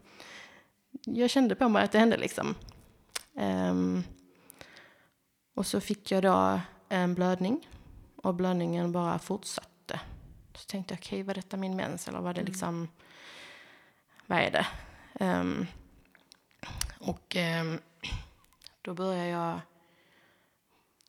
jag 1.06 1.30
kände 1.30 1.56
på 1.56 1.70
mig 1.70 1.84
att 1.84 1.92
det 1.92 2.00
hände 2.00 2.18
liksom. 2.18 2.56
Ehm, 3.36 4.04
och 5.56 5.66
så 5.66 5.82
fick 5.82 6.12
jag 6.12 6.24
då 6.24 6.62
en 6.90 7.14
blödning 7.16 7.68
och 8.16 8.36
blödningen 8.36 8.92
bara 8.92 9.20
fortsatte. 9.20 10.00
Så 10.56 10.66
tänkte 10.66 10.94
jag, 10.94 11.00
okej, 11.00 11.24
var 11.24 11.34
detta 11.34 11.58
min 11.58 11.76
mens 11.76 12.08
eller 12.08 12.20
var 12.20 12.34
det 12.34 12.44
liksom, 12.44 12.88
vad 14.26 14.40
är 14.40 14.52
det? 14.52 14.68
Ehm, 15.20 15.68
och 17.00 17.36
eh, 17.36 17.64
då 18.82 18.94
börjar 18.94 19.26
jag 19.26 19.60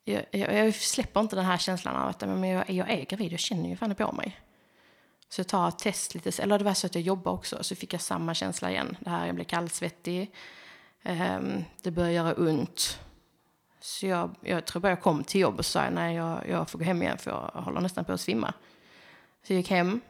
jag, 0.05 0.25
jag, 0.31 0.55
jag 0.55 0.75
släpper 0.75 1.21
inte 1.21 1.37
den 1.37 1.45
här 1.45 1.59
känslan 1.59 1.97
av 1.97 2.09
att 2.09 2.21
men 2.21 2.49
jag, 2.49 2.71
jag 2.71 2.91
är 2.91 3.05
gravid, 3.05 3.33
jag 3.33 3.41
känner 3.41 3.69
ju 3.69 3.77
fan 3.77 3.89
det 3.89 3.95
på 3.95 4.13
mig. 4.13 4.41
Så 5.29 5.41
jag 5.41 5.49
tar 5.49 5.69
ett 5.69 5.79
test 5.79 6.15
lite, 6.15 6.43
eller 6.43 6.59
det 6.59 6.65
var 6.65 6.75
så 6.75 6.87
att 6.87 6.95
jag 6.95 7.03
jobbade 7.03 7.37
också, 7.37 7.65
så 7.65 7.77
fick 7.77 7.93
jag 7.93 8.01
samma 8.01 8.35
känsla 8.35 8.71
igen. 8.71 8.97
Det 9.01 9.11
här, 9.11 9.27
jag 9.27 9.35
blev 9.35 9.45
kallsvettig, 9.45 10.33
Ehm, 11.03 11.65
det 11.83 11.91
började 11.91 12.15
göra 12.15 12.35
ont. 12.35 13.01
Så 13.81 14.07
jag, 14.07 14.35
jag 14.41 14.65
tror 14.65 14.81
bara 14.81 14.89
jag 14.89 15.03
kom 15.03 15.25
till 15.25 15.41
jobbet 15.41 15.59
och 15.59 15.67
sa 15.67 15.91
nej, 15.91 16.17
jag, 16.17 16.49
jag 16.49 16.71
får 16.71 16.79
gå 16.79 16.85
hem 16.85 17.03
igen 17.03 17.19
för 17.19 17.31
jag 17.31 17.63
håller 17.63 17.81
nästan 17.81 18.05
på 18.05 18.13
att 18.13 18.21
svimma. 18.21 18.55
Så 19.43 19.53
jag 19.53 19.57
gick 19.57 19.71
hem, 19.71 20.01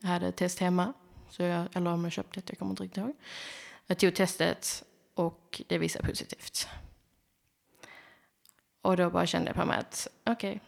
jag 0.00 0.08
hade 0.08 0.28
ett 0.28 0.36
test 0.36 0.58
hemma, 0.58 0.92
så 1.30 1.42
jag, 1.42 1.66
eller 1.74 1.90
om 1.90 2.04
jag 2.04 2.12
köpte 2.12 2.40
det, 2.40 2.50
jag 2.50 2.58
kommer 2.58 2.70
inte 2.70 2.82
riktigt 2.82 3.04
ihåg. 3.04 3.14
Jag 3.86 3.98
tog 3.98 4.14
testet 4.14 4.84
och 5.14 5.62
det 5.68 5.78
visade 5.78 6.08
positivt. 6.08 6.68
Och 8.82 8.96
då 8.96 9.10
bara 9.10 9.26
kände 9.26 9.48
jag 9.48 9.56
på 9.56 9.64
mig 9.64 9.78
att 9.78 10.08
okej, 10.26 10.60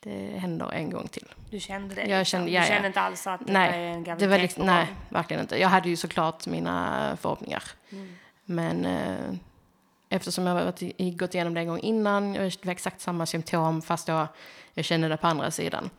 det 0.00 0.38
händer 0.38 0.72
en 0.72 0.90
gång 0.90 1.08
till. 1.08 1.34
Du 1.50 1.60
kände 1.60 1.94
det? 1.94 2.00
Jag 2.00 2.18
liksom. 2.18 2.24
kände- 2.38 2.46
du 2.50 2.52
ja. 2.56 2.64
kände 2.64 2.86
inte 2.86 3.00
alls 3.00 3.26
att 3.26 3.40
Nej, 3.46 3.72
det 3.72 3.76
är 3.76 3.90
en 3.90 4.04
Det 4.04 4.10
var 4.10 4.16
graviditet 4.16 4.42
liksom, 4.42 4.66
nej, 4.66 4.86
verkligen 5.08 5.42
inte. 5.42 5.60
Jag 5.60 5.68
hade 5.68 5.88
ju 5.88 5.96
såklart 5.96 6.46
mina 6.46 7.16
förhoppningar. 7.20 7.62
Mm. 7.90 8.14
Men 8.44 8.84
eh, 8.84 9.34
eftersom 10.08 10.46
jag 10.46 10.54
varit 10.54 11.18
gått 11.18 11.34
igenom 11.34 11.54
det 11.54 11.60
en 11.60 11.66
gång 11.68 11.78
innan, 11.78 12.34
jag 12.34 12.52
var 12.62 12.72
exakt 12.72 13.00
samma 13.00 13.26
symptom 13.26 13.82
fast 13.82 14.08
jag, 14.08 14.26
jag 14.74 14.84
kände 14.84 15.08
det 15.08 15.16
på 15.16 15.26
andra 15.26 15.50
sidan. 15.50 15.90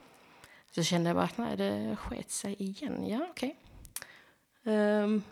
Så 0.71 0.83
kände 0.83 1.09
jag 1.09 1.15
bara 1.15 1.25
att 1.25 1.37
nej, 1.37 1.57
det 1.57 1.95
sket 1.95 2.31
sig 2.31 2.55
igen. 2.63 3.07
Ja, 3.07 3.27
okej. 3.29 3.55
Ehm, 4.65 5.23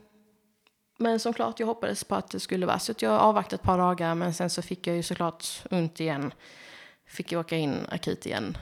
men 0.97 1.19
som 1.19 1.33
klart, 1.33 1.59
jag 1.59 1.67
hoppades 1.67 2.03
på 2.03 2.15
att 2.15 2.29
det 2.31 2.39
skulle 2.39 2.65
vara 2.65 2.79
så 2.79 2.91
att 2.91 3.01
jag 3.01 3.13
avvaktade 3.13 3.55
ett 3.55 3.63
par 3.63 3.77
dagar 3.77 4.15
men 4.15 4.33
sen 4.33 4.49
så 4.49 4.61
fick 4.61 4.87
jag 4.87 4.95
ju 4.95 5.03
såklart 5.03 5.45
ont 5.71 5.99
igen. 5.99 6.33
Fick 7.07 7.31
jag 7.31 7.39
åka 7.39 7.57
in 7.57 7.87
akut 7.89 8.25
igen. 8.25 8.57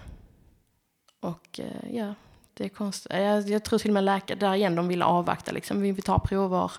Och 1.19 1.59
eh, 1.59 1.95
ja, 1.95 2.13
det 2.53 2.65
är 2.65 2.69
konstigt. 2.69 3.11
Jag, 3.13 3.49
jag 3.49 3.63
tror 3.63 3.79
till 3.79 3.89
och 3.89 3.93
med 3.93 4.03
läkare, 4.03 4.37
där 4.39 4.53
igen, 4.55 4.75
de 4.75 4.87
ville 4.87 5.05
avvakta 5.05 5.51
liksom. 5.51 5.81
Vi 5.81 5.91
vill 5.91 6.03
ta 6.03 6.19
prover 6.19 6.71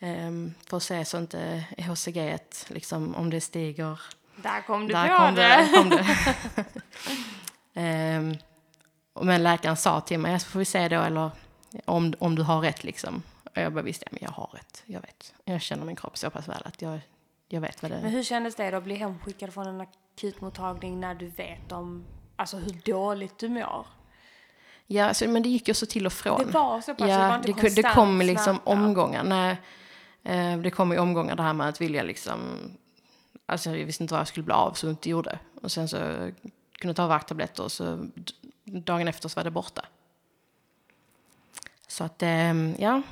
um, 0.00 0.54
för 0.66 0.76
att 0.76 0.82
se 0.82 1.04
så 1.04 1.18
inte 1.18 1.64
HCG, 1.88 2.38
liksom, 2.68 3.14
om 3.14 3.30
det 3.30 3.40
stiger. 3.40 4.00
Där 4.36 4.60
kom 4.66 4.86
du 4.86 4.92
Där 4.94 5.08
på 5.08 5.16
kom 5.16 5.34
det! 5.34 5.42
det. 5.42 5.68
Kom 5.76 5.90
det. 5.90 6.06
Ehm, 7.80 8.36
Men 9.20 9.42
läkaren 9.42 9.76
sa 9.76 10.00
till 10.00 10.18
mig, 10.18 10.40
så 10.40 10.46
får 10.48 10.58
vi 10.58 10.64
se 10.64 10.88
då 10.88 11.00
eller 11.00 11.30
om, 11.84 12.14
om 12.18 12.34
du 12.34 12.42
har 12.42 12.60
rätt 12.60 12.84
liksom. 12.84 13.22
Och 13.56 13.62
jag 13.62 13.72
bara 13.72 13.82
visste, 13.82 14.04
ja, 14.06 14.08
men 14.12 14.22
jag 14.22 14.30
har 14.30 14.50
rätt, 14.52 14.82
jag 14.86 15.00
vet. 15.00 15.34
Jag 15.44 15.60
känner 15.60 15.84
min 15.84 15.96
kropp 15.96 16.18
så 16.18 16.30
pass 16.30 16.48
väl 16.48 16.62
att 16.64 16.82
jag, 16.82 17.00
jag 17.48 17.60
vet 17.60 17.82
vad 17.82 17.90
det 17.90 18.00
Men 18.02 18.10
hur 18.10 18.22
kändes 18.22 18.54
det 18.54 18.70
då 18.70 18.76
att 18.76 18.84
bli 18.84 18.94
hemskickad 18.94 19.54
från 19.54 19.66
en 19.66 19.80
akutmottagning 19.80 21.00
när 21.00 21.14
du 21.14 21.28
vet 21.28 21.72
om, 21.72 22.04
alltså 22.36 22.56
hur 22.56 22.92
dåligt 22.92 23.38
du 23.38 23.48
mår? 23.48 23.86
Ja, 24.86 25.04
alltså, 25.04 25.28
men 25.28 25.42
det 25.42 25.48
gick 25.48 25.68
ju 25.68 25.74
så 25.74 25.86
till 25.86 26.06
och 26.06 26.12
från. 26.12 26.38
Det 26.38 26.52
var 26.52 26.80
så 26.80 26.94
pass, 26.94 27.08
det 27.08 27.18
var 27.18 27.28
ja, 27.28 27.36
inte 27.36 27.52
det, 27.52 27.82
det 27.82 27.82
kom 27.82 28.20
liksom 28.20 28.44
smärta. 28.44 28.70
omgångar. 28.70 29.24
När, 29.24 29.50
eh, 30.22 30.58
det 30.58 30.70
kom 30.70 30.92
i 30.92 30.98
omgångar 30.98 31.36
det 31.36 31.42
här 31.42 31.52
med 31.52 31.68
att 31.68 31.80
vilja 31.80 32.02
liksom... 32.02 32.58
Alltså 33.46 33.70
jag 33.70 33.86
visste 33.86 34.04
inte 34.04 34.14
vad 34.14 34.20
jag 34.20 34.28
skulle 34.28 34.44
bli 34.44 34.54
av 34.54 34.72
så 34.72 34.88
ont 34.88 35.02
det 35.02 35.10
gjorde. 35.10 35.38
Och 35.62 35.72
sen 35.72 35.88
så 35.88 35.96
kunde 36.72 36.90
jag 36.90 36.96
ta 36.96 37.06
värktabletter 37.06 37.62
och 37.62 37.72
så 37.72 38.08
dagen 38.64 39.08
efter 39.08 39.28
så 39.28 39.40
var 39.40 39.44
det 39.44 39.50
borta. 39.50 39.84
Så 41.88 42.04
att, 42.04 42.22
eh, 42.22 42.54
ja. 42.78 43.02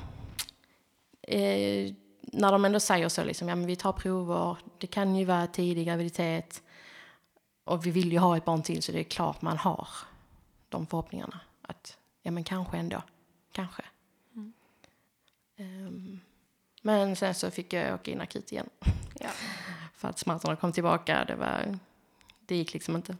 Eh, 1.27 1.93
när 2.21 2.51
de 2.51 2.65
ändå 2.65 2.79
säger 2.79 3.09
så 3.09 3.23
liksom, 3.23 3.49
ja 3.49 3.55
men 3.55 3.65
vi 3.67 3.75
tar 3.75 3.91
prover, 3.93 4.57
det 4.77 4.87
kan 4.87 5.15
ju 5.15 5.25
vara 5.25 5.47
tidig 5.47 5.87
graviditet 5.87 6.63
och 7.63 7.85
vi 7.85 7.91
vill 7.91 8.11
ju 8.11 8.17
ha 8.17 8.37
ett 8.37 8.45
barn 8.45 8.63
till 8.63 8.83
så 8.83 8.91
det 8.91 8.99
är 8.99 9.03
klart 9.03 9.41
man 9.41 9.57
har 9.57 9.87
de 10.69 10.87
förhoppningarna. 10.87 11.39
Att, 11.61 11.97
ja 12.21 12.31
men 12.31 12.43
kanske 12.43 12.77
ändå, 12.77 13.01
kanske. 13.51 13.83
Ehm, 15.57 16.19
men 16.81 17.15
sen 17.15 17.35
så 17.35 17.51
fick 17.51 17.73
jag 17.73 17.93
åka 17.93 18.11
in 18.11 18.21
akut 18.21 18.51
igen. 18.51 18.69
Ja. 19.13 19.29
För 19.93 20.07
att 20.07 20.19
smärtorna 20.19 20.55
kom 20.55 20.71
tillbaka, 20.71 21.25
det 21.25 21.35
var, 21.35 21.79
det 22.39 22.55
gick 22.55 22.73
liksom 22.73 22.95
inte. 22.95 23.17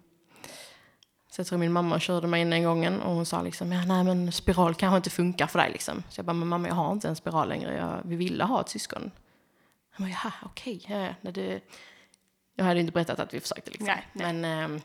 Så 1.36 1.40
jag 1.40 1.48
tror 1.48 1.60
min 1.60 1.72
mamma 1.72 2.00
körde 2.00 2.28
mig 2.28 2.42
in 2.42 2.54
en 2.54 2.64
gången 2.64 3.02
och 3.02 3.16
hon 3.16 3.26
sa 3.26 3.42
liksom, 3.42 3.72
ja 3.72 3.86
nej 3.86 4.04
men 4.04 4.32
spiral 4.32 4.76
kanske 4.76 4.98
inte 4.98 5.10
funkar 5.10 5.48
för 5.48 5.60
dig 5.60 5.72
liksom. 5.72 6.04
Så 6.10 6.20
jag 6.20 6.26
bara, 6.26 6.34
men 6.34 6.48
mamma 6.48 6.68
jag 6.68 6.76
har 6.76 6.92
inte 6.92 7.08
en 7.08 7.16
spiral 7.16 7.50
längre, 7.50 7.76
jag, 7.78 8.00
vi 8.06 8.16
ville 8.16 8.44
ha 8.44 8.62
ett 8.62 8.70
syskon. 8.70 9.12
Jag 9.98 10.08
bara, 10.08 10.10
jaha 10.10 10.32
okej, 10.44 10.86
ja, 10.90 10.98
ja, 10.98 11.14
nej, 11.22 11.34
det, 11.34 11.60
jag 12.56 12.66
hade 12.66 12.80
inte 12.80 12.92
berättat 12.92 13.20
att 13.20 13.34
vi 13.34 13.40
försökte 13.40 13.70
liksom. 13.72 13.88
Nej, 13.88 14.06
nej. 14.14 14.34
Men 14.34 14.46
ehm, 14.46 14.82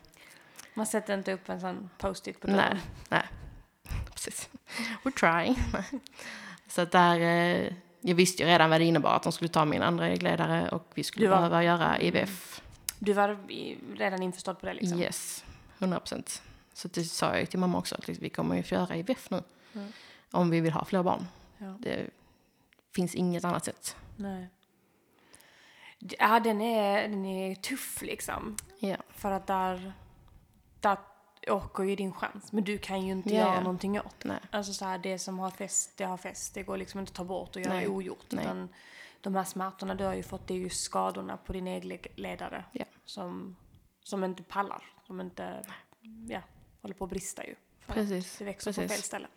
Man 0.73 0.85
sätter 0.85 1.13
inte 1.13 1.33
upp 1.33 1.49
en 1.49 1.61
sån 1.61 1.89
post-it 1.97 2.39
på 2.41 2.47
Nej, 2.47 2.55
dörren. 2.57 2.77
nej. 3.09 3.23
Precis. 4.13 4.49
We're 5.03 5.19
trying. 5.19 5.55
Så 6.67 6.81
att 6.81 6.91
där, 6.91 7.19
eh, 7.19 7.73
jag 8.01 8.15
visste 8.15 8.43
ju 8.43 8.49
redan 8.49 8.69
vad 8.69 8.81
det 8.81 8.85
innebar 8.85 9.15
att 9.15 9.23
de 9.23 9.31
skulle 9.31 9.47
ta 9.49 9.65
min 9.65 9.81
andra 9.81 10.07
äggledare 10.07 10.69
och 10.69 10.91
vi 10.93 11.03
skulle 11.03 11.29
var- 11.29 11.37
behöva 11.37 11.63
göra 11.63 11.99
IVF. 11.99 12.61
Du 12.99 13.13
var 13.13 13.37
redan 13.97 14.21
införstådd 14.23 14.59
på 14.59 14.65
det 14.65 14.73
liksom? 14.73 14.99
Yes, 14.99 15.43
100 15.81 15.99
procent. 15.99 16.41
Så 16.73 16.87
det 16.87 17.03
sa 17.03 17.37
jag 17.37 17.49
till 17.49 17.59
mamma 17.59 17.77
också, 17.77 17.95
att 17.95 18.07
liksom, 18.07 18.23
vi 18.23 18.29
kommer 18.29 18.55
ju 18.55 18.63
få 18.63 18.75
göra 18.75 18.95
IVF 18.95 19.29
nu. 19.29 19.43
Mm. 19.73 19.91
Om 20.31 20.49
vi 20.49 20.61
vill 20.61 20.73
ha 20.73 20.85
fler 20.85 21.03
barn. 21.03 21.27
Ja. 21.57 21.75
Det 21.79 22.09
finns 22.95 23.15
inget 23.15 23.43
annat 23.43 23.65
sätt. 23.65 23.95
Nej. 24.15 24.47
Ja, 25.99 26.39
den 26.39 26.61
är, 26.61 27.07
den 27.07 27.25
är 27.25 27.55
tuff 27.55 28.01
liksom. 28.01 28.57
Ja, 28.79 28.97
För 29.09 29.31
att 29.31 29.47
där, 29.47 29.93
där 30.79 30.97
åker 31.47 31.83
ju 31.83 31.95
din 31.95 32.13
chans. 32.13 32.51
Men 32.51 32.63
du 32.63 32.77
kan 32.77 33.05
ju 33.05 33.11
inte 33.11 33.29
Ja, 33.29 33.35
göra 33.35 33.55
ja. 33.55 33.61
någonting 33.61 33.99
åt 33.99 34.19
det. 34.19 34.39
Alltså 34.51 34.73
så 34.73 34.85
här, 34.85 34.97
det 34.97 35.19
som 35.19 35.39
har 35.39 35.51
fäst, 35.51 35.97
det 35.97 36.03
har 36.03 36.17
fäst. 36.17 36.53
Det 36.53 36.63
går 36.63 36.77
liksom 36.77 36.99
inte 36.99 37.09
att 37.09 37.15
ta 37.15 37.23
bort 37.23 37.55
och 37.55 37.61
göra 37.61 37.73
Nej. 37.73 37.87
ogjort. 37.87 38.25
Nej. 38.29 38.45
Utan 38.45 38.69
de 39.21 39.35
här 39.35 39.43
smärtorna 39.43 39.95
du 39.95 40.03
har 40.03 40.13
ju 40.13 40.23
fått, 40.23 40.47
det 40.47 40.53
är 40.53 40.57
ju 40.57 40.69
skadorna 40.69 41.37
på 41.37 41.53
din 41.53 41.67
äggledare. 41.67 42.65
Ja. 42.71 42.85
Som, 43.05 43.55
som 44.03 44.23
inte 44.23 44.43
pallar. 44.43 44.83
Som 45.11 45.21
inte, 45.21 45.63
ja, 46.27 46.41
håller 46.81 46.95
på 46.95 47.03
att 47.03 47.09
brista 47.09 47.45
ju. 47.45 47.55
För 47.79 47.93
Precis, 47.93 48.37
Det 48.37 48.45
växer 48.45 48.71
på 48.71 48.81
precis. 48.81 48.97
fel 48.97 49.03
ställe. 49.03 49.27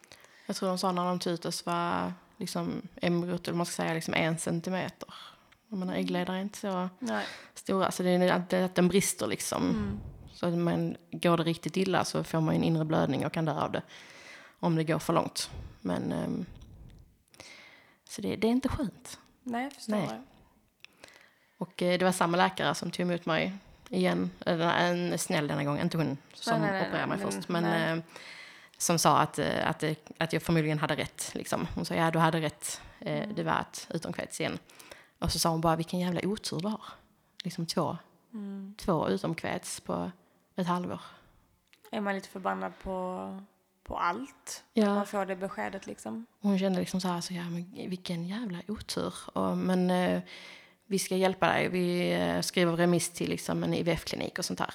Jag 0.46 0.56
tror 0.56 0.68
de 0.68 0.78
sa 0.78 0.92
när 0.92 1.18
de 1.18 1.48
oss 1.48 1.66
var 1.66 2.12
liksom 2.36 2.88
embryot, 2.96 3.48
eller 3.48 3.56
man 3.56 3.66
ska 3.66 3.82
säga 3.82 3.94
liksom 3.94 4.14
en 4.14 4.38
centimeter. 4.38 5.14
Jag 5.68 5.78
menar 5.78 5.94
äggledare 5.94 6.36
är 6.36 6.40
inte 6.40 6.58
så 6.58 6.88
Nej. 6.98 7.26
stora, 7.54 7.90
så 7.90 8.02
det 8.02 8.10
är 8.10 8.32
att, 8.32 8.52
att 8.52 8.74
den 8.74 8.88
brister 8.88 9.26
liksom. 9.26 9.62
Mm. 9.70 10.00
Så 10.32 10.46
att 10.46 10.58
man, 10.58 10.96
går 11.10 11.36
det 11.36 11.42
riktigt 11.42 11.76
illa 11.76 12.04
så 12.04 12.24
får 12.24 12.40
man 12.40 12.54
en 12.54 12.64
inre 12.64 12.84
blödning 12.84 13.26
och 13.26 13.32
kan 13.32 13.44
dö 13.44 13.52
av 13.52 13.72
det. 13.72 13.82
Om 14.60 14.76
det 14.76 14.84
går 14.84 14.98
för 14.98 15.12
långt. 15.12 15.50
Men... 15.80 16.12
ehm, 16.12 16.46
så 18.08 18.22
det, 18.22 18.36
det 18.36 18.46
är 18.46 18.50
inte 18.50 18.68
skönt. 18.68 19.20
Nej, 19.42 19.62
jag 19.62 19.72
förstår 19.72 19.92
Nej. 19.92 20.20
Och 21.58 21.82
eh, 21.82 21.98
det 21.98 22.04
var 22.04 22.12
samma 22.12 22.36
läkare 22.36 22.74
som 22.74 22.90
tog 22.90 23.06
emot 23.06 23.26
mig 23.26 23.52
igen. 23.90 24.30
En 24.46 25.18
snäll 25.18 25.46
denna 25.48 25.64
gång, 25.64 25.80
inte 25.80 25.96
hon 25.96 26.18
som 26.34 26.60
Nej, 26.60 26.70
nej, 26.70 26.80
nej, 26.80 26.88
opererade 26.88 27.06
mig 27.08 27.18
men- 27.18 27.32
först. 27.32 27.48
Men 27.48 27.62
nej. 27.64 27.90
eh, 27.98 27.98
som 28.78 28.98
sa 28.98 29.18
att, 29.18 29.38
eh, 29.38 29.68
att, 29.70 29.78
det- 29.78 30.10
att 30.18 30.32
jag 30.32 30.42
förmodligen 30.42 30.78
hade 30.78 30.96
rätt. 30.96 31.30
Liksom. 31.34 31.66
Hon 31.74 31.84
sa 31.84 31.94
ja, 31.94 32.10
du 32.10 32.18
hade 32.18 32.40
rätt. 32.40 32.80
Eh, 33.00 33.22
Mm. 33.22 33.34
Det 33.34 33.42
var 33.42 33.60
ett 33.60 33.86
utomkväts 33.90 34.40
igen. 34.40 34.58
Och 35.18 35.32
så 35.32 35.38
sa 35.38 35.48
hon 35.50 35.60
bara 35.60 35.76
vilken 35.76 36.00
jävla 36.00 36.20
otur 36.24 36.60
du 36.60 36.68
har. 36.68 36.82
Liksom 37.44 37.66
två, 37.66 37.96
Mm. 38.32 38.74
två 38.78 39.08
utomkväts 39.08 39.80
på 39.80 40.10
ett 40.56 40.66
halvår. 40.66 41.00
Är 41.90 42.00
man 42.00 42.14
lite 42.14 42.28
förbannad 42.28 42.72
på, 42.82 43.40
på 43.84 43.98
allt? 43.98 44.64
Ja. 44.72 44.94
Man 44.94 45.06
får 45.06 45.26
det 45.26 45.36
beskedet 45.36 45.86
liksom. 45.86 46.26
Hon 46.40 46.58
kände 46.58 46.80
liksom 46.80 47.00
så 47.00 47.08
här, 47.08 47.20
så, 47.20 47.34
ja, 47.34 47.42
men 47.50 47.72
vilken 47.74 48.24
jävla 48.26 48.58
otur. 48.68 49.14
Och, 49.32 49.56
men 49.58 49.90
eh, 49.90 50.22
vi 50.86 50.98
ska 50.98 51.16
hjälpa 51.16 51.48
dig. 51.48 51.68
Vi 51.68 52.12
eh, 52.12 52.40
skriver 52.40 52.76
remiss 52.76 53.10
till 53.10 53.28
liksom, 53.30 53.64
en 53.64 53.74
IVF-klinik 53.74 54.38
och 54.38 54.44
sånt 54.44 54.58
där. 54.58 54.74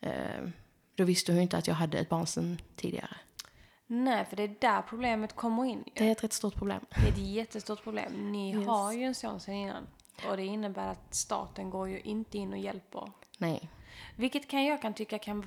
Eh, 0.00 0.48
då 0.94 1.04
visste 1.04 1.32
hon 1.32 1.40
inte 1.40 1.56
att 1.56 1.66
jag 1.66 1.74
hade 1.74 1.98
ett 1.98 2.08
barn 2.08 2.26
sedan 2.26 2.58
tidigare. 2.76 3.16
Nej, 3.86 4.24
för 4.24 4.36
det 4.36 4.42
är 4.42 4.54
där 4.60 4.82
problemet 4.82 5.36
kommer 5.36 5.64
in. 5.64 5.84
Det 5.94 6.06
är 6.08 6.12
ett 6.12 6.24
rätt 6.24 6.32
stort 6.32 6.54
problem. 6.54 6.80
Det 6.96 7.08
är 7.08 7.12
ett 7.12 7.18
jättestort 7.18 7.82
problem. 7.84 8.32
Ni 8.32 8.54
Yes. 8.56 8.66
har 8.66 8.92
ju 8.92 9.02
en 9.04 9.14
son 9.14 9.40
sedan 9.40 9.54
innan. 9.54 9.86
Och 10.30 10.36
det 10.36 10.44
innebär 10.44 10.88
att 10.88 11.14
staten 11.14 11.70
går 11.70 11.88
ju 11.88 12.00
inte 12.00 12.38
in 12.38 12.52
och 12.52 12.58
hjälper. 12.58 13.10
Nej. 13.38 13.68
Vilket 14.16 14.48
kan 14.50 14.64
jag 14.64 14.82
kan 14.82 14.94
tycka 14.94 15.18
kan... 15.18 15.46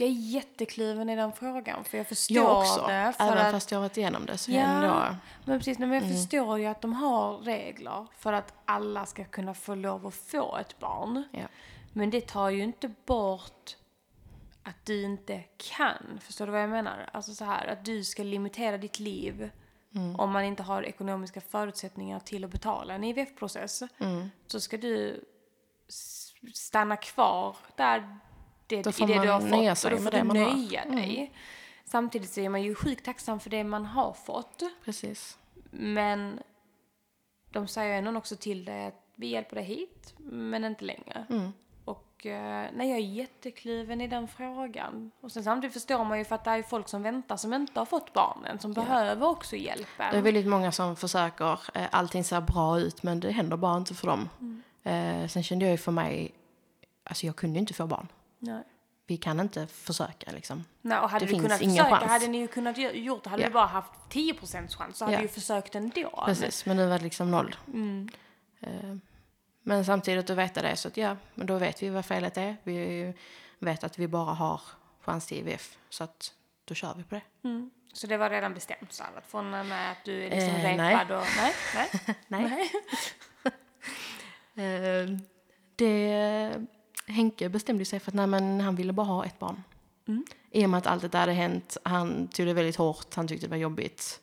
Jag 0.00 0.08
är 0.08 0.12
jättekluven 0.12 1.08
i 1.10 1.16
den 1.16 1.32
frågan. 1.32 1.84
För 1.84 1.98
jag 1.98 2.06
förstår 2.06 2.36
Jag 2.36 2.58
också. 2.58 2.86
det. 2.86 3.12
För 3.16 3.24
Även 3.24 3.38
att, 3.46 3.52
fast 3.52 3.70
jag 3.70 3.78
har 3.78 3.82
varit 3.82 3.96
igenom 3.96 4.26
det 4.26 4.38
så 4.38 4.50
Ja. 4.52 4.60
ändå... 4.60 5.16
Men 5.44 5.58
precis, 5.58 5.78
men 5.78 5.90
jag 5.92 6.02
Mm. 6.02 6.16
förstår 6.16 6.58
ju 6.58 6.66
att 6.66 6.80
de 6.80 6.92
har 6.92 7.38
regler 7.38 8.06
för 8.18 8.32
att 8.32 8.54
alla 8.64 9.06
ska 9.06 9.24
kunna 9.24 9.54
få 9.54 9.74
lov 9.74 10.06
att 10.06 10.14
få 10.14 10.56
ett 10.56 10.78
barn. 10.78 11.24
Ja. 11.32 11.42
Men 11.92 12.10
det 12.10 12.20
tar 12.26 12.50
ju 12.50 12.62
inte 12.62 12.90
bort 13.06 13.76
att 14.62 14.86
du 14.86 15.02
inte 15.02 15.44
kan. 15.76 16.20
Förstår 16.22 16.46
du 16.46 16.52
vad 16.52 16.62
jag 16.62 16.70
menar? 16.70 17.08
Alltså 17.12 17.34
så 17.34 17.44
här, 17.44 17.66
att 17.66 17.84
du 17.84 18.04
ska 18.04 18.22
limitera 18.22 18.78
ditt 18.78 18.98
liv 18.98 19.50
Mm. 19.94 20.16
om 20.20 20.30
man 20.30 20.44
inte 20.44 20.62
har 20.62 20.82
ekonomiska 20.82 21.40
förutsättningar 21.40 22.20
till 22.20 22.44
att 22.44 22.50
betala 22.50 22.94
en 22.94 23.04
IVF-process. 23.04 23.82
Mm. 23.98 24.30
Så 24.46 24.60
ska 24.60 24.76
du 24.76 25.24
stanna 26.54 26.96
kvar 26.96 27.56
där 27.76 28.18
det, 28.70 28.82
Då 28.82 28.90
i 28.90 28.92
får 28.92 29.06
det 29.06 29.12
du 29.12 29.18
har 29.18 29.26
man 29.26 29.40
fått. 29.40 29.50
nöja 29.50 29.70
och 29.72 29.78
sig 29.78 29.90
då 29.90 29.96
får 29.96 30.04
med 30.04 30.12
du 30.12 30.22
man 30.24 30.36
har. 30.36 30.46
Mm. 30.50 30.58
nöja 30.60 30.84
dig. 30.84 31.32
Samtidigt 31.84 32.30
så 32.30 32.40
är 32.40 32.48
man 32.48 32.62
ju 32.62 32.74
sjukt 32.74 33.04
tacksam 33.04 33.40
för 33.40 33.50
det 33.50 33.64
man 33.64 33.86
har 33.86 34.12
fått. 34.12 34.62
Precis. 34.84 35.38
Men 35.70 36.40
de 37.50 37.68
säger 37.68 37.98
ändå 37.98 38.18
också 38.18 38.36
till 38.36 38.64
dig 38.64 38.86
att 38.86 39.02
vi 39.16 39.26
hjälper 39.26 39.56
dig 39.56 39.64
hit, 39.64 40.14
men 40.18 40.64
inte 40.64 40.84
längre. 40.84 41.26
Mm. 41.30 41.52
Och 41.84 42.26
eh, 42.26 42.66
nej, 42.74 42.88
jag 42.90 42.98
är 42.98 43.02
jättekluven 43.02 44.00
i 44.00 44.06
den 44.08 44.28
frågan. 44.28 45.10
Och 45.20 45.32
sen 45.32 45.44
samtidigt 45.44 45.74
förstår 45.74 46.04
man 46.04 46.18
ju 46.18 46.24
för 46.24 46.34
att 46.34 46.44
det 46.44 46.50
är 46.50 46.62
folk 46.62 46.88
som 46.88 47.02
väntar 47.02 47.36
som 47.36 47.52
inte 47.54 47.80
har 47.80 47.86
fått 47.86 48.12
barnen, 48.12 48.58
som 48.58 48.72
behöver 48.72 49.26
också 49.26 49.56
hjälpen. 49.56 50.06
Det 50.12 50.18
är 50.18 50.22
väldigt 50.22 50.46
många 50.46 50.72
som 50.72 50.96
försöker. 50.96 51.52
eh, 51.74 51.86
Allting 51.90 52.24
ser 52.24 52.40
bra 52.40 52.78
ut 52.80 53.02
men 53.02 53.20
det 53.20 53.30
händer 53.32 53.56
bara 53.56 53.76
inte 53.76 53.94
för 53.94 54.06
dem. 54.06 54.28
Mm. 54.40 54.62
Eh, 55.22 55.28
sen 55.28 55.42
kände 55.42 55.64
jag 55.64 55.72
ju 55.72 55.78
för 55.78 55.92
mig, 55.92 56.34
alltså 57.04 57.26
jag 57.26 57.36
kunde 57.36 57.58
inte 57.58 57.74
få 57.74 57.86
barn. 57.86 58.08
Nej. 58.40 58.62
Vi 59.06 59.16
kan 59.16 59.40
inte 59.40 59.66
försöka 59.66 60.30
liksom. 60.32 60.64
Nej, 60.82 60.98
och 60.98 61.10
hade 61.10 61.26
Det 61.26 61.32
vi 61.32 61.38
kunnat 61.38 61.58
försöka, 61.58 61.84
chans. 61.90 62.04
hade 62.10 62.26
ni 62.28 62.38
ju 62.38 62.48
kunnat 62.48 62.78
gjort 62.78 63.24
det, 63.24 63.30
hade 63.30 63.42
Ja. 63.42 63.48
vi 63.48 63.52
bara 63.54 63.66
haft 63.66 63.92
10% 64.10 64.74
chans 64.74 64.96
så 64.98 65.04
hade 65.04 65.14
Ja. 65.14 65.20
vi 65.20 65.26
ju 65.26 65.32
försökt 65.32 65.74
ändå. 65.74 66.22
Precis, 66.26 66.66
men 66.66 66.76
nu 66.76 66.86
var 66.86 66.98
det 66.98 67.04
liksom 67.04 67.30
noll. 67.30 67.56
Mm. 67.66 68.08
Eh, 68.60 68.96
Men 69.62 69.84
samtidigt 69.84 70.30
att 70.30 70.36
veta 70.36 70.62
det 70.62 70.76
så 70.76 70.88
att 70.88 70.96
ja, 70.96 71.16
men 71.34 71.46
då 71.46 71.58
vet 71.58 71.82
vi 71.82 71.88
vad 71.88 72.04
felet 72.04 72.36
är. 72.36 72.56
Vi 72.62 73.14
vet 73.58 73.84
att 73.84 73.98
vi 73.98 74.08
bara 74.08 74.32
har 74.34 74.60
chans 75.00 75.26
till 75.26 75.38
IVF. 75.38 75.78
Så 75.88 76.04
att 76.04 76.32
då 76.64 76.74
kör 76.74 76.94
vi 76.96 77.04
på 77.04 77.14
det. 77.14 77.48
Mm. 77.48 77.70
Så 77.92 78.06
det 78.06 78.16
var 78.16 78.30
redan 78.30 78.54
bestämt 78.54 78.92
så 78.92 79.02
att 79.04 79.26
från 79.30 79.54
och 79.54 79.66
med 79.66 79.92
att 79.92 80.04
du 80.04 80.24
är 80.24 80.30
liksom 80.30 80.54
Eh, 80.54 80.76
nej. 80.76 80.94
repad 80.94 81.10
och... 81.18 81.24
Nej, 81.36 81.54
nej. 81.74 82.14
Nej. 82.28 82.70
Eh, 84.54 85.06
det, 85.76 86.54
Henke 87.10 87.48
bestämde 87.48 87.84
sig 87.84 88.00
för 88.00 88.10
att 88.10 88.14
nej, 88.14 88.26
men 88.26 88.60
han 88.60 88.76
ville 88.76 88.92
bara 88.92 89.06
ha 89.06 89.24
ett 89.24 89.38
barn. 89.38 89.62
Mm. 90.08 90.24
I 90.50 90.66
och 90.66 90.70
med 90.70 90.78
att 90.78 90.86
allt 90.86 91.02
det 91.02 91.08
där 91.08 91.20
hade 91.20 91.32
hänt. 91.32 91.76
Han 91.82 92.28
tog 92.28 92.46
det 92.46 92.52
väldigt 92.52 92.76
hårt. 92.76 93.14
Han 93.14 93.28
tyckte 93.28 93.46
det 93.46 93.50
var 93.50 93.56
jobbigt. 93.56 94.20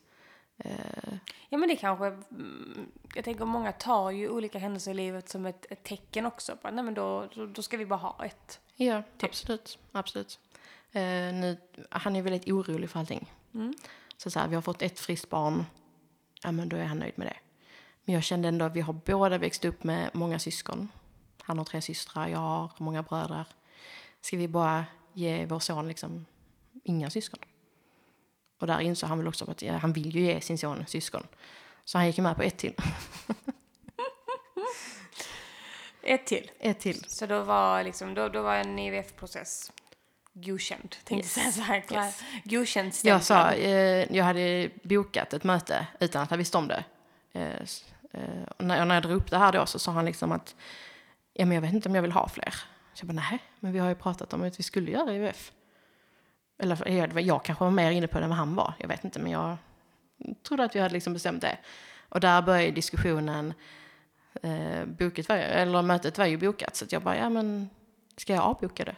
Eh, 0.58 1.14
Ja 1.50 1.58
men 1.58 1.70
det 1.70 1.76
kanske, 1.76 2.06
mm, 2.06 2.92
jag 3.16 3.26
tänker 3.26 3.46
många 3.46 3.72
tar 3.72 4.12
ju 4.12 4.30
olika 4.30 4.60
händelser 4.60 4.92
i 4.92 4.94
livet 4.94 5.30
som 5.30 5.46
ett, 5.46 5.66
ett 5.70 5.84
tecken 5.84 6.26
också. 6.26 6.58
Bara, 6.62 6.72
nej 6.74 6.84
men 6.84 6.94
då, 6.94 7.28
då, 7.36 7.46
då 7.46 7.62
ska 7.62 7.78
vi 7.78 7.86
bara 7.86 8.00
ha 8.00 8.26
ett. 8.26 8.60
ja, 8.76 9.04
absolut. 9.20 9.80
absolut. 9.92 10.40
Eh, 10.92 11.02
nu, 11.02 11.58
han 11.90 12.16
är 12.16 12.22
väldigt 12.22 12.48
orolig 12.48 12.90
för 12.90 13.00
allting. 13.00 13.32
Så, 14.18 14.32
så 14.32 14.40
här, 14.40 14.48
vi 14.48 14.56
har 14.56 14.62
fått 14.62 14.82
ett 14.82 15.00
friskt 15.00 15.30
barn, 15.30 15.66
ja 16.44 16.52
men 16.52 16.70
då 16.70 16.78
är 16.78 16.86
han 16.86 17.00
nöjd 17.00 17.14
med 17.18 17.28
det. 17.28 17.38
Men 18.04 18.16
jag 18.16 18.24
kände 18.24 18.48
ändå 18.48 18.66
att 18.66 18.76
vi 18.76 18.82
har 18.82 18.94
båda 18.94 19.38
växt 19.38 19.66
upp 19.66 19.84
med 19.84 20.10
många 20.14 20.40
syskon. 20.40 20.90
Han 21.48 21.58
har 21.58 21.66
tre 21.66 21.82
systrar, 21.82 22.28
jag 22.28 22.40
har 22.40 22.72
många 22.78 23.04
bröder. 23.04 23.46
Ska 24.22 24.38
vi 24.38 24.48
bara 24.48 24.86
ge 25.14 25.46
vår 25.46 25.60
son 25.60 25.88
liksom 25.88 26.26
inga 26.84 27.10
syskon? 27.10 27.40
Och 28.60 28.68
där 28.68 28.80
insåg 28.80 29.10
han 29.10 29.18
väl 29.18 29.28
också 29.28 29.52
att 29.52 29.64
han 29.82 29.94
vill 29.94 30.16
ju 30.16 30.22
ge 30.22 30.42
sin 30.42 30.58
son 30.58 30.86
syskon. 30.88 31.28
Så 31.86 31.98
han 31.98 32.08
gick 32.08 32.18
med 32.18 32.36
på 32.36 32.42
ett 32.44 32.58
till. 32.58 32.74
Ett 36.02 36.26
till. 36.26 36.52
Ett 36.60 36.80
till. 36.80 37.04
Så 37.08 37.26
då 37.26 37.44
var, 37.44 37.84
liksom, 37.84 38.14
då, 38.14 38.30
då 38.30 38.42
var 38.42 38.56
en 38.56 38.80
IVF-process 38.80 39.72
godkänd, 40.34 40.96
tänkte 41.04 41.14
jag 41.14 41.24
Yes. 41.24 41.34
säga 41.34 41.52
så 41.52 41.62
här. 41.62 42.06
Yes. 42.06 42.24
Godkänd 42.44 42.94
Jag 43.04 43.24
sa, 43.24 43.52
eh, 43.52 44.16
jag 44.16 44.24
hade 44.24 44.70
bokat 44.84 45.34
ett 45.34 45.44
möte 45.44 45.88
utan 46.00 46.22
att 46.24 46.30
ha 46.30 46.38
visst 46.38 46.56
om 46.56 46.68
det. 46.68 46.84
Eh, 47.34 47.62
eh, 48.12 48.44
och 48.58 48.66
när, 48.66 48.86
när 48.86 48.96
jag 48.96 49.04
drog 49.04 49.16
upp 49.16 49.32
det 49.32 49.38
här 49.38 49.52
då 49.52 49.66
så 49.66 49.80
sa 49.80 49.92
han 49.92 50.06
liksom 50.06 50.32
att 50.32 50.56
ja, 51.38 51.46
men 51.46 51.56
jag 51.56 51.62
vet 51.62 51.74
inte 51.74 51.90
om 51.90 51.96
jag 51.96 52.02
vill 52.02 52.12
ha 52.12 52.30
fler. 52.30 52.54
Så 52.94 53.06
jag 53.06 53.16
bara, 53.16 53.24
nej, 53.30 53.40
men 53.60 53.74
vi 53.74 53.80
har 53.80 53.90
ju 53.90 53.96
pratat 53.96 54.34
om 54.34 54.44
att 54.44 54.60
vi 54.60 54.64
skulle 54.64 54.92
göra 54.92 55.14
IVF. 55.14 55.52
Eller 56.60 57.20
jag, 57.20 57.44
kanske 57.46 57.64
var 57.64 57.72
mer 57.72 57.92
inne 57.92 58.08
på 58.08 58.18
det 58.18 58.24
än 58.24 58.30
vad 58.30 58.38
han 58.38 58.56
var, 58.56 58.74
jag 58.80 58.88
vet 58.88 59.04
inte, 59.04 59.20
men 59.20 59.32
jag 59.32 59.58
trodde 60.48 60.64
att 60.64 60.76
vi 60.76 60.80
hade 60.80 60.94
liksom 60.94 61.14
bestämt 61.14 61.42
det. 61.42 61.58
Och 62.10 62.20
där 62.20 62.42
började 62.42 62.72
diskussionen, 62.72 63.54
eh, 64.44 64.86
boket 64.86 65.30
var, 65.30 65.36
eller 65.36 65.82
mötet 65.82 66.18
var 66.18 66.26
ju 66.26 66.38
bokat, 66.38 66.76
så 66.76 66.86
jag 66.90 67.02
bara, 67.02 67.18
ja 67.18 67.30
men 67.30 67.70
ska 68.18 68.34
jag 68.34 68.44
avboka 68.44 68.86
det? 68.86 68.96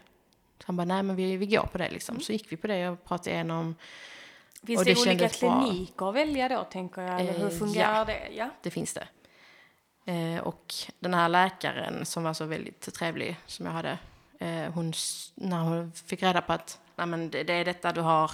Så 0.60 0.64
han 0.66 0.76
bara, 0.76 0.86
nej 0.86 1.04
men 1.04 1.16
vi, 1.16 1.38
vi 1.38 1.46
går 1.46 1.68
på 1.72 1.78
det 1.78 1.90
liksom. 1.90 2.20
Så 2.20 2.32
gick 2.32 2.52
vi 2.52 2.58
på 2.58 2.68
det 2.68 2.90
och 2.90 3.04
pratade 3.04 3.32
igenom 3.32 3.76
Finns 4.64 4.80
och 4.80 4.86
det, 4.86 4.94
det 4.94 5.00
olika 5.00 5.12
kändes 5.12 5.40
bra. 5.40 5.62
kliniker 5.64 6.10
att 6.10 6.16
välja 6.16 6.50
då, 6.50 6.64
tänker 6.64 7.02
jag? 7.02 7.22
Eller 7.22 7.34
hur 7.40 7.46
Eh, 7.52 7.60
fungerar 7.60 7.96
ja. 8.00 8.06
det? 8.06 8.30
Ja. 8.36 8.50
det 8.62 8.72
finns 8.72 8.94
det. 8.94 9.08
Eh, 10.10 10.40
och 10.40 10.74
den 11.00 11.14
här 11.14 11.30
läkaren 11.30 12.06
som 12.06 12.24
var 12.24 12.34
så 12.34 12.46
väldigt 12.46 12.94
trevlig 12.94 13.38
som 13.46 13.66
jag 13.66 13.74
hade, 13.74 13.98
eh, 14.40 14.72
hon, 14.74 14.94
när 15.36 15.60
hon 15.60 15.92
fick 15.92 16.24
reda 16.24 16.42
på 16.42 16.54
att 16.54 16.80
Nej, 16.96 17.08
men 17.08 17.30
det, 17.30 17.44
det 17.44 17.54
är 17.54 17.66
detta 17.66 17.92
du 17.92 18.02
har, 18.02 18.32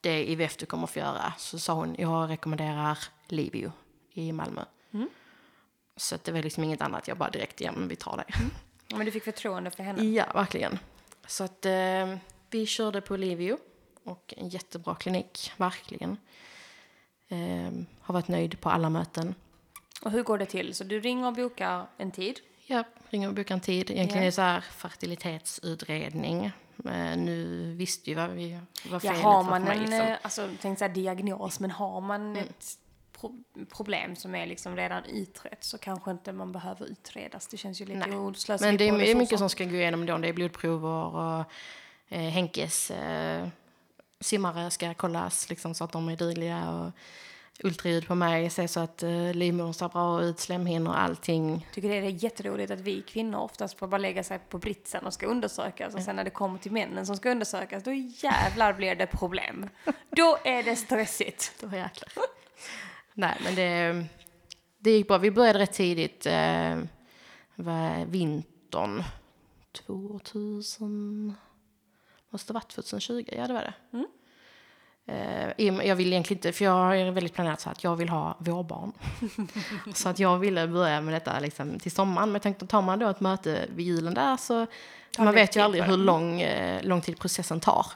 det 0.00 0.10
är 0.10 0.24
IVF 0.24 0.56
du 0.56 0.66
kommer 0.66 0.86
få 0.86 0.98
göra, 0.98 1.32
så 1.38 1.58
sa 1.58 1.74
hon 1.74 1.96
jag 1.98 2.30
rekommenderar 2.30 2.98
Livio 3.28 3.72
i 4.12 4.32
Malmö. 4.32 4.64
Så 5.96 6.14
att 6.14 6.24
det 6.24 6.32
var 6.32 6.42
liksom 6.42 6.64
inget 6.64 6.80
annat, 6.80 7.08
jag 7.08 7.16
bara 7.16 7.30
direkt, 7.30 7.60
ja 7.60 7.72
men 7.72 7.88
vi 7.88 7.96
tar 7.96 8.16
det. 8.16 8.24
Ja, 8.86 8.96
Men 8.96 9.06
du 9.06 9.12
fick 9.12 9.24
förtroende 9.24 9.70
för 9.70 9.82
henne? 9.82 10.04
Ja, 10.04 10.24
verkligen. 10.34 10.78
Så 11.26 11.44
att 11.44 11.66
eh, 11.66 12.16
vi 12.50 12.66
körde 12.66 13.00
på 13.00 13.16
Livio 13.16 13.58
och 14.04 14.34
en 14.36 14.48
jättebra 14.48 14.94
klinik, 14.94 15.52
verkligen. 15.56 16.16
Eh, 17.28 17.72
har 18.00 18.14
varit 18.14 18.28
nöjd 18.28 18.60
på 18.60 18.70
alla 18.70 18.90
möten. 18.90 19.34
Och 20.02 20.10
hur 20.10 20.22
går 20.22 20.38
det 20.38 20.46
till? 20.46 20.74
Så 20.74 20.84
du 20.84 21.00
ringer 21.00 21.26
och 21.26 21.32
bokar 21.34 21.86
en 21.96 22.10
tid? 22.10 22.40
Ja, 22.66 22.84
ringer 23.10 23.28
och 23.28 23.34
bokar 23.34 23.54
en 23.54 23.60
tid. 23.60 23.90
Egentligen 23.90 24.16
Ja. 24.16 24.22
är 24.22 24.26
det 24.26 24.32
så 24.32 24.42
här 24.42 24.60
fertilitetsutredning. 24.60 26.44
Eh, 26.84 27.16
nu 27.16 27.64
visste 27.78 28.10
ju 28.10 28.16
vad, 28.16 28.30
vi, 28.30 28.60
vad 28.90 29.04
Ja, 29.04 29.10
felet 29.10 29.22
har 29.24 29.32
var 29.32 29.42
man 29.50 29.66
för 29.66 29.68
mig. 29.68 29.76
en, 29.76 29.82
Liksom. 29.90 30.06
eh, 30.08 30.18
alltså 30.22 30.48
tänk 30.62 30.78
så 30.78 30.84
här 30.84 30.92
diagnos, 30.94 31.60
men 31.60 31.70
har 31.70 32.00
man 32.00 32.20
Mm. 32.20 32.36
ett 32.48 32.66
pro- 33.20 33.44
problem 33.76 34.16
som 34.16 34.34
är 34.34 34.46
liksom 34.46 34.76
redan 34.76 35.04
utrett 35.04 35.64
så 35.64 35.78
kanske 35.78 36.10
inte 36.10 36.32
man 36.32 36.52
behöver 36.52 36.86
utredas. 36.86 37.46
Det 37.46 37.56
känns 37.56 37.80
ju 37.80 37.84
lite 37.84 37.98
Nej. 37.98 38.08
Men 38.60 38.76
det 38.76 38.84
är 38.84 38.92
på 38.92 38.98
my- 38.98 39.14
mycket 39.14 39.38
som 39.38 39.50
ska 39.50 39.64
gå 39.64 39.74
igenom 39.74 40.06
då. 40.06 40.18
Det 40.18 40.28
är 40.28 40.32
blodprover 40.32 41.04
och 41.16 41.44
eh, 42.08 42.20
Henkes 42.30 42.90
eh, 42.90 43.48
simmare 44.20 44.70
ska 44.70 44.94
kollas 44.94 45.50
liksom, 45.50 45.74
så 45.74 45.84
att 45.84 45.92
de 45.92 46.08
är 46.08 46.16
dugliga. 46.16 46.70
Och 46.70 46.90
ultraljud 47.64 48.06
på 48.06 48.14
mig, 48.14 48.50
se 48.50 48.68
så 48.68 48.80
att 48.80 49.02
eh, 49.02 49.34
livmodern 49.34 49.74
ser 49.74 49.88
bra 49.88 50.22
ut, 50.22 50.38
slemhinnor, 50.40 50.94
allting. 50.94 51.66
tycker 51.74 51.88
det 51.88 51.94
är 51.96 52.24
jätteroligt 52.24 52.70
att 52.70 52.80
vi 52.80 53.02
kvinnor 53.02 53.38
oftast 53.38 53.78
får 53.78 53.86
bara 53.86 53.98
lägga 53.98 54.24
sig 54.24 54.38
på 54.38 54.58
britsen 54.58 55.06
och 55.06 55.14
ska 55.14 55.26
undersökas 55.26 55.94
och 55.94 56.02
sen 56.02 56.16
när 56.16 56.24
det 56.24 56.30
kommer 56.30 56.58
till 56.58 56.72
männen 56.72 57.06
som 57.06 57.16
ska 57.16 57.30
undersökas 57.30 57.82
då 57.82 57.92
jävlar 57.92 58.72
blir 58.72 58.94
det 58.94 59.06
problem. 59.06 59.68
Då 60.10 60.38
är 60.44 60.62
det 60.62 60.76
stressigt. 60.76 61.54
Då 61.60 61.66
jäklar. 61.76 62.12
Nej, 63.14 63.40
men 63.44 63.54
det, 63.54 64.04
det 64.78 64.90
gick 64.90 65.08
bra. 65.08 65.18
Vi 65.18 65.30
började 65.30 65.58
rätt 65.58 65.72
tidigt. 65.72 66.26
Eh, 66.26 66.78
var 67.54 68.04
vintern 68.06 69.04
2000... 69.72 71.34
Måste 72.30 72.52
ha 72.52 72.54
varit 72.54 72.70
2020, 72.70 73.24
ja 73.32 73.46
det 73.46 73.52
var 73.52 73.60
det. 73.62 73.74
Med- 73.90 74.06
jag 75.56 75.96
vill 75.96 76.12
egentligen 76.12 76.38
inte, 76.38 76.52
för 76.52 76.64
jag 76.64 77.00
är 77.00 77.10
väldigt 77.10 77.34
planerat 77.34 77.60
så 77.60 77.70
att 77.70 77.84
jag 77.84 77.96
vill 77.96 78.08
ha 78.08 78.36
vårbarn. 78.38 78.92
så 79.94 80.08
att 80.08 80.18
jag 80.18 80.38
ville 80.38 80.68
börja 80.68 81.00
med 81.00 81.14
detta 81.14 81.40
liksom, 81.40 81.78
till 81.78 81.92
sommaren. 81.92 82.28
Men 82.28 82.34
jag 82.34 82.42
tänkte, 82.42 82.66
tar 82.66 82.82
man 82.82 82.98
då 82.98 83.08
ett 83.08 83.20
möte 83.20 83.66
vid 83.74 83.86
julen 83.86 84.14
där 84.14 84.36
så 84.36 84.66
Tar 85.16 85.24
man 85.24 85.34
vet 85.34 85.56
ju 85.56 85.60
aldrig 85.60 85.84
hur 85.84 85.96
lång, 85.96 86.40
eh, 86.40 86.82
lång 86.82 87.00
tid 87.00 87.18
processen 87.18 87.60
tar. 87.60 87.86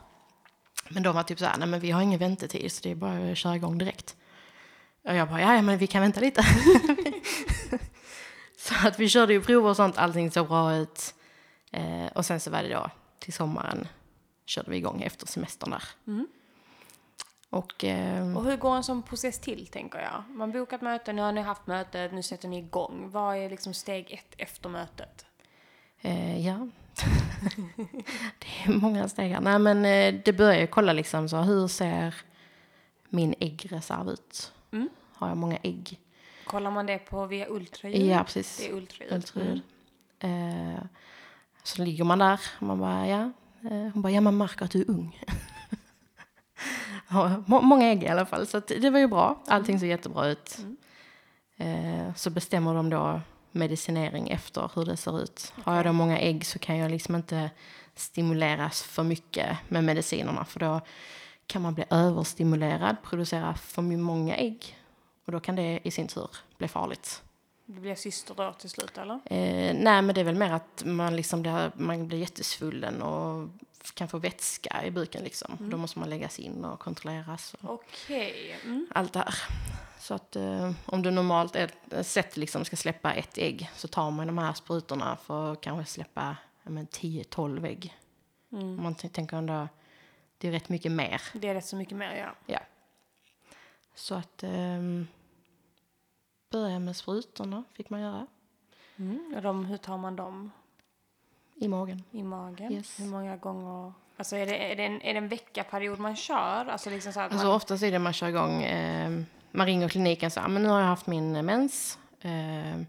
Men 0.89 1.03
de 1.03 1.15
var 1.15 1.23
typ 1.23 1.39
så 1.39 1.45
här, 1.45 1.59
nej 1.59 1.69
men 1.69 1.81
vi 1.81 1.91
har 1.91 2.03
ingen 2.03 2.19
väntetid 2.19 2.73
så 2.73 2.83
det 2.83 2.91
är 2.91 2.95
bara 2.95 3.31
att 3.31 3.39
köra 3.39 3.57
igång 3.57 3.79
direkt. 3.79 4.17
Och 5.05 5.15
jag 5.15 5.29
bara, 5.29 5.41
ja 5.41 5.63
men 5.63 5.79
vi 5.79 5.87
kan 5.87 6.03
vänta 6.03 6.21
lite. 6.21 6.43
så 8.59 8.89
att 8.89 9.01
vi 9.01 9.09
körde 9.09 9.33
ju 9.33 9.41
prover 9.41 9.71
och 9.71 9.77
sånt, 9.77 9.99
allting 9.99 10.31
såg 10.31 10.49
bra 10.49 10.77
ut. 10.77 11.15
Eh, 11.71 12.07
och 12.15 12.27
sen 12.27 12.41
så 12.41 12.51
var 12.51 12.63
det 12.63 12.69
då 12.69 12.91
till 13.19 13.33
sommaren 13.33 13.89
körde 14.47 14.71
vi 14.71 14.77
igång 14.77 15.03
efter 15.03 15.27
semestern 15.27 15.71
där. 15.71 15.85
Och 17.55 17.85
eh, 17.85 18.37
Och 18.37 18.45
hur 18.45 18.57
går 18.57 18.77
en 18.77 18.85
sån 18.85 19.03
process 19.03 19.39
till, 19.39 19.67
tänker 19.67 19.99
jag? 19.99 20.37
Man 20.37 20.53
bokar 20.53 20.77
ett 20.77 20.83
möte, 20.83 21.13
nu 21.13 21.23
har 21.23 21.33
ni 21.33 21.41
haft 21.41 21.67
mötet, 21.67 22.13
nu 22.13 22.23
sätter 22.23 22.49
ni 22.49 22.59
igång. 22.59 23.11
Vad 23.11 23.37
är 23.37 23.51
liksom 23.51 23.75
steg 23.75 24.13
ett 24.13 24.35
efter 24.39 24.69
mötet? 24.69 25.27
Eh, 26.01 26.47
ja. 26.47 26.55
det 28.39 28.47
är 28.65 28.81
många 28.81 29.09
steg 29.09 29.31
här. 29.33 29.41
Nej, 29.41 29.59
men 29.59 29.85
eh, 29.85 30.21
det 30.25 30.33
börjar 30.33 30.61
ju 30.61 30.67
kolla 30.67 30.93
liksom 30.93 31.29
så 31.29 31.37
hur 31.37 31.69
ser 31.69 32.15
min 33.09 33.35
äggreserv 33.41 34.09
ut? 34.09 34.53
Mm. 34.73 34.89
Har 35.13 35.29
jag 35.29 35.37
många 35.37 35.59
ägg? 35.63 36.01
Kollar 36.47 36.71
man 36.71 36.87
det 36.87 36.99
på 36.99 37.27
via 37.27 37.49
ultraljud? 37.49 38.07
Ja, 38.07 38.25
precis. 38.25 38.57
Det 38.57 38.69
är 38.69 38.75
ultraljud. 38.75 39.15
Ultraljud. 39.15 39.63
Eh, 40.19 40.85
så 41.63 41.85
ligger 41.85 42.05
man 42.05 42.19
där 42.19 42.41
man 42.59 42.79
bara, 42.81 43.07
ja. 43.09 43.31
Eh, 43.71 43.93
hon 43.93 44.03
bara, 44.03 44.13
ja 44.13 44.21
man 44.21 44.37
märker 44.37 44.65
att 44.65 44.71
du 44.71 44.81
är 44.81 44.91
ung. 44.91 45.21
Må- 47.47 47.61
många 47.61 47.87
ägg 47.87 48.03
i 48.03 48.09
alla 48.09 48.27
fall, 48.27 48.47
så 48.47 48.61
det 48.61 48.91
var 48.91 48.99
ju 48.99 49.09
bra. 49.09 49.43
Allting 49.47 49.81
såg 49.81 49.89
jättebra 49.89 50.27
ut. 50.27 50.59
Eh, 51.57 52.15
så 52.17 52.31
bestämmer 52.31 52.75
de 52.75 52.91
då 52.91 53.21
medicinering 53.53 54.29
efter 54.29 54.71
hur 54.75 54.85
det 54.85 54.97
ser 54.97 55.23
ut. 55.23 55.53
Har 55.65 55.77
jag 55.77 55.85
då 55.85 55.93
många 55.93 56.19
ägg 56.19 56.47
så 56.47 56.59
kan 56.59 56.77
jag 56.79 56.91
liksom 56.91 57.15
inte 57.15 57.51
stimuleras 57.95 58.83
för 58.83 59.03
mycket 59.03 59.59
med 59.69 59.85
medicinerna 59.85 60.45
för 60.45 60.61
då 60.61 60.81
kan 61.47 61.63
man 61.63 61.75
bli 61.75 61.85
överstimulerad, 61.91 62.97
producera 63.03 63.55
för 63.55 63.83
många 63.83 64.37
ägg 64.37 64.79
och 65.27 65.33
då 65.33 65.41
kan 65.41 65.57
det 65.57 65.81
i 65.85 65.91
sin 65.91 66.07
tur 66.09 66.29
bli 66.59 66.69
farligt. 66.69 67.23
Det 67.67 67.81
blir 67.81 67.95
syster 67.95 68.35
då 68.35 68.53
till 68.53 68.71
slut, 68.71 68.99
eller? 68.99 69.15
Eh, 69.15 69.75
nej, 69.75 70.03
men 70.03 70.15
det 70.15 70.21
är 70.21 70.25
väl 70.25 70.35
mer 70.35 70.53
att 70.53 70.83
man, 70.85 71.17
liksom 71.17 71.43
blir, 71.43 71.73
man 71.75 72.09
blir 72.09 72.19
jättesvullen 72.19 73.03
och 73.03 73.49
kan 73.95 74.09
få 74.09 74.19
vätska 74.19 74.85
i 74.85 74.91
buken. 74.91 75.25
Liksom. 75.25 75.57
Då 75.61 75.77
måste 75.77 75.99
man 75.99 76.11
läggas 76.11 76.39
in 76.39 76.65
och 76.65 76.81
kontrolleras. 76.81 77.55
Okej. 77.61 78.61
Mm. 78.65 78.87
allt 78.95 79.13
det 79.13 79.19
här. 79.19 79.35
Så 79.99 80.15
att 80.15 80.37
eh, 80.37 80.73
om 80.87 81.03
du 81.03 81.11
normalt 81.11 81.57
ett 81.57 82.07
sätt 82.07 82.37
liksom 82.37 82.65
ska 82.65 82.77
släppa 82.77 83.13
ett 83.13 83.39
ägg 83.39 83.71
så 83.77 83.89
tar 83.89 84.11
man 84.11 84.27
de 84.27 84.39
här 84.39 84.53
sprutorna 84.53 85.17
för 85.17 85.53
att 85.53 85.61
kanske 85.61 85.93
släppa 85.93 86.37
ja, 86.63 86.71
men 86.71 86.87
10-12 86.87 87.67
ägg. 87.67 87.97
Om 88.49 88.83
man 88.83 88.95
tänker 88.95 89.37
ändå, 89.37 89.69
det 90.39 90.49
är 90.49 90.53
rätt 90.53 90.69
mycket 90.69 90.93
mer. 90.93 91.23
Det 91.33 91.49
är 91.49 91.55
rätt 91.55 91.67
så 91.67 91.77
mycket 91.77 91.97
mer, 91.97 92.17
ja. 92.17 92.35
Ja. 92.47 92.61
Så 93.95 94.15
att 94.15 94.43
um, 94.43 95.09
börja 96.51 96.79
med 96.79 96.97
sprutorna 96.97 97.65
fick 97.73 97.91
man 97.91 98.01
göra 98.01 98.27
Mm. 98.97 99.33
Och 99.37 99.43
de, 99.43 99.65
hur 99.65 99.77
tar 99.77 99.99
man 99.99 100.17
dem? 100.17 100.51
I 101.57 101.69
magen. 101.69 102.03
I 102.11 102.23
magen? 102.23 102.73
Yes. 102.73 103.01
Hur 103.01 103.07
många 103.07 103.37
gånger? 103.37 103.93
Alltså 104.17 104.37
är 104.37 104.47
det, 104.47 104.73
är 104.73 104.77
det, 104.77 104.85
en, 104.85 105.03
är 105.03 105.13
det 105.13 105.19
en 105.19 105.29
veckaperiod 105.29 105.99
man 105.99 106.17
kör? 106.17 106.67
Alltså 106.67 106.91
liksom 106.91 107.13
så 107.13 107.21
att 107.21 107.33
Alltså 107.33 107.47
man, 107.47 107.57
oftast 107.57 107.83
är 107.83 107.91
det 107.91 107.99
man 107.99 108.13
kör 108.13 108.29
igång, 108.29 108.63
eh, 108.63 109.23
man 109.51 109.67
ringer 109.67 109.89
kliniken 109.89 110.27
och 110.27 110.33
säger, 110.33 110.49
men 110.49 110.63
nu 110.63 110.69
har 110.69 110.81
jag 110.81 110.87
haft 110.87 111.07
min 111.07 111.37
eh, 111.37 111.43
mens. 111.43 111.99
Eh, 112.21 112.81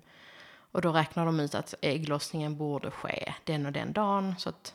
och 0.71 0.81
då 0.81 0.91
räknar 0.91 1.25
de 1.25 1.39
ut 1.39 1.55
att 1.55 1.73
ägglossningen 1.81 2.57
borde 2.57 2.91
ske 2.91 3.33
den 3.43 3.65
och 3.65 3.71
den 3.71 3.93
dagen. 3.93 4.35
Så 4.37 4.49
att 4.49 4.73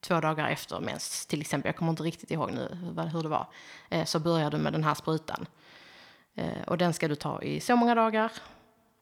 två 0.00 0.20
dagar 0.20 0.48
efter 0.48 0.80
mens, 0.80 1.26
till 1.26 1.40
exempel, 1.40 1.68
jag 1.68 1.76
kommer 1.76 1.90
inte 1.90 2.02
riktigt 2.02 2.30
ihåg 2.30 2.52
nu 2.52 2.78
hur 3.12 3.22
det 3.22 3.28
var, 3.28 3.46
eh, 3.90 4.04
så 4.04 4.20
börjar 4.20 4.50
du 4.50 4.58
med 4.58 4.72
den 4.72 4.84
här 4.84 4.94
sprutan. 4.94 5.46
Eh, 6.34 6.62
och 6.66 6.78
den 6.78 6.92
ska 6.92 7.08
du 7.08 7.14
ta 7.14 7.42
i 7.42 7.60
så 7.60 7.76
många 7.76 7.94
dagar. 7.94 8.32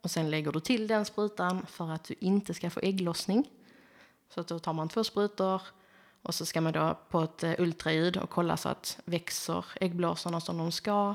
Och 0.02 0.10
sen 0.10 0.30
lägger 0.30 0.52
du 0.52 0.60
till 0.60 0.86
den 0.86 1.04
sprutan 1.04 1.66
för 1.66 1.90
att 1.90 2.04
du 2.04 2.14
inte 2.20 2.54
ska 2.54 2.70
få 2.70 2.80
ägglossning. 2.80 3.50
Så 4.28 4.40
att 4.40 4.48
då 4.48 4.58
tar 4.58 4.72
man 4.72 4.88
två 4.88 5.04
sprutor 5.04 5.62
Och 6.22 6.34
så 6.34 6.46
ska 6.46 6.60
man 6.60 6.72
då 6.72 6.98
på 7.10 7.20
ett 7.20 7.42
eh, 7.42 7.54
ultraljud 7.58 8.16
och 8.16 8.30
kolla 8.30 8.56
så 8.56 8.68
att 8.68 8.98
växer 9.04 9.64
äggblåsorna 9.80 10.40
som 10.40 10.58
de 10.58 10.72
ska. 10.72 11.14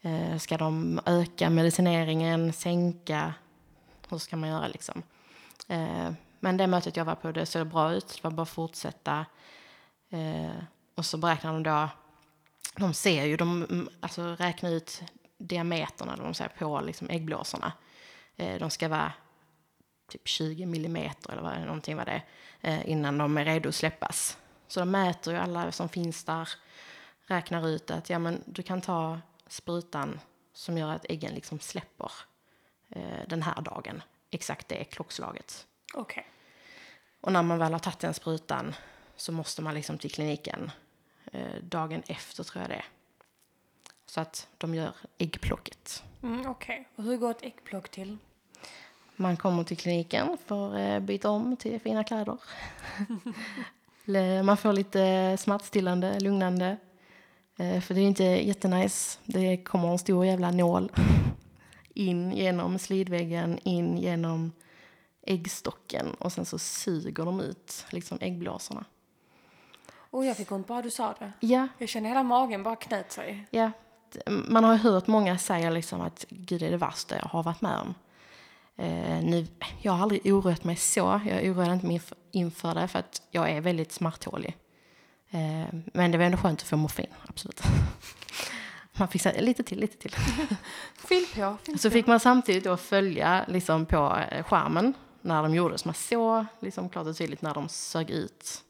Eh, 0.00 0.38
ska 0.38 0.58
de 0.58 1.00
öka 1.06 1.50
medicineringen, 1.50 2.52
sänka? 2.52 3.34
Hur 4.08 4.18
ska 4.18 4.36
man 4.36 4.48
göra 4.48 4.68
liksom? 4.68 5.02
Eh, 5.68 6.12
men 6.40 6.56
det 6.56 6.66
mötet 6.66 6.96
jag 6.96 7.04
var 7.04 7.14
på, 7.14 7.32
det 7.32 7.46
såg 7.46 7.66
bra 7.66 7.92
ut. 7.92 8.08
Det 8.08 8.24
var 8.24 8.30
bara 8.30 8.42
att 8.42 8.48
fortsätta. 8.48 9.26
Eh, 10.10 10.62
och 10.94 11.06
så 11.06 11.18
beräknar 11.18 11.52
de 11.52 11.62
då, 11.62 11.88
de 12.76 12.94
ser 12.94 13.24
ju, 13.24 13.36
de 13.36 13.62
mm, 13.62 13.88
alltså 14.00 14.22
räknar 14.22 14.70
ut 14.70 15.02
diameterna 15.38 16.16
de 16.16 16.34
säger, 16.34 16.50
på 16.58 16.80
liksom 16.80 17.10
äggblåsorna. 17.10 17.72
Eh, 18.36 18.58
de 18.58 18.70
ska 18.70 18.88
vara 18.88 19.12
typ 20.10 20.28
20 20.28 20.66
millimeter 20.66 21.32
eller 21.32 21.42
vad, 21.42 21.60
någonting 21.60 21.96
var 21.96 22.04
det 22.04 22.22
eh, 22.60 22.90
innan 22.90 23.18
de 23.18 23.38
är 23.38 23.44
redo 23.44 23.68
att 23.68 23.74
släppas. 23.74 24.38
Så 24.68 24.80
de 24.80 24.90
mäter 24.90 25.32
ju 25.32 25.38
alla 25.38 25.72
som 25.72 25.88
finns 25.88 26.24
där, 26.24 26.48
räknar 27.26 27.68
ut 27.68 27.90
att 27.90 28.10
ja, 28.10 28.18
men 28.18 28.42
du 28.46 28.62
kan 28.62 28.80
ta 28.80 29.20
sprutan 29.46 30.20
som 30.52 30.78
gör 30.78 30.88
att 30.88 31.06
äggen 31.08 31.34
liksom 31.34 31.60
släpper 31.60 32.12
eh, 32.88 33.28
den 33.28 33.42
här 33.42 33.60
dagen, 33.60 34.02
exakt 34.30 34.68
det 34.68 34.84
klockslaget. 34.84 35.66
Okej. 35.94 36.26
Och 37.20 37.32
när 37.32 37.42
man 37.42 37.58
väl 37.58 37.72
har 37.72 37.78
tagit 37.78 37.98
den 37.98 38.14
sprutan 38.14 38.74
så 39.16 39.32
måste 39.32 39.62
man 39.62 39.74
liksom 39.74 39.98
till 39.98 40.10
kliniken 40.10 40.70
eh, 41.32 41.54
dagen 41.62 42.02
efter 42.06 42.44
tror 42.44 42.62
jag 42.62 42.70
det 42.70 42.74
är. 42.76 42.84
Så 44.06 44.20
att 44.20 44.48
de 44.58 44.74
gör 44.74 44.94
äggplocket. 45.18 46.02
Mm, 46.22 46.46
Okej. 46.46 46.88
Och 46.96 47.04
hur 47.04 47.16
går 47.16 47.30
ett 47.30 47.42
äggplock 47.42 47.88
till? 47.88 48.18
Man 49.20 49.36
kommer 49.36 49.64
till 49.64 49.76
kliniken 49.76 50.36
för 50.46 50.78
eh, 50.78 51.00
byta 51.00 51.30
om 51.30 51.56
till 51.56 51.80
fina 51.80 52.04
kläder. 52.04 52.36
Man 54.44 54.56
får 54.56 54.72
lite 54.72 55.36
smärtstillande, 55.40 56.20
lugnande. 56.20 56.76
Eh, 57.56 57.80
för 57.80 57.94
det 57.94 58.00
är 58.00 58.06
inte 58.06 58.24
jättenice. 58.24 59.18
Det 59.24 59.56
kommer 59.56 59.88
en 59.88 59.98
stor 59.98 60.26
jävla 60.26 60.50
nål 60.50 60.92
in 61.94 62.32
genom 62.32 62.78
slidväggen, 62.78 63.58
in 63.62 63.98
genom 63.98 64.52
äggstocken 65.22 66.14
och 66.14 66.32
sen 66.32 66.44
så 66.44 66.58
suger 66.58 67.24
de 67.24 67.40
ut 67.40 67.86
liksom 67.90 68.18
äggblåsorna. 68.20 68.84
Och 69.92 70.24
jag 70.24 70.36
fick 70.36 70.52
ont 70.52 70.66
bara 70.66 70.82
du 70.82 70.90
sa 70.90 71.14
det. 71.18 71.32
Ja, 71.40 71.68
Jag 71.78 71.88
känner 71.88 72.08
hela 72.08 72.22
magen 72.22 72.62
bara 72.62 72.76
knöt 72.76 73.12
sig. 73.12 73.46
ja. 73.50 73.70
Man 74.26 74.64
har 74.64 74.76
hört 74.76 75.06
många 75.06 75.38
säga 75.38 75.70
liksom 75.70 76.00
att 76.00 76.24
gud 76.28 76.60
det 76.60 76.66
är 76.66 76.70
det 76.70 76.76
värsta 76.76 77.16
jag 77.16 77.24
har 77.24 77.42
varit 77.42 77.60
med 77.60 77.78
om. 77.78 77.94
Eh, 78.80 79.22
nu, 79.24 79.46
jag 79.82 79.92
har 79.92 80.02
aldrig 80.02 80.26
oroat 80.34 80.64
mig 80.64 80.76
så. 80.76 81.20
Jag 81.28 81.44
oroade 81.44 81.72
inte 81.72 81.86
mig 81.86 81.98
inf- 81.98 82.14
inför 82.30 82.74
det 82.74 82.88
för 82.88 82.98
att 82.98 83.22
jag 83.30 83.50
är 83.50 83.60
väldigt 83.60 83.92
smärttålig. 83.92 84.56
Eh, 85.30 85.74
men 85.92 86.10
det 86.12 86.18
var 86.18 86.24
ändå 86.24 86.38
skönt 86.38 86.60
att 86.62 86.68
få 86.68 86.76
morfin, 86.76 87.06
absolut. 87.26 87.62
Man 88.98 89.08
fick 89.08 89.22
säga 89.22 89.40
lite 89.40 89.62
till, 89.62 89.80
lite 89.80 89.96
till. 89.96 90.10
Fyll 91.08 91.26
på, 91.34 91.56
fyll 91.64 91.78
Så 91.78 91.90
fick 91.90 92.06
man 92.06 92.20
samtidigt 92.20 92.64
då 92.64 92.76
följa 92.76 93.44
liksom 93.48 93.86
på 93.86 94.18
eh, 94.30 94.44
skärmen 94.44 94.94
när 95.22 95.42
de 95.42 95.54
gjorde. 95.54 95.78
Så 95.78 95.88
man 95.88 95.94
såg 95.94 96.44
liksom 96.60 96.88
klart 96.88 97.06
och 97.06 97.16
tydligt 97.16 97.42
när 97.42 97.54
de 97.54 97.68
sög 97.68 98.10
ut. 98.10 98.62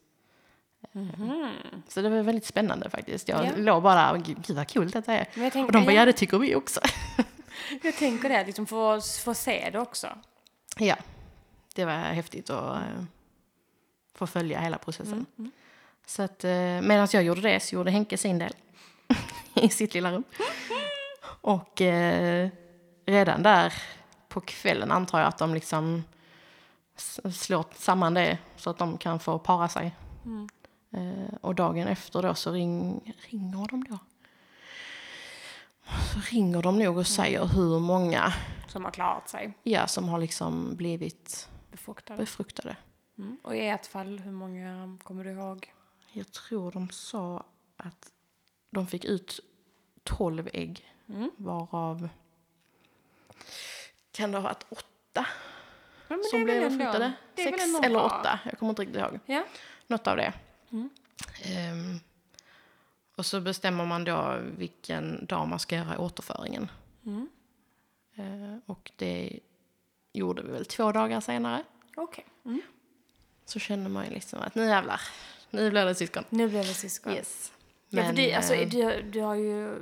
Så 1.89 2.03
det 2.03 2.09
var 2.09 2.23
väldigt 2.23 2.47
spännande 2.47 2.91
faktiskt. 2.91 3.29
Jag 3.29 3.45
Ja. 3.47 3.51
låg 3.57 3.83
bara, 3.83 4.17
gud 4.19 4.51
vad 4.51 4.69
kul 4.69 4.91
detta 4.91 5.13
är. 5.15 5.27
Och 5.67 5.73
de 5.73 5.85
bara, 5.85 5.93
ja 5.95 6.05
det 6.05 6.13
tycker 6.13 6.39
vi 6.39 6.55
också. 6.55 6.81
jag 7.83 7.97
tänker 7.97 8.29
det, 8.29 8.47
liksom 8.47 8.67
få, 8.67 9.01
få 9.01 9.35
se 9.35 9.71
det 9.71 9.79
också. 9.79 10.19
ja, 10.79 10.97
det 11.75 11.85
var 11.85 11.93
häftigt 11.93 12.51
att 12.51 12.77
eh, 12.77 13.05
få 14.15 14.27
följa 14.27 14.61
hela 14.61 14.79
processen. 14.79 15.27
Så 16.07 16.23
att 16.23 16.45
eh, 16.45 16.51
medan 16.83 17.09
jag 17.13 17.23
gjorde 17.23 17.41
det 17.41 17.61
så 17.61 17.75
gjorde 17.75 17.91
Henke 17.91 18.17
sin 18.17 18.39
del 18.39 18.53
i 19.55 19.69
sitt 19.69 19.95
lilla 19.95 20.13
rum. 20.13 20.25
Och 21.43 21.81
eh, 21.81 22.49
redan 23.07 23.43
där 23.43 23.75
på 24.29 24.41
kvällen 24.41 24.91
antar 24.91 25.19
jag 25.19 25.29
att 25.29 25.39
de 25.39 25.55
liksom 25.55 26.05
slår 27.33 27.65
samman 27.77 28.15
det 28.15 28.39
så 28.57 28.71
att 28.71 28.79
de 28.79 28.99
kan 28.99 29.21
få 29.21 29.39
para 29.39 29.69
sig. 29.69 29.95
Eh, 30.93 31.35
och 31.41 31.55
dagen 31.55 31.89
efter 31.89 32.23
då 32.23 32.35
så 32.35 32.53
ring, 32.53 33.15
ringer 33.31 33.69
de 33.69 33.85
då. 33.85 33.99
Så 36.13 36.21
ringer 36.35 36.63
de 36.63 36.79
nog 36.79 36.99
och 36.99 37.07
säger 37.07 37.45
hur 37.47 37.79
många 37.81 38.33
Som 38.69 38.85
har 38.85 38.91
klarat 38.91 39.29
sig. 39.29 39.53
ja, 39.63 39.87
som 39.87 40.09
har 40.09 40.19
liksom 40.19 40.77
blivit 40.77 41.49
Befruktade. 41.71 42.19
befruktade. 42.19 42.77
Mm. 43.19 43.39
Och 43.43 43.57
i 43.57 43.67
ett 43.69 43.87
fall, 43.87 44.19
hur 44.19 44.33
många 44.33 44.99
kommer 45.03 45.25
du 45.25 45.31
ihåg? 45.31 45.73
Jag 46.13 46.33
tror 46.33 46.73
de 46.73 46.91
sa 46.91 47.45
att 47.77 48.13
de 48.71 48.87
fick 48.87 49.05
ut 49.05 49.41
12 50.05 50.49
ägg, 50.53 50.87
Mm. 51.09 51.31
varav 51.37 52.09
kan 54.13 54.31
det 54.33 54.39
ha 54.39 54.43
varit 54.43 54.67
åtta 54.69 55.27
Ja, 56.09 56.17
som 56.31 56.45
blev 56.45 56.63
befruktade? 56.71 57.13
Sex 57.37 57.65
eller 57.85 58.03
åtta, 58.05 58.39
jag 58.45 58.59
kommer 58.59 58.71
inte 58.71 58.83
riktigt 58.83 58.97
ihåg. 59.01 59.19
Ja. 59.27 59.45
Något 59.87 60.07
av 60.07 60.17
det. 60.17 60.33
Mm. 60.73 60.91
Ehm, 61.45 62.01
och 63.21 63.27
så 63.27 63.41
bestämmer 63.41 63.85
man 63.87 64.05
då 64.05 64.39
vilken 64.59 65.27
dag 65.27 65.49
man 65.49 65.59
ska 65.59 65.77
göra 65.77 65.99
återföringen. 66.01 66.71
Mm. 67.07 67.29
Eh, 68.17 68.59
och 68.67 68.91
det 68.97 69.39
gjorde 70.13 70.43
vi 70.43 70.53
väl 70.53 70.65
två 70.67 70.93
dagar 70.93 71.21
senare. 71.21 71.65
Okej. 71.97 72.25
Mm. 72.45 72.63
Så 73.45 73.59
kände 73.59 73.91
man 73.91 74.05
ju 74.05 74.11
liksom 74.11 74.39
att 74.43 74.55
nu 74.55 74.65
jävlar, 74.65 75.01
nu 75.51 75.71
blir 75.71 75.85
det 75.85 75.95
syskon. 75.95 76.25
Nu 76.31 76.49
blev 76.49 76.67
det 76.67 76.75
syskon. 76.75 77.13
Yes. 77.13 77.53
Ja, 77.89 78.03
för 78.05 78.13
det, 78.13 78.35
alltså, 78.35 78.55
eh, 78.55 78.69
du, 78.69 79.03
du 79.03 79.21
har 79.21 79.35
ju, 79.35 79.79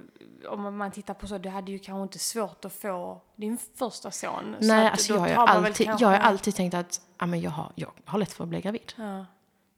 om 0.49 0.77
man 0.77 0.91
tittar 0.93 1.15
på 1.15 1.27
så, 1.27 1.39
du 1.39 1.49
hade 1.49 1.73
ju 1.73 1.79
kanske 1.79 2.03
inte 2.03 2.19
svårt 2.19 2.65
att 2.65 2.73
få 2.73 3.21
din 3.37 3.59
första 3.75 4.11
son. 4.11 4.57
så 4.61 4.67
Nej, 4.67 4.87
att 4.87 4.93
alltså 4.93 5.15
jag, 5.15 5.21
har 5.21 5.47
alltid, 5.47 5.87
kanske- 5.87 6.05
jag 6.05 6.11
har 6.11 6.19
alltid 6.19 6.55
tänkt 6.55 6.75
att 6.75 7.01
ja, 7.19 7.27
men 7.27 7.41
jag, 7.41 7.51
har, 7.51 7.73
jag 7.75 7.93
har 8.05 8.19
lätt 8.19 8.33
för 8.33 8.45
att 8.45 8.51
bli 8.51 8.61
gravid. 8.61 8.93
Ja, 8.97 9.27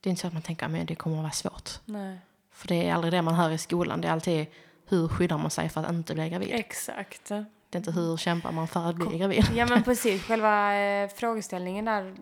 Det 0.00 0.08
är 0.08 0.10
inte 0.10 0.20
så 0.20 0.26
att 0.26 0.32
man 0.32 0.42
tänker 0.42 0.80
att 0.80 0.88
det 0.88 0.94
kommer 0.94 1.16
att 1.16 1.22
vara 1.22 1.32
svårt. 1.32 1.70
nej. 1.84 2.18
För 2.60 2.68
det 2.68 2.88
är 2.88 2.94
aldrig 2.94 3.12
det 3.12 3.22
man 3.22 3.34
hör 3.34 3.50
i 3.50 3.58
skolan. 3.58 4.00
Det 4.00 4.08
är 4.08 4.12
alltid 4.12 4.46
hur 4.88 5.08
skyddar 5.08 5.38
man 5.38 5.50
sig 5.50 5.68
för 5.68 5.80
att 5.80 5.90
inte 5.90 6.14
bli 6.14 6.28
gravid. 6.28 6.48
Exakt. 6.52 7.24
Det 7.28 7.44
är 7.70 7.76
inte 7.76 7.90
hur 7.90 8.16
kämpar 8.16 8.52
man 8.52 8.68
för 8.68 8.90
att 8.90 8.96
bli 8.96 9.18
gravid. 9.18 9.44
Ja 9.54 9.66
men 9.66 9.82
precis, 9.84 10.22
själva 10.22 10.76
eh, 10.76 11.08
frågeställningen 11.08 11.84
där 11.84 12.14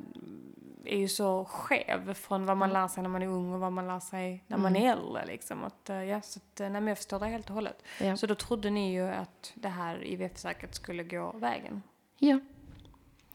är 0.84 0.98
ju 0.98 1.08
så 1.08 1.44
skev 1.44 2.14
från 2.14 2.46
vad 2.46 2.56
man 2.56 2.72
lär 2.72 2.88
sig 2.88 3.02
när 3.02 3.10
man 3.10 3.22
är 3.22 3.26
ung 3.26 3.52
och 3.52 3.60
vad 3.60 3.72
man 3.72 3.86
lär 3.86 4.00
sig 4.00 4.44
när 4.46 4.56
man 4.58 4.76
är 4.76 4.92
äldre. 4.92 5.26
Liksom. 5.26 5.64
Att, 5.64 5.90
eh, 5.90 6.04
ja, 6.04 6.20
så 6.20 6.38
att, 6.38 6.60
eh, 6.60 6.70
nej, 6.70 6.80
men 6.80 6.88
jag 6.88 6.96
förstår 6.96 7.20
det 7.20 7.26
helt 7.26 7.48
och 7.48 7.54
hållet. 7.54 7.82
Ja. 8.00 8.16
Så 8.16 8.26
då 8.26 8.34
trodde 8.34 8.70
ni 8.70 8.92
ju 8.92 9.08
att 9.08 9.52
det 9.54 9.68
här 9.68 10.04
IVF-säkert 10.04 10.74
skulle 10.74 11.04
gå 11.04 11.32
vägen. 11.32 11.82
Ja, 12.18 12.40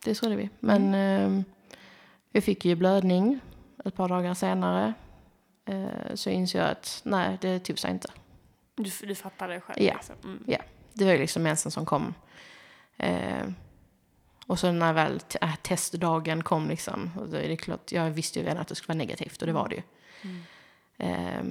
det 0.05 0.15
trodde 0.15 0.35
vi. 0.35 0.49
Men 0.59 0.93
eh, 0.93 1.43
vi 2.31 2.41
fick 2.41 2.65
ju 2.65 2.75
blödning 2.75 3.39
ett 3.85 3.95
par 3.95 4.09
dagar 4.09 4.33
senare. 4.33 4.93
Eh, 5.65 6.15
så 6.15 6.29
insåg 6.29 6.61
jag 6.61 6.69
att 6.69 7.01
nej, 7.03 7.37
det 7.41 7.59
tog 7.59 7.79
sig 7.79 7.91
inte. 7.91 8.11
Du, 8.75 8.91
du 9.07 9.15
fattar 9.15 9.47
det 9.47 9.61
själv? 9.61 9.81
Ja. 9.81 9.93
Liksom. 9.93 10.15
Mm. 10.23 10.43
Ja, 10.47 10.57
det 10.93 11.05
var 11.05 11.11
ju 11.11 11.17
liksom 11.17 11.43
mensen 11.43 11.71
som 11.71 11.85
kom. 11.85 12.13
Eh, 12.97 13.47
och 14.47 14.59
så 14.59 14.71
när 14.71 14.93
väl 14.93 15.19
äh, 15.41 15.55
testdagen 15.55 16.43
kom 16.43 16.69
liksom, 16.69 17.11
och 17.19 17.29
då 17.29 17.37
är 17.37 17.47
det 17.47 17.57
klart, 17.57 17.91
jag 17.91 18.09
visste 18.09 18.39
ju 18.39 18.45
redan 18.45 18.61
att 18.61 18.67
det 18.67 18.75
skulle 18.75 18.87
vara 18.87 18.97
negativt 18.97 19.41
och 19.41 19.47
det 19.47 19.53
var 19.53 19.69
det 19.69 19.75
ju. 19.75 19.83
Eh, 20.97 21.43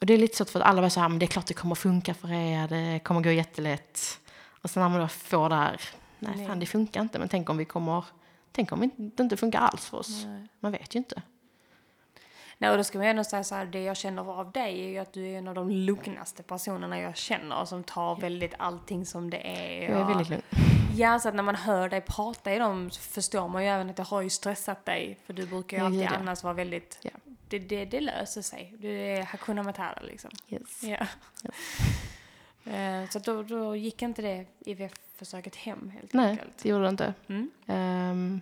och 0.00 0.06
det 0.06 0.14
är 0.14 0.18
lite 0.18 0.36
så 0.36 0.44
för 0.44 0.60
att 0.60 0.66
alla 0.66 0.82
var 0.82 0.88
så 0.88 1.00
här, 1.00 1.08
men 1.08 1.18
det 1.18 1.24
är 1.24 1.28
klart 1.28 1.46
det 1.46 1.54
kommer 1.54 1.74
funka 1.74 2.14
för 2.14 2.32
er, 2.32 2.68
det 2.68 2.98
kommer 2.98 3.20
gå 3.20 3.30
jättelätt. 3.30 4.20
Och 4.62 4.70
sen 4.70 4.82
när 4.82 4.88
man 4.88 5.00
då 5.00 5.08
får 5.08 5.48
det 5.48 5.54
här, 5.54 5.80
nej 6.18 6.32
Nej. 6.36 6.46
fan 6.46 6.60
det 6.60 6.66
funkar 6.66 7.00
inte, 7.00 7.18
men 7.18 7.28
tänk 7.28 7.50
om 7.50 7.56
vi 7.56 7.64
kommer, 7.64 8.04
tänk 8.52 8.72
om 8.72 8.90
det 8.96 9.22
inte 9.22 9.36
funkar 9.36 9.60
alls 9.60 9.86
för 9.86 9.98
oss. 9.98 10.24
Nej. 10.24 10.46
Man 10.60 10.72
vet 10.72 10.94
ju 10.94 10.98
inte. 10.98 11.22
Nej, 12.58 12.70
och 12.70 12.76
då 12.76 12.84
ska 12.84 12.98
man 12.98 13.06
ju 13.06 13.10
ändå 13.10 13.24
säga 13.24 13.44
så 13.44 13.54
här, 13.54 13.66
det 13.66 13.82
jag 13.82 13.96
känner 13.96 14.30
av 14.40 14.52
dig 14.52 14.80
är 14.84 14.88
ju 14.88 14.98
att 14.98 15.12
du 15.12 15.26
är 15.28 15.38
en 15.38 15.48
av 15.48 15.54
de 15.54 15.70
lugnaste 15.70 16.42
personerna 16.42 17.00
jag 17.00 17.16
känner 17.16 17.64
som 17.64 17.84
tar 17.84 18.16
väldigt 18.16 18.54
allting 18.58 19.06
som 19.06 19.30
det 19.30 19.46
är. 19.46 19.90
Jag 19.90 20.00
är 20.00 20.04
väldigt 20.04 20.28
lugn. 20.28 20.42
Ja, 20.96 21.18
så 21.18 21.28
att 21.28 21.34
när 21.34 21.42
man 21.42 21.54
hör 21.54 21.88
dig 21.88 22.00
prata 22.00 22.54
i 22.54 22.58
dem 22.58 22.90
så 22.90 23.00
förstår 23.00 23.48
man 23.48 23.62
ju 23.62 23.68
även 23.68 23.90
att 23.90 23.96
det 23.96 24.02
har 24.02 24.22
ju 24.22 24.30
stressat 24.30 24.84
dig. 24.84 25.18
För 25.26 25.32
du 25.32 25.46
brukar 25.46 25.76
ju 25.76 25.84
alltid 25.84 26.02
ja. 26.02 26.10
annars 26.18 26.42
vara 26.42 26.54
väldigt, 26.54 26.98
Ja. 27.02 27.10
det, 27.48 27.58
det, 27.58 27.84
det 27.84 28.00
löser 28.00 28.42
sig. 28.42 28.74
Du 28.78 28.88
är 28.92 29.22
Hakuna 29.22 29.62
Matata 29.62 30.00
liksom. 30.00 30.30
Yes. 30.48 30.82
Ja. 30.82 31.06
Eh, 32.72 33.08
så 33.10 33.18
då, 33.18 33.42
då 33.42 33.76
gick 33.76 34.02
inte 34.02 34.22
det 34.22 34.46
IVF-försöket 34.60 35.56
hem 35.56 35.90
helt 35.90 36.12
Nej, 36.12 36.30
enkelt. 36.30 36.58
det 36.62 36.68
gjorde 36.68 36.84
det 36.84 36.88
inte. 36.88 37.14
Mm. 37.28 37.50
Ehm, 37.66 38.40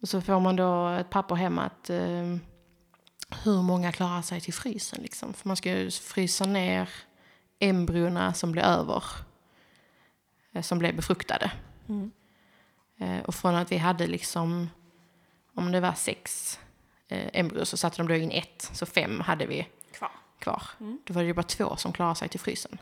och 0.00 0.08
så 0.08 0.20
får 0.20 0.40
man 0.40 0.56
då 0.56 0.88
ett 0.88 1.10
papper 1.10 1.34
hem 1.34 1.58
att 1.58 1.90
ehm, 1.90 2.40
hur 3.44 3.62
många 3.62 3.92
klarar 3.92 4.22
sig 4.22 4.40
till 4.40 4.54
frysen 4.54 5.02
liksom. 5.02 5.32
För 5.34 5.48
man 5.48 5.56
ska 5.56 5.70
ju 5.78 5.90
frysa 5.90 6.44
ner 6.46 6.88
embryona 7.58 8.34
som 8.34 8.52
blir 8.52 8.62
över. 8.62 9.04
eh, 10.52 10.62
Som 10.62 10.78
blev 10.78 10.96
befruktade. 10.96 11.52
Mm. 11.88 12.10
Eh, 12.98 13.22
och 13.24 13.34
från 13.34 13.54
att 13.54 13.72
vi 13.72 13.76
hade 13.76 14.06
liksom, 14.06 14.70
om 15.54 15.72
det 15.72 15.80
var 15.80 15.92
sex 15.92 16.58
eh, 17.08 17.30
embryo 17.32 17.64
så 17.64 17.76
satte 17.76 17.96
de 17.96 18.08
då 18.08 18.14
in 18.14 18.30
ett, 18.30 18.70
så 18.72 18.86
fem 18.86 19.20
hade 19.20 19.46
vi 19.46 19.68
Kvar. 19.92 20.10
kvar. 20.38 20.62
Då 21.04 21.14
var 21.14 21.22
det 21.22 21.26
ju 21.26 21.34
bara 21.34 21.42
två 21.42 21.76
som 21.76 21.92
klarade 21.92 22.14
sig 22.16 22.28
till 22.28 22.40
frysen. 22.40 22.78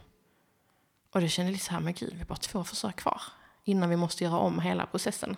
Och 1.12 1.20
det 1.20 1.28
kände 1.28 1.52
lite 1.52 1.64
så 1.64 1.72
här, 1.72 1.80
men 1.80 1.92
gud, 1.94 2.12
vi 2.12 2.18
har 2.18 2.24
bara 2.26 2.36
två 2.38 2.64
försök 2.64 2.96
kvar 2.96 3.22
innan 3.64 3.90
vi 3.90 3.96
måste 3.96 4.24
göra 4.24 4.38
om 4.38 4.58
hela 4.60 4.86
processen. 4.86 5.36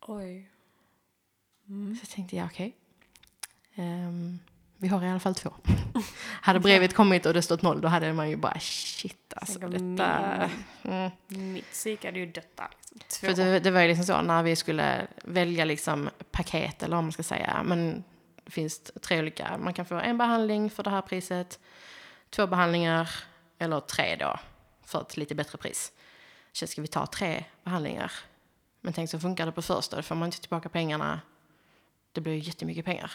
Oj. 0.00 0.50
Så 1.66 2.00
jag 2.02 2.08
tänkte, 2.10 2.36
ja 2.36 2.44
okej. 2.44 2.76
Ehm, 3.76 4.38
vi 4.76 4.88
har 4.88 5.04
i 5.04 5.08
alla 5.08 5.20
fall 5.20 5.34
två. 5.34 5.52
hade 6.40 6.60
brevet 6.60 6.94
kommit 6.94 7.26
och 7.26 7.34
det 7.34 7.42
stått 7.42 7.62
noll, 7.62 7.80
då 7.80 7.88
hade 7.88 8.12
man 8.12 8.30
ju 8.30 8.36
bara 8.36 8.58
shit 8.60 9.32
alltså. 9.36 9.58
Detta, 9.58 10.50
mm. 10.82 11.10
Mitt 11.26 11.70
psyk 11.70 12.04
hade 12.04 12.18
ju 12.18 12.26
dött. 12.26 12.60
Liksom. 12.90 13.28
För 13.28 13.44
det, 13.44 13.60
det 13.60 13.70
var 13.70 13.80
ju 13.80 13.88
liksom 13.88 14.04
så 14.04 14.22
när 14.22 14.42
vi 14.42 14.56
skulle 14.56 15.06
välja 15.24 15.64
liksom 15.64 16.10
paket 16.30 16.82
eller 16.82 16.96
vad 16.96 17.04
man 17.04 17.12
ska 17.12 17.22
säga. 17.22 17.62
Men 17.64 18.04
det 18.44 18.50
finns 18.50 18.92
tre 19.02 19.18
olika. 19.18 19.58
Man 19.58 19.74
kan 19.74 19.86
få 19.86 19.94
en 19.94 20.18
behandling 20.18 20.70
för 20.70 20.82
det 20.82 20.90
här 20.90 21.02
priset, 21.02 21.58
två 22.30 22.46
behandlingar 22.46 23.10
eller 23.58 23.80
tre 23.80 24.16
då 24.16 24.38
för 24.84 25.00
ett 25.00 25.16
lite 25.16 25.34
bättre 25.34 25.58
pris. 25.58 25.92
Så 26.52 26.66
ska 26.66 26.82
vi 26.82 26.88
ta 26.88 27.06
tre 27.06 27.44
behandlingar? 27.64 28.12
Men 28.80 28.92
tänk 28.92 29.10
så 29.10 29.20
funkar 29.20 29.46
det 29.46 29.52
på 29.52 29.62
första, 29.62 29.96
då 29.96 30.02
får 30.02 30.14
man 30.14 30.26
inte 30.26 30.40
tillbaka 30.40 30.68
pengarna. 30.68 31.20
Det 32.12 32.20
blir 32.20 32.32
ju 32.32 32.38
jättemycket 32.38 32.84
pengar. 32.84 33.12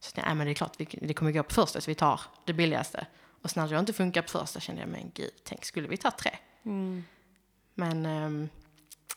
Så 0.00 0.20
nej, 0.20 0.34
men 0.34 0.46
det 0.46 0.52
är 0.52 0.54
klart, 0.54 0.78
det 1.02 1.14
kommer 1.14 1.32
gå 1.32 1.42
på 1.42 1.54
första 1.54 1.80
så 1.80 1.90
vi 1.90 1.94
tar 1.94 2.20
det 2.44 2.52
billigaste. 2.52 3.06
Och 3.42 3.50
sen 3.50 3.62
när 3.62 3.70
det 3.70 3.78
inte 3.78 3.92
funkar 3.92 4.22
på 4.22 4.28
första 4.28 4.60
kände 4.60 4.80
jag, 4.80 4.88
men 4.88 5.10
gud, 5.14 5.30
tänk 5.44 5.64
skulle 5.64 5.88
vi 5.88 5.96
ta 5.96 6.10
tre? 6.10 6.30
Mm. 6.64 7.04
Men 7.74 8.06
ehm, 8.06 8.48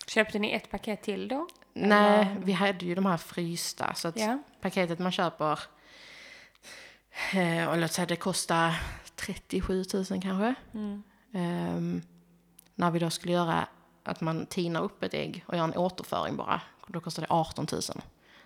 Köpte 0.08 0.40
ni 0.40 0.52
ett 0.52 0.72
paket 0.72 1.02
till 1.04 1.28
då? 1.28 1.48
Nej, 1.74 2.36
vi 2.44 2.52
hade 2.52 2.86
ju 2.86 2.96
de 2.96 3.06
här 3.06 3.18
frysta. 3.18 3.94
Så 3.94 4.08
att 4.08 4.20
Ja. 4.20 4.44
paketet 4.62 5.00
man 5.00 5.12
köper, 5.12 5.60
eh, 7.34 7.70
och 7.70 7.78
låt 7.78 7.92
säga 7.92 8.06
det 8.06 8.16
kostar 8.16 8.76
37 9.16 9.84
000 9.94 10.06
kanske. 10.06 10.56
Mm. 10.74 11.04
Ehm, 11.34 12.02
när 12.76 12.92
vi 12.92 13.00
då 13.00 13.10
skulle 13.10 13.34
göra 13.34 13.68
att 14.04 14.22
man 14.22 14.46
tinar 14.46 14.82
upp 14.82 15.04
ett 15.04 15.14
ägg 15.14 15.44
och 15.48 15.58
gör 15.58 15.64
en 15.64 15.78
återföring 15.78 16.36
bara, 16.36 16.62
då 16.88 17.00
kostar 17.00 17.22
det 17.22 17.28
18 17.30 17.68
000. 17.72 17.82
Så 17.82 18.00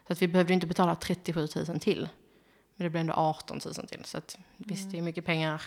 att 0.07 0.21
vi 0.21 0.27
behövde 0.27 0.53
inte 0.53 0.67
betala 0.67 0.95
37 0.95 1.47
000 1.67 1.79
till. 1.79 2.09
Men 2.77 2.85
det 2.85 2.89
blev 2.89 2.99
ändå 3.01 3.13
18 3.13 3.59
000 3.65 3.73
till. 3.87 4.05
Så 4.05 4.17
att 4.17 4.37
visst, 4.57 4.91
det 4.91 4.97
är 4.97 5.01
mycket 5.01 5.25
pengar, 5.25 5.61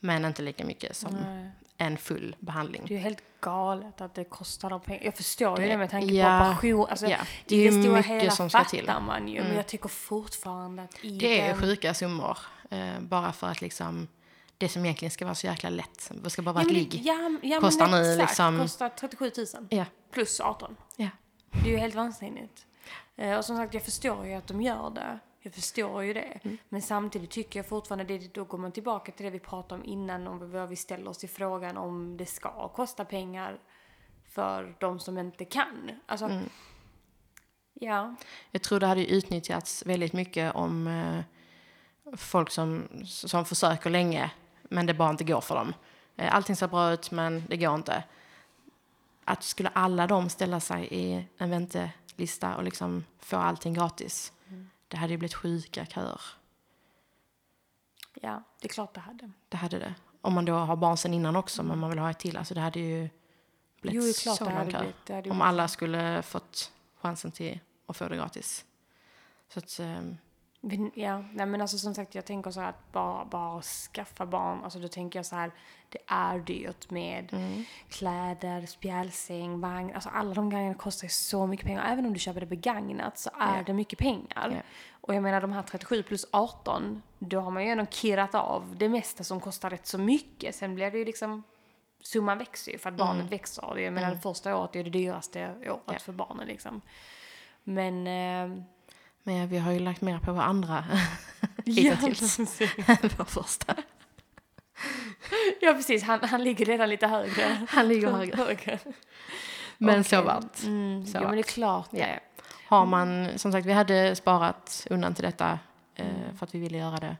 men 0.00 0.24
inte 0.24 0.42
lika 0.42 0.64
mycket 0.64 0.96
som 0.96 1.12
Nej. 1.14 1.50
en 1.76 1.96
full 1.98 2.36
behandling. 2.40 2.82
Det 2.88 2.94
är 2.94 2.96
ju 2.96 3.02
helt 3.02 3.22
galet 3.40 4.00
att 4.00 4.14
det 4.14 4.24
kostar 4.24 4.70
de 4.70 4.80
pengar. 4.80 5.02
Jag 5.04 5.16
förstår 5.16 5.60
ju 5.60 5.68
det 5.68 5.76
med 5.76 5.90
tanke 5.90 6.14
Ja. 6.14 6.38
på 6.38 6.44
operation. 6.50 6.86
Alltså, 6.90 7.06
Ja, 7.06 7.18
det 7.46 7.56
det 7.56 7.66
är 7.66 7.72
det 7.72 7.82
stora 7.82 7.96
mycket 7.96 8.12
hela 8.12 8.30
som 8.30 8.50
ska 8.50 8.64
till. 8.64 8.90
man 9.06 9.28
ju. 9.28 9.42
Men 9.42 9.56
jag 9.56 9.66
tycker 9.66 9.88
fortfarande 9.88 10.82
att 10.82 11.04
i 11.04 11.18
Det 11.18 11.40
är 11.40 11.48
den... 11.48 11.58
sjuka 11.60 11.94
summor. 11.94 12.38
Eh, 12.70 13.00
bara 13.00 13.32
för 13.32 13.46
att 13.46 13.60
liksom, 13.60 14.08
det 14.58 14.68
som 14.68 14.84
egentligen 14.84 15.10
ska 15.10 15.24
vara 15.24 15.34
så 15.34 15.46
jäkla 15.46 15.70
lätt, 15.70 16.10
det 16.22 16.30
ska 16.30 16.42
bara 16.42 16.52
vara 16.52 16.64
ja, 16.64 16.68
ett 16.68 16.74
ligg. 16.74 17.00
ja, 17.04 17.30
ja, 17.42 17.60
Kostar 17.60 17.88
nu 17.88 18.16
liksom- 18.16 18.58
Kostar 18.58 18.88
37 18.88 19.30
000. 19.36 19.66
Ja. 19.70 19.84
Plus 20.10 20.40
18. 20.40 20.76
Ja. 20.96 21.08
Det 21.50 21.68
är 21.68 21.72
ju 21.72 21.76
helt 21.78 21.94
vansinnigt. 21.94 22.66
Eh, 23.16 23.38
Och 23.38 23.44
som 23.44 23.56
sagt, 23.56 23.74
jag 23.74 23.82
förstår 23.82 24.26
ju 24.26 24.34
att 24.34 24.46
de 24.46 24.62
gör 24.62 24.90
det. 24.90 25.18
Jag 25.42 25.54
förstår 25.54 26.02
ju 26.04 26.12
det. 26.12 26.40
Mm. 26.42 26.58
Men 26.68 26.82
samtidigt 26.82 27.30
tycker 27.30 27.58
jag 27.58 27.66
fortfarande, 27.66 28.04
det, 28.04 28.34
då 28.34 28.44
går 28.44 28.58
man 28.58 28.72
tillbaka 28.72 29.12
till 29.12 29.24
det 29.24 29.30
vi 29.30 29.38
pratade 29.40 29.80
om 29.80 29.88
innan, 29.88 30.26
om 30.26 30.50
vad 30.50 30.68
vi 30.68 30.76
ställer 30.76 31.08
oss 31.10 31.24
i 31.24 31.28
frågan 31.28 31.76
om 31.76 32.16
det 32.16 32.26
ska 32.26 32.68
kosta 32.68 33.04
pengar 33.04 33.58
för 34.28 34.76
de 34.80 35.00
som 35.00 35.18
inte 35.18 35.44
kan. 35.44 35.90
Alltså, 36.06 36.26
Mm. 36.26 36.48
ja. 37.74 38.14
Jag 38.50 38.62
tror 38.62 38.80
det 38.80 38.86
hade 38.86 39.06
utnyttjats 39.06 39.86
väldigt 39.86 40.12
mycket 40.12 40.54
om 40.54 40.86
eh, 40.86 41.20
folk 42.16 42.50
som, 42.50 42.88
som 43.04 43.44
försöker 43.44 43.90
länge, 43.90 44.30
men 44.62 44.86
det 44.86 44.94
bara 44.94 45.10
inte 45.10 45.24
går 45.24 45.40
för 45.40 45.54
dem. 45.54 45.74
Eh, 46.16 46.34
allting 46.34 46.56
ser 46.56 46.68
bra 46.68 46.92
ut, 46.92 47.10
men 47.10 47.44
det 47.48 47.56
går 47.56 47.74
inte. 47.74 48.04
Att 49.24 49.42
skulle 49.42 49.68
alla 49.68 50.06
de 50.06 50.28
ställa 50.28 50.60
sig 50.60 50.88
i 50.90 51.24
en 51.38 51.50
väntelista 51.50 52.56
och 52.56 52.64
liksom 52.64 53.04
få 53.18 53.36
allting 53.36 53.74
gratis, 53.74 54.32
det 54.88 54.96
hade 54.96 55.12
ju 55.12 55.18
blivit 55.18 55.34
sjuka 55.34 55.86
köer. 55.86 56.20
Ja, 58.14 58.42
det 58.60 58.66
är 58.66 58.72
klart 58.72 58.94
det 58.94 59.00
hade. 59.00 59.30
Det 59.48 59.56
hade 59.56 59.78
det. 59.78 59.94
Om 60.20 60.34
man 60.34 60.44
då 60.44 60.54
har 60.54 60.76
barn 60.76 60.96
sen 60.96 61.14
innan 61.14 61.36
också, 61.36 61.62
men 61.62 61.78
man 61.78 61.90
vill 61.90 61.98
ha 61.98 62.10
ett 62.10 62.18
till. 62.18 62.36
Alltså 62.36 62.54
det 62.54 62.60
hade 62.60 62.80
ju 62.80 63.08
blivit 63.80 64.04
Jo, 64.06 64.12
klart 64.22 64.38
så 64.38 64.44
det 64.44 64.50
hade 64.50 64.64
blivit. 64.78 64.96
Det 65.06 65.14
hade 65.14 65.30
Om 65.30 65.36
blivit. 65.36 65.42
alla 65.48 65.68
skulle 65.68 66.22
fått 66.22 66.72
chansen 66.96 67.32
till 67.32 67.60
att 67.86 67.96
få 67.96 68.08
det 68.08 68.16
gratis. 68.16 68.64
Så 69.48 69.58
att, 69.58 69.78
Men, 69.80 70.18
Ja, 70.94 71.24
nej 71.32 71.46
men 71.46 71.60
alltså 71.60 71.78
som 71.78 71.94
sagt 71.94 72.14
jag 72.14 72.24
tänker 72.24 72.50
så 72.50 72.60
här 72.60 72.68
att 72.68 72.92
bara, 72.92 73.24
bara 73.24 73.62
skaffa 73.62 74.26
barn, 74.26 74.64
alltså 74.64 74.78
då 74.78 74.88
tänker 74.88 75.18
jag 75.18 75.26
så 75.26 75.36
här, 75.36 75.50
det 75.88 75.98
är 76.06 76.38
dyrt 76.38 76.90
med 76.90 77.32
mm. 77.32 77.64
kläder, 77.88 78.66
spjälsäng, 78.66 79.60
vagn, 79.60 79.94
alltså 79.94 80.08
alla 80.08 80.34
de 80.34 80.50
grejerna 80.50 80.74
kostar 80.74 81.04
ju 81.04 81.08
så 81.08 81.46
mycket 81.46 81.66
pengar. 81.66 81.92
Även 81.92 82.06
om 82.06 82.12
du 82.12 82.18
köper 82.18 82.40
det 82.40 82.46
begagnat 82.46 83.18
så 83.18 83.30
är 83.40 83.56
Ja. 83.56 83.62
det 83.66 83.72
mycket 83.74 83.98
pengar. 83.98 84.50
Ja. 84.54 84.60
Och 85.00 85.14
jag 85.14 85.22
menar 85.22 85.40
de 85.40 85.52
här 85.52 85.62
37 85.62 86.02
plus 86.02 86.26
18, 86.32 87.02
då 87.18 87.40
har 87.40 87.50
man 87.50 87.64
ju 87.64 87.70
ändå 87.70 87.86
kirrat 87.86 88.34
av 88.34 88.74
det 88.78 88.88
mesta 88.88 89.24
som 89.24 89.40
kostar 89.40 89.70
rätt 89.70 89.86
så 89.86 89.98
mycket. 89.98 90.54
Sen 90.54 90.74
blir 90.74 90.90
det 90.90 90.98
ju 90.98 91.04
liksom, 91.04 91.42
summan 92.02 92.38
växer 92.38 92.72
ju 92.72 92.78
för 92.78 92.90
att 92.90 92.96
barnet 92.96 93.32
växer. 93.32 93.64
Och 93.64 93.80
Jag 93.80 93.92
menar 93.92 94.10
det 94.10 94.20
första 94.20 94.56
året 94.56 94.76
är 94.76 94.84
det 94.84 94.90
dyraste 94.90 95.48
året 95.48 95.66
Mm. 95.66 95.80
Ja. 95.86 95.98
för 95.98 96.12
barnen 96.12 96.46
liksom. 96.46 96.80
Men... 97.64 98.06
Eh, 98.06 98.62
Men 99.28 99.48
vi 99.48 99.58
har 99.58 99.72
ju 99.72 99.78
lagt 99.78 100.00
mer 100.00 100.18
på 100.18 100.32
vår 100.32 100.40
andra 100.42 100.84
hittills 101.66 102.38
vår 103.18 103.24
första. 103.24 103.74
Ja 105.60 105.72
precis, 105.74 106.02
han, 106.02 106.20
han 106.22 106.44
ligger 106.44 106.64
redan 106.64 106.88
lite 106.88 107.06
högre. 107.06 107.66
Han 107.68 107.88
ligger 107.88 108.10
högre. 108.12 108.36
högre. 108.44 108.78
Men 109.78 109.90
Okej. 110.00 110.04
så 110.04 110.22
vart. 110.22 110.62
Mm, 110.64 111.06
Så 111.06 111.18
jo 111.18 111.22
men 111.24 111.32
det 111.32 111.38
är 111.40 111.42
klart 111.42 111.88
Ja. 111.90 112.06
Har 112.66 112.86
man, 112.86 113.28
som 113.36 113.52
sagt, 113.52 113.66
vi 113.66 113.72
hade 113.72 114.16
sparat 114.16 114.86
undan 114.90 115.14
till 115.14 115.24
detta 115.24 115.58
eh, 115.94 116.06
Mm. 116.06 116.36
för 116.36 116.46
att 116.46 116.54
vi 116.54 116.58
ville 116.58 116.78
göra 116.78 116.96
det. 116.96 117.16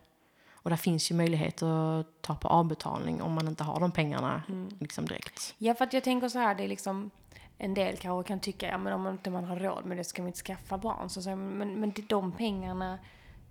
Och 0.52 0.70
där 0.70 0.76
finns 0.76 1.10
ju 1.10 1.14
möjlighet 1.14 1.62
att 1.62 2.06
ta 2.22 2.34
på 2.34 2.48
avbetalning 2.48 3.22
om 3.22 3.32
man 3.32 3.48
inte 3.48 3.64
har 3.64 3.80
de 3.80 3.92
pengarna 3.92 4.42
Mm. 4.48 4.68
liksom 4.80 5.06
direkt. 5.06 5.54
Ja 5.58 5.74
för 5.74 5.84
att 5.84 5.92
jag 5.92 6.04
tänker 6.04 6.28
så 6.28 6.38
här, 6.38 6.54
det 6.54 6.64
är 6.64 6.68
liksom 6.68 7.10
en 7.58 7.74
del 7.74 7.96
kanske 7.96 8.28
kan 8.28 8.40
tycka, 8.40 8.66
ja 8.66 8.78
men 8.78 8.92
om 8.92 9.06
inte 9.06 9.30
man 9.30 9.44
har 9.44 9.56
råd 9.56 9.84
med 9.84 9.96
det 9.96 10.04
ska 10.04 10.22
man 10.22 10.26
inte 10.26 10.38
skaffa 10.38 10.78
barn. 10.78 11.10
Så, 11.10 11.22
så, 11.22 11.36
men, 11.36 11.80
men 11.80 11.92
de 12.08 12.32
pengarna, 12.32 12.98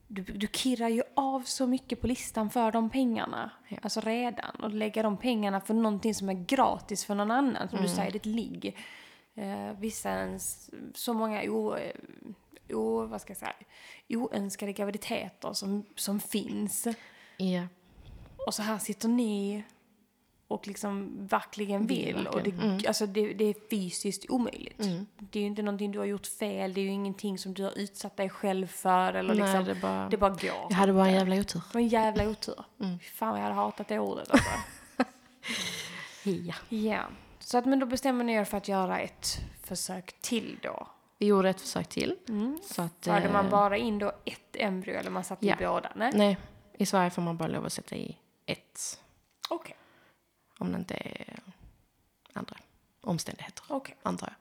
du, 0.07 0.21
du 0.21 0.47
kirrar 0.47 0.89
ju 0.89 1.03
av 1.15 1.41
så 1.41 1.67
mycket 1.67 2.01
på 2.01 2.07
listan 2.07 2.49
för 2.49 2.71
de 2.71 2.89
pengarna. 2.89 3.51
Ja. 3.67 3.77
Alltså 3.81 4.01
redan. 4.01 4.55
Och 4.55 4.69
lägga 4.69 5.03
de 5.03 5.17
pengarna 5.17 5.61
för 5.61 5.73
någonting 5.73 6.13
som 6.13 6.29
är 6.29 6.45
gratis 6.45 7.05
för 7.05 7.15
någon 7.15 7.31
annan. 7.31 7.69
Som 7.69 7.81
du 7.81 7.87
säger, 7.87 8.15
ett 8.15 8.25
ligg. 8.25 8.77
Eh, 9.35 9.71
vissa 9.79 10.09
ens, 10.09 10.69
så 10.93 11.13
många 11.13 11.43
o, 11.43 11.77
o, 12.69 13.05
vad 13.05 13.21
ska 13.21 13.31
jag 13.31 13.37
säga, 13.37 13.53
oönskade 14.09 14.73
graviditeter 14.73 15.53
som, 15.53 15.85
som 15.95 16.19
finns. 16.19 16.87
Ja. 17.37 17.67
Och 18.47 18.53
så 18.53 18.61
här 18.61 18.77
sitter 18.77 19.09
ni 19.09 19.63
och 20.47 20.67
liksom 20.67 21.17
verkligen 21.27 21.87
Vill 21.87 22.15
vill. 22.15 22.27
Och 22.27 22.43
det. 22.43 22.49
Mm. 22.51 22.79
alltså 22.87 23.05
det, 23.05 23.33
det 23.33 23.45
är 23.45 23.55
fysiskt 23.69 24.29
omöjligt. 24.29 24.79
Mm. 24.85 25.05
Det 25.17 25.39
är 25.39 25.41
ju 25.41 25.47
inte 25.47 25.61
någonting 25.61 25.91
du 25.91 25.99
har 25.99 26.05
gjort 26.05 26.27
fel, 26.27 26.73
det 26.73 26.81
är 26.81 26.83
ju 26.83 26.91
ingenting 26.91 27.37
som 27.37 27.53
du 27.53 27.63
har 27.63 27.77
utsatt 27.77 28.17
dig 28.17 28.29
själv 28.29 28.67
för. 28.67 29.13
Eller 29.13 29.35
Nej, 29.35 29.43
liksom, 29.43 29.65
det 29.65 29.75
bara... 29.75 30.09
det 30.09 30.17
bara 30.17 30.29
går. 30.29 30.67
Jag 30.69 30.75
hade 30.75 30.93
bara 30.93 31.07
en 31.07 31.13
jävla 31.13 31.35
otur. 31.35 31.61
Det 31.67 31.73
var 31.73 31.81
en 31.81 31.87
jävla 31.87 32.29
otur. 32.29 32.63
Mm. 32.81 32.99
Fan 32.99 33.29
vad 33.29 33.39
jag 33.39 33.43
hade 33.43 33.55
hatat 33.55 33.87
det 33.87 33.99
ordet. 33.99 34.31
Alltså. 34.31 34.49
Ja. 36.23 36.53
ja. 36.69 37.01
Så 37.39 37.57
att, 37.57 37.65
men 37.65 37.79
då 37.79 37.85
bestämmer 37.85 38.23
ni 38.23 38.33
er 38.33 38.43
för 38.43 38.57
att 38.57 38.67
göra 38.67 38.99
ett 38.99 39.39
försök 39.63 40.21
till 40.21 40.59
då. 40.61 40.87
Vi 41.17 41.25
gjorde 41.25 41.49
ett 41.49 41.61
försök 41.61 41.89
till. 41.89 42.15
Mm. 42.29 42.59
Så 42.63 42.81
att, 42.81 43.05
Förde 43.05 43.31
man 43.31 43.45
eh, 43.45 43.51
bara 43.51 43.77
in 43.77 43.99
då 43.99 44.11
ett 44.25 44.55
embryo 44.55 44.95
eller 44.95 45.11
man 45.11 45.23
satte 45.23 45.45
Ja. 45.45 45.55
i 45.59 45.65
båda? 45.65 45.91
Nej? 45.95 46.11
Nej, 46.15 46.37
i 46.77 46.85
Sverige 46.85 47.09
får 47.09 47.21
man 47.21 47.37
bara 47.37 47.47
lov 47.47 47.65
att 47.65 47.73
sätta 47.73 47.95
i 47.95 48.17
ett. 48.45 48.99
Okej. 49.49 49.76
Om 50.57 50.71
det 50.71 50.77
inte 50.77 50.93
är 50.95 51.39
andra 52.33 52.55
omständigheter, 53.01 53.63
Okej. 53.67 53.95
antar 54.03 54.27
jag. 54.29 54.37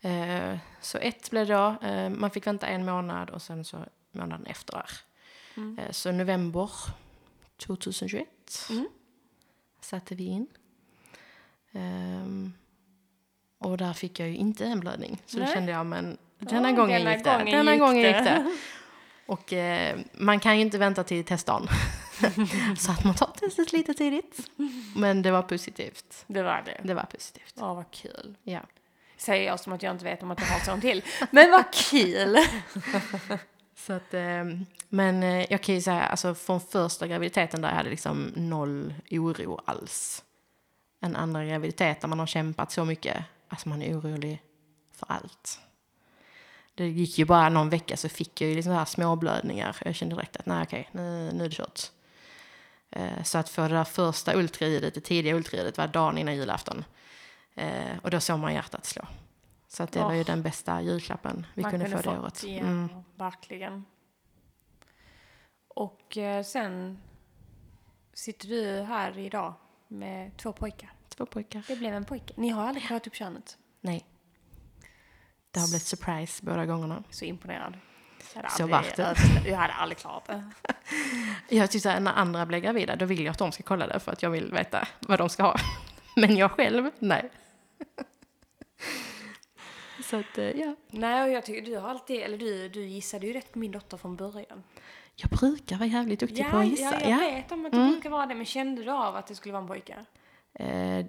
Eh, 0.00 0.58
så 0.80 0.98
ett 0.98 1.30
blev 1.30 1.46
det 1.46 1.54
då. 1.54 1.86
Eh, 1.86 2.10
man 2.10 2.30
fick 2.30 2.46
vänta 2.46 2.66
en 2.66 2.84
månad 2.84 3.30
och 3.30 3.42
sen 3.42 3.64
så 3.64 3.84
månaden 4.12 4.46
efter 4.46 4.72
där. 4.72 4.90
Mm. 5.56 5.78
Eh, 5.78 5.90
så 5.90 6.12
november 6.12 6.70
2021 7.56 8.28
Mm. 8.70 8.88
satte 9.80 10.14
vi 10.14 10.24
in. 10.24 10.46
Ehm, 11.72 12.52
och 13.58 13.76
där 13.76 13.92
fick 13.92 14.20
jag 14.20 14.28
ju 14.28 14.34
inte 14.36 14.64
en 14.64 14.80
blödning. 14.80 15.22
Så 15.26 15.36
då 15.38 15.44
Nej. 15.44 15.54
kände 15.54 15.72
jag, 15.72 15.86
men 15.86 16.18
denna 16.38 16.72
gången 16.72 16.98
denna 17.04 17.14
gick 17.14 17.24
det. 17.24 17.30
gången 17.30 17.46
Denna 17.56 17.72
gick 17.72 17.80
gången 17.80 18.02
gick 18.02 18.16
det. 18.24 18.56
Och 19.26 19.52
man 20.12 20.40
kan 20.40 20.56
ju 20.56 20.62
inte 20.62 20.78
vänta 20.78 21.04
till 21.04 21.24
testdagen. 21.24 21.68
så 22.78 22.92
att 22.92 23.04
man 23.04 23.14
tar 23.14 23.32
testet 23.40 23.72
lite 23.72 23.94
tidigt. 23.94 24.50
Men 24.96 25.22
det 25.22 25.30
var 25.30 25.42
positivt. 25.42 26.24
Det 26.26 26.42
var 26.42 26.62
det. 26.64 26.80
Det 26.84 26.94
var 26.94 27.02
positivt. 27.02 27.54
Ja, 27.56 27.74
vad 27.74 27.90
kul. 27.90 28.36
Ja. 28.42 28.60
Säger 29.16 29.46
jag 29.46 29.60
som 29.60 29.72
att 29.72 29.82
jag 29.82 29.94
inte 29.94 30.04
vet 30.04 30.22
om 30.22 30.30
att 30.30 30.40
jag 30.40 30.46
har 30.46 30.60
sånt 30.60 30.82
till. 30.82 31.02
Men 31.30 31.50
vad 31.50 31.72
kul! 31.72 32.36
Så 33.76 33.92
att, 33.92 34.14
eh, 34.14 34.44
men 34.88 35.22
eh, 35.22 35.52
jag 35.52 35.62
kan 35.62 35.74
ju 35.74 35.80
säga, 35.80 36.02
alltså 36.02 36.34
från 36.34 36.60
första 36.60 37.06
graviditeten 37.06 37.62
där 37.62 37.68
jag 37.68 37.76
hade 37.76 37.90
liksom 37.90 38.32
noll 38.36 38.94
oro 39.10 39.60
alls. 39.64 40.24
En 41.00 41.16
andra 41.16 41.44
graviditet 41.44 42.00
där 42.00 42.08
man 42.08 42.18
har 42.18 42.26
kämpat 42.26 42.72
så 42.72 42.84
mycket, 42.84 43.24
alltså 43.48 43.68
man 43.68 43.82
är 43.82 43.98
orolig 43.98 44.42
för 44.92 45.06
allt. 45.12 45.60
Det 46.74 46.88
gick 46.88 47.18
ju 47.18 47.24
bara 47.24 47.48
någon 47.48 47.70
vecka 47.70 47.96
så 47.96 48.08
fick 48.08 48.40
jag 48.40 48.50
ju 48.50 48.56
liksom 48.56 48.72
här 48.72 48.84
småblödningar. 48.84 49.76
Jag 49.84 49.94
kände 49.94 50.14
direkt 50.14 50.36
att 50.36 50.46
nej 50.46 50.62
okej, 50.62 50.88
nu, 50.92 51.30
nu 51.32 51.44
är 51.44 51.48
det 51.48 51.54
kört. 51.54 51.80
Eh, 52.98 53.22
så 53.22 53.38
att 53.38 53.48
få 53.48 53.62
det 53.62 53.74
där 53.74 53.84
första 53.84 54.34
ultraljudet, 54.34 54.94
det 54.94 55.00
tidiga 55.00 55.34
ultraljudet 55.34 55.78
var 55.78 55.88
dagen 55.88 56.18
innan 56.18 56.36
julafton. 56.36 56.84
Eh, 57.54 57.98
och 58.02 58.10
då 58.10 58.20
såg 58.20 58.38
man 58.38 58.54
hjärtat 58.54 58.84
slå. 58.84 59.02
Så 59.68 59.82
att 59.82 59.92
det 59.92 60.00
var 60.00 60.12
ju 60.12 60.24
den 60.24 60.42
bästa 60.42 60.82
julklappen 60.82 61.46
vi 61.54 61.62
Man 61.62 61.70
kunde 61.70 61.88
få 61.90 62.10
det 62.10 62.18
året. 62.18 62.44
Ja, 62.44 62.58
Mm. 62.60 62.88
verkligen. 63.16 63.84
Och 65.68 66.16
eh, 66.16 66.44
sen 66.44 66.98
sitter 68.14 68.48
du 68.48 68.82
här 68.82 69.18
idag 69.18 69.54
med 69.88 70.36
två 70.36 70.52
pojkar. 70.52 70.92
Två 71.08 71.26
pojkar. 71.26 71.64
Det 71.68 71.76
blev 71.76 71.94
en 71.94 72.04
pojke. 72.04 72.34
Ni 72.36 72.48
har 72.48 72.68
aldrig 72.68 72.88
kollat 72.88 73.06
upp 73.06 73.14
könet. 73.14 73.58
Nej. 73.80 74.06
Det 75.50 75.60
har 75.60 75.66
blivit 75.68 75.82
surprise 75.86 76.44
båda 76.44 76.66
gångerna. 76.66 77.02
Så 77.10 77.24
imponerad. 77.24 77.78
Hade 78.34 78.50
Så 78.50 78.66
vart 78.66 78.96
det. 78.96 79.16
Jag 79.46 79.56
hade 79.56 79.72
aldrig 79.72 79.98
klarat 79.98 80.24
det. 80.26 80.42
Jag 81.56 81.70
tycker 81.70 81.82
såhär, 81.82 82.00
när 82.00 82.12
andra 82.12 82.46
blir 82.46 82.58
gravida, 82.58 82.96
då 82.96 83.04
vill 83.04 83.24
jag 83.24 83.32
att 83.32 83.38
de 83.38 83.52
ska 83.52 83.62
kolla 83.62 83.86
det 83.86 84.00
för 84.00 84.12
att 84.12 84.22
jag 84.22 84.30
vill 84.30 84.52
veta 84.52 84.88
vad 85.00 85.18
de 85.18 85.28
ska 85.28 85.42
ha. 85.42 85.56
Men 86.16 86.36
jag 86.36 86.50
själv, 86.50 86.90
nej. 86.98 87.30
Så 90.04 90.16
att, 90.16 90.38
eh, 90.38 90.44
ja. 90.44 90.74
Nej, 90.90 91.22
och 91.22 91.30
jag 91.30 91.44
tycker 91.44 91.70
du 91.70 91.76
har 91.78 91.88
alltid, 91.88 92.20
eller 92.20 92.38
du, 92.38 92.68
du 92.68 92.86
gissade 92.86 93.26
ju 93.26 93.32
rätt 93.32 93.52
på 93.52 93.58
min 93.58 93.72
dotter 93.72 93.96
från 93.96 94.16
början. 94.16 94.64
Jag 95.14 95.30
brukar 95.30 95.76
vara 95.76 95.88
jävligt 95.88 96.20
duktig 96.20 96.50
på 96.50 96.56
att 96.56 96.66
gissa. 96.66 96.84
ja, 96.84 97.00
jag 97.00 97.10
Ja, 97.10 97.16
vet 97.36 97.52
om 97.52 97.66
att 97.66 97.72
du 97.72 97.90
brukar 97.90 98.10
vara 98.10 98.26
det, 98.26 98.34
men 98.34 98.44
kände 98.46 98.82
du 98.84 98.90
av 98.90 99.16
att 99.16 99.26
det 99.26 99.34
skulle 99.34 99.52
vara 99.52 99.62
en 99.62 99.68
pojke? 99.68 100.04
Eh, 100.54 101.06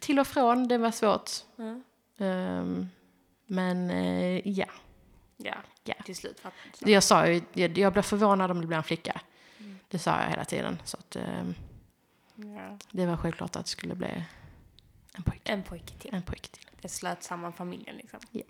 till 0.00 0.18
och 0.18 0.26
från, 0.26 0.68
det 0.68 0.78
var 0.78 0.90
svårt. 0.90 1.30
Mm. 1.58 1.82
Ehm, 2.18 2.88
men 3.46 3.90
eh, 3.90 4.48
ja. 4.48 4.66
Ja, 5.42 5.54
Ja. 5.84 5.94
till 6.04 6.16
slut. 6.16 6.40
Att, 6.42 6.52
Jag 6.80 7.02
sa 7.02 7.26
ju, 7.28 7.42
jag, 7.52 7.78
jag 7.78 7.92
blev 7.92 8.02
förvånad 8.02 8.50
om 8.50 8.60
det 8.60 8.66
blev 8.66 8.76
en 8.76 8.82
flicka. 8.84 9.20
Det 9.88 9.98
sa 9.98 10.20
jag 10.22 10.28
hela 10.30 10.44
tiden. 10.44 10.82
Så 10.84 10.96
att, 10.96 11.16
ehm, 11.16 11.54
ja. 12.34 12.78
det 12.90 13.06
var 13.06 13.16
självklart 13.16 13.56
att 13.56 13.64
det 13.64 13.70
skulle 13.70 13.94
bli 13.94 14.24
en 15.14 15.22
pojke. 15.22 15.52
En 15.52 15.62
pojke 15.62 15.94
till. 15.98 16.14
En 16.14 16.22
pojke 16.22 16.48
till. 16.48 16.66
Det 16.80 16.88
slöt 16.88 17.22
samman 17.22 17.52
familjen 17.52 17.96
liksom. 17.96 18.20
Ja. 18.30 18.42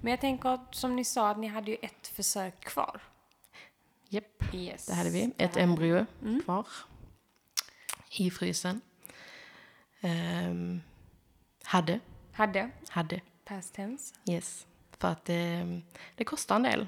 Men 0.00 0.10
jag 0.10 0.20
tänker, 0.20 0.58
som 0.70 0.96
ni 0.96 1.04
sa, 1.04 1.30
att 1.30 1.38
ni 1.38 1.46
hade 1.46 1.70
ju 1.70 1.76
ett 1.82 2.06
försök 2.06 2.60
kvar. 2.60 3.00
Japp. 4.08 4.54
Yes. 4.54 4.86
Det 4.86 4.94
hade 4.94 5.10
vi. 5.10 5.32
Ett 5.38 5.56
embryo 5.56 6.06
Mm. 6.22 6.42
kvar. 6.44 6.66
I 8.10 8.30
frysen. 8.30 8.80
Ehm, 10.00 10.80
hade. 11.64 12.00
Hade, 12.32 12.70
Hade. 12.88 13.20
past 13.44 13.74
tense. 13.74 14.14
Yes. 14.28 14.66
För 14.98 15.08
att 15.08 15.28
ehm, 15.28 15.82
det 16.16 16.24
kostar 16.24 16.56
en 16.56 16.62
del 16.62 16.86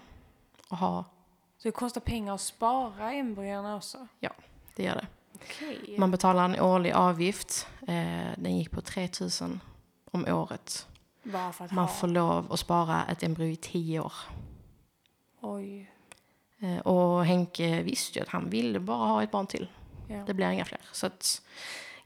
att 0.69 0.79
ha. 0.79 1.05
Så 1.59 1.69
det 1.69 1.73
kostar 1.73 2.01
pengar 2.01 2.35
att 2.35 2.41
spara 2.41 3.13
embryona 3.13 3.77
också? 3.77 4.09
Det 4.77 4.83
gör 4.83 4.95
det. 4.95 5.07
Okej. 5.35 5.97
Man 5.99 6.11
betalar 6.11 6.45
en 6.45 6.61
årlig 6.61 6.93
avgift. 6.93 7.69
Eh, 7.81 8.29
den 8.37 8.59
gick 8.59 8.71
på 8.71 8.81
3000 8.81 9.61
om 10.11 10.25
året. 10.29 10.87
Man 11.71 11.79
ha... 11.79 11.89
får 11.89 12.09
lov 12.09 12.53
att 12.53 12.61
spara 12.61 13.05
ett 13.05 13.23
embryo 13.23 13.49
i 13.49 13.57
10 13.57 14.01
år. 14.01 14.13
Oj. 15.41 15.91
Eh, 16.59 16.79
och 16.79 17.25
Henke 17.25 17.83
visste 17.83 18.19
ju 18.19 18.23
att 18.23 18.29
han 18.29 18.51
ville 18.51 18.81
bara 18.81 19.07
ha 19.07 19.23
ett 19.23 19.31
barn 19.31 19.47
till. 19.47 19.69
Ja. 20.09 20.23
Det 20.27 20.35
blir 20.35 20.51
inga 20.51 20.65
fler. 20.65 20.81
Så 20.93 21.07
att 21.07 21.43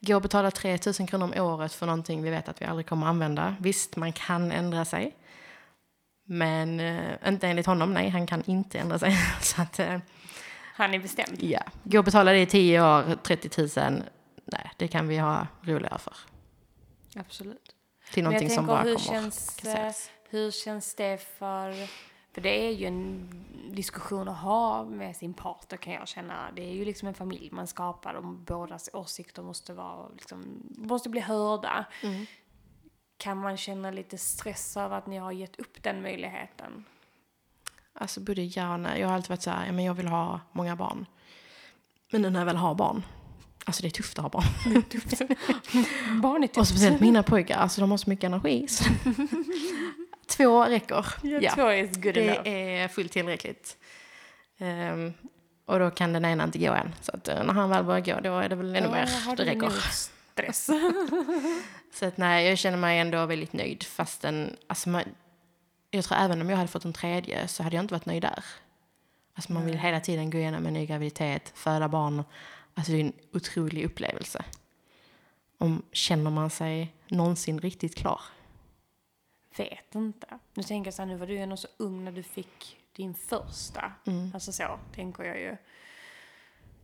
gå 0.01 0.17
och 0.17 0.23
betala 0.23 0.51
3000 0.51 1.07
kronor 1.07 1.25
om 1.25 1.43
året 1.43 1.73
för 1.73 1.87
någonting 1.87 2.23
vi 2.23 2.31
vet 2.31 2.49
att 2.49 2.63
vi 2.63 2.67
aldrig 2.67 2.87
kommer 2.87 3.07
använda. 3.07 3.57
Visst, 3.61 3.97
man 3.97 4.13
kan 4.13 4.53
ändra 4.53 4.85
sig. 4.85 5.17
Men 6.33 6.81
eh, 6.81 7.29
inte 7.29 7.49
enligt 7.49 7.67
honom, 7.67 7.95
nej, 7.95 8.09
han 8.09 8.27
kan 8.27 8.43
inte 8.47 8.79
ändra 8.79 8.99
sig. 8.99 9.17
Så 9.41 9.63
att, 9.63 9.79
eh, 9.79 9.99
Han 10.75 10.95
är 10.95 10.99
bestämd. 10.99 11.43
ja, 11.43 11.63
gå 11.85 11.99
och 11.99 12.05
betala 12.05 12.33
det 12.33 12.41
i 12.41 12.47
10 12.47 12.83
år, 12.83 13.17
30 13.23 13.81
000, 13.81 14.03
nej, 14.45 14.71
det 14.77 14.89
kan 14.89 15.09
vi 15.09 15.19
ha 15.19 15.47
roligare 15.63 15.99
för. 15.99 16.17
Absolut. 17.17 17.75
Till 18.13 18.23
Men 18.23 18.33
jag 18.33 18.41
någonting 18.41 18.57
som 18.57 18.67
tänker, 18.67 18.83
bara 18.83 18.83
hur 18.83 18.97
kommer 18.97 19.21
känns, 19.21 19.57
kasseras. 19.57 20.11
Hur 20.29 20.51
känns 20.51 20.95
det 20.95 21.19
för... 21.39 21.75
För 22.35 22.41
det 22.41 22.67
är 22.67 22.71
ju 22.71 22.87
en 22.87 23.29
diskussion 23.71 24.29
att 24.29 24.39
ha 24.39 24.85
med 24.85 25.17
sin 25.17 25.35
partner 25.35 25.79
kan 25.79 25.93
jag 25.93 26.09
känna. 26.09 26.51
Det 26.57 26.63
är 26.63 26.75
ju 26.75 26.85
liksom 26.85 27.09
en 27.09 27.15
familj 27.15 27.49
man 27.53 27.67
skapar 27.67 28.15
och 28.15 28.25
bådas 28.25 28.91
åsikter 28.93 29.43
måste 29.43 29.73
vara 29.73 30.09
liksom, 30.09 30.63
måste 30.77 31.09
bli 31.09 31.21
hörda. 31.21 31.85
Mm. 32.03 32.27
Kan 33.21 33.39
man 33.39 33.57
känna 33.57 33.91
lite 33.91 34.19
stress 34.19 34.77
över 34.77 34.97
att 34.99 35.07
ni 35.07 35.17
har 35.19 35.33
gett 35.33 35.61
upp 35.61 35.83
den 35.83 36.03
möjligheten? 36.03 36.85
Alltså 37.93 38.21
både 38.21 38.43
ja 38.43 38.73
och 38.75 38.81
nej. 38.81 39.01
Jag 39.01 39.09
har 39.09 39.15
alltid 39.15 39.29
varit 39.31 39.43
så 39.43 39.51
här, 39.51 39.67
ja, 39.67 39.73
men 39.73 39.85
jag 39.85 39.95
vill 39.95 40.09
ha 40.09 40.41
många 40.53 40.77
barn. 40.77 41.07
Men 42.11 42.23
när 42.23 42.41
jag 42.41 42.47
väl 42.47 42.57
har 42.57 42.75
barn, 42.75 43.03
alltså 43.65 43.83
det 43.83 43.89
är 43.89 43.91
tufft 43.91 44.19
att 44.19 44.23
ha 44.23 44.29
barn. 44.29 44.45
Barn 46.23 46.45
är 46.45 46.59
Och 46.59 46.69
speciellt 46.69 47.01
mina 47.01 47.23
pojkar, 47.23 47.57
alltså 47.57 47.81
de 47.81 47.91
har 47.91 47.99
så 47.99 48.11
mycket 48.11 48.25
energi. 48.25 48.69
Så 48.69 48.85
Två 50.37 50.65
räcker. 50.65 51.07
Ja, 51.23 51.55
tror 51.55 51.71
it's 51.71 52.03
good 52.03 52.17
enough. 52.17 52.43
det 52.45 52.79
är 52.79 52.89
fullt 52.89 53.13
tillräckligt. 53.13 53.77
Ehm, 54.59 55.13
och 55.67 55.79
då 55.79 55.91
kan 55.91 56.13
den 56.13 56.25
ena 56.25 56.45
inte 56.45 56.59
gå 56.59 56.73
än. 56.73 56.95
Så 57.01 57.13
att 57.17 57.29
eh, 57.29 57.45
när 57.45 57.55
han 57.55 57.71
väl 57.71 57.85
börjar 57.85 58.01
gå, 58.01 58.21
då 58.21 58.39
är 58.39 58.49
det 58.49 58.57
väl 58.57 58.77
ännu 58.77 58.87
Ja, 58.87 58.93
mer. 58.93 59.37
Det 59.37 59.45
räcker. 59.45 59.61
nog 59.61 59.73
Stress. 60.43 60.71
Så 61.93 62.07
att 62.07 62.17
nej, 62.17 62.49
jag 62.49 62.59
känner 62.59 62.79
mig 62.79 62.99
ändå 62.99 63.27
väldigt 63.27 63.53
nöjd. 63.53 63.83
Fastän, 63.83 64.57
alltså 64.67 64.89
man, 64.89 65.03
jag 65.91 66.05
tror 66.05 66.19
även 66.19 66.41
om 66.41 66.51
jag 66.51 66.57
hade 66.57 66.69
fått 66.69 66.85
en 66.85 66.93
tredje 66.93 67.49
så 67.49 67.63
hade 67.63 67.77
jag 67.77 67.83
inte 67.83 67.95
varit 67.95 68.07
nöjd 68.07 68.23
där. 68.23 68.45
Alltså 69.35 69.53
man 69.53 69.67
vill 69.67 69.79
hela 69.79 70.01
tiden 70.01 70.31
gå 70.31 70.39
igenom 70.39 70.67
en 70.67 70.73
ny 70.73 70.87
graviditet, 70.87 71.53
föda 71.55 71.89
barn. 71.89 72.25
Alltså 72.75 72.93
det 72.93 72.99
är 72.99 73.05
en 73.05 73.13
otrolig 73.33 73.85
upplevelse. 73.85 74.45
Om 75.59 75.83
känner 75.93 76.31
man 76.31 76.51
sig 76.51 76.95
någonsin 77.09 77.59
riktigt 77.61 77.97
klar? 77.97 78.21
Vet 79.57 79.95
inte. 79.95 80.39
Nu 80.55 80.63
tänker 80.63 80.87
jag 80.87 80.95
så 80.95 81.03
här, 81.03 81.07
nu 81.07 81.17
var 81.17 81.27
du 81.27 81.39
ändå 81.39 81.57
så 81.57 81.69
ung 81.77 82.05
när 82.05 82.13
du 82.13 82.23
fick 82.23 82.79
din 82.93 83.15
första. 83.15 83.93
Mm. 84.07 84.31
Alltså 84.35 84.53
så, 84.53 84.79
tänker 84.95 85.25
jag 85.25 85.41
ju. 85.41 85.57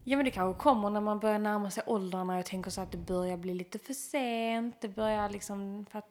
Ja 0.09 0.17
men 0.17 0.25
det 0.25 0.31
kanske 0.31 0.63
kommer 0.63 0.91
när 0.91 1.01
man 1.01 1.19
börjar 1.21 1.39
närma 1.39 1.71
sig 1.71 1.83
åldrarna. 1.87 2.37
Jag 2.37 2.47
tänker 2.47 2.71
så 2.71 2.81
att 2.81 2.93
det 2.93 2.99
börjar 2.99 3.37
bli 3.37 3.55
lite 3.55 3.79
för 3.79 3.95
sent. 3.95 4.81
Det 4.81 4.89
börjar 4.89 5.31
liksom... 5.31 5.87
För 5.91 5.99
att 5.99 6.09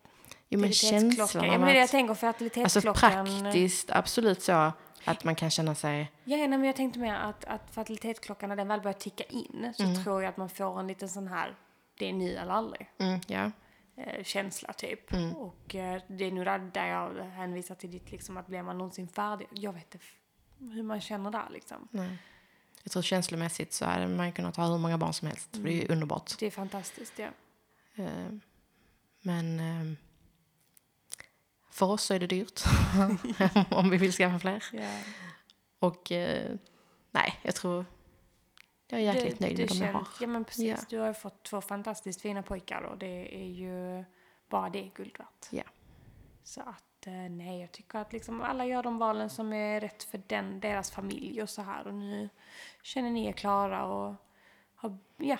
Jo 0.50 0.60
men 0.60 0.72
känslan 0.72 1.28
Ja 1.34 1.42
men 1.58 1.62
det 1.62 1.66
det 1.74 1.74
jag 1.78 1.84
att, 1.84 1.92
tänker, 1.92 2.12
alltså 2.12 2.26
fertilitetsklockan. 2.26 3.26
praktiskt, 3.42 3.92
absolut 3.92 4.42
så 4.42 4.72
att 5.06 5.24
man 5.24 5.36
kan 5.36 5.50
känna 5.50 5.76
sig, 5.76 6.12
Ja, 6.24 6.38
nej, 6.38 6.48
men 6.48 6.64
jag 6.64 6.76
tänkte 6.76 7.00
mer 7.00 7.16
att, 7.16 7.46
att 7.46 7.72
fertilitetsklockan 7.72 8.50
när 8.50 8.56
den 8.56 8.68
väl 8.68 8.82
börjar 8.82 8.94
ticka 8.94 9.24
in 9.24 9.74
så 9.78 9.84
Mm. 9.84 10.04
tror 10.04 10.24
jag 10.24 10.30
att 10.30 10.38
man 10.38 10.50
får 10.50 10.80
en 10.80 10.88
liten 10.88 11.10
sån 11.10 11.28
här, 11.28 11.56
det 12.00 12.10
är 12.10 12.14
nu 12.14 12.36
eller 12.36 12.54
aldrig. 12.54 12.90
mm, 12.98 13.20
eh, 13.98 14.24
känsla 14.24 14.74
typ. 14.74 15.14
Mm. 15.14 15.36
Och 15.36 15.76
eh, 15.76 16.02
det 16.08 16.26
är 16.26 16.32
nog 16.32 16.46
där, 16.46 16.60
där 16.60 16.88
jag 16.88 17.14
hänvisar 17.24 17.76
till 17.76 17.92
ditt 17.92 18.12
liksom 18.12 18.38
att 18.38 18.48
blir 18.48 18.62
man 18.64 18.78
någonsin 18.78 19.08
färdig? 19.08 19.48
Jag 19.52 19.74
vet 19.74 19.94
inte 19.96 20.06
hur 20.60 20.84
man 20.84 21.02
känner 21.02 21.32
där 21.32 21.50
liksom. 21.54 21.88
nej. 21.92 22.18
Jag 22.86 22.92
tror 22.92 23.04
känslomässigt 23.04 23.74
så 23.74 23.86
hade 23.86 24.08
man 24.08 24.32
kunnat 24.32 24.56
ha 24.58 24.68
hur 24.68 24.78
många 24.78 24.98
barn 24.98 25.14
som 25.14 25.28
helst, 25.28 25.50
för 25.56 25.64
det 25.64 25.72
är 25.74 25.82
ju 25.82 25.88
underbart. 25.94 26.40
Det 26.40 26.46
är 26.48 26.52
fantastiskt 26.52 27.20
ja. 27.20 27.28
Eh, 27.96 28.28
Men 29.22 29.60
eh, 29.60 29.98
för 31.72 31.86
oss 31.86 32.04
så 32.04 32.14
är 32.14 32.20
det 32.20 32.28
dyrt 32.28 32.62
om 33.72 33.90
vi 33.90 33.98
vill 33.98 34.12
skaffa 34.14 34.40
fler. 34.40 34.64
ja. 34.74 35.00
Och 35.80 36.12
eh, 36.12 36.56
nej, 37.12 37.40
jag 37.42 37.56
tror 37.56 37.86
jag 38.88 39.00
är 39.02 39.14
jäkligt 39.14 39.40
nöjd 39.40 39.60
med 39.60 39.68
de 39.68 39.78
jag 39.78 39.94
har. 39.94 40.08
Ja 40.20 40.28
men 40.28 40.46
precis, 40.46 40.66
Ja. 40.68 40.78
du 40.90 40.98
har 41.00 41.08
ju 41.08 41.14
fått 41.14 41.44
två 41.44 41.62
fantastiskt 41.62 42.22
fina 42.22 42.44
pojkar 42.44 42.82
och 42.82 42.98
det 42.98 43.36
är 43.44 43.48
ju 43.50 44.04
bara 44.50 44.70
det 44.70 44.92
guld 44.96 45.16
värt. 45.20 45.48
Ja. 45.50 45.64
Så 46.44 46.62
att 46.62 46.84
eh, 47.08 47.30
nej, 47.30 47.62
jag 47.62 47.72
tycker 47.72 48.00
att 48.00 48.14
liksom 48.14 48.42
alla 48.42 48.66
gör 48.66 48.84
de 48.84 48.98
valen 48.98 49.30
som 49.30 49.54
är 49.54 49.82
rätt 49.82 50.04
för 50.04 50.22
den, 50.28 50.60
deras 50.60 50.92
familj 50.92 51.42
och 51.42 51.50
så 51.50 51.62
här. 51.62 51.88
Och 51.88 51.94
nu 51.94 52.30
känner 52.84 53.12
ni 53.12 53.26
er 53.26 53.32
klara 53.32 53.86
och 53.86 54.16
har, 54.76 54.98
ja, 55.18 55.38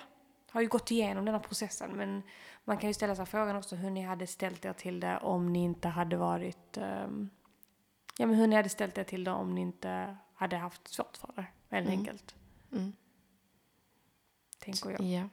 har 0.50 0.60
ju 0.60 0.68
gått 0.68 0.90
igenom 0.90 1.24
den 1.24 1.34
här 1.34 1.42
processen. 1.42 1.90
Men 1.90 2.22
man 2.64 2.78
kan 2.78 2.90
ju 2.90 2.94
ställa 2.94 3.14
sig 3.16 3.26
frågan 3.26 3.56
också 3.56 3.76
hur 3.76 3.90
ni 3.90 4.02
hade 4.02 4.26
ställt 4.26 4.64
er 4.64 4.72
till 4.72 5.00
det 5.00 5.18
om 5.18 5.52
ni 5.52 5.64
inte 5.64 5.88
hade 5.88 6.16
varit... 6.16 6.76
ehm, 6.76 7.30
ja, 8.18 8.26
men 8.26 8.36
hur 8.36 8.46
ni 8.46 8.56
hade 8.56 8.68
ställt 8.68 8.98
er 8.98 9.04
till 9.04 9.24
det 9.24 9.30
om 9.30 9.54
ni 9.54 9.60
inte 9.60 10.16
hade 10.34 10.56
haft 10.56 10.88
svårt 10.88 11.16
för 11.16 11.32
det, 11.36 11.46
helt 11.76 11.86
Mm. 11.88 11.98
enkelt. 11.98 12.34
Mm. 12.72 12.92
Tänker 14.58 14.90
jag. 14.90 15.00
Ja. 15.00 15.28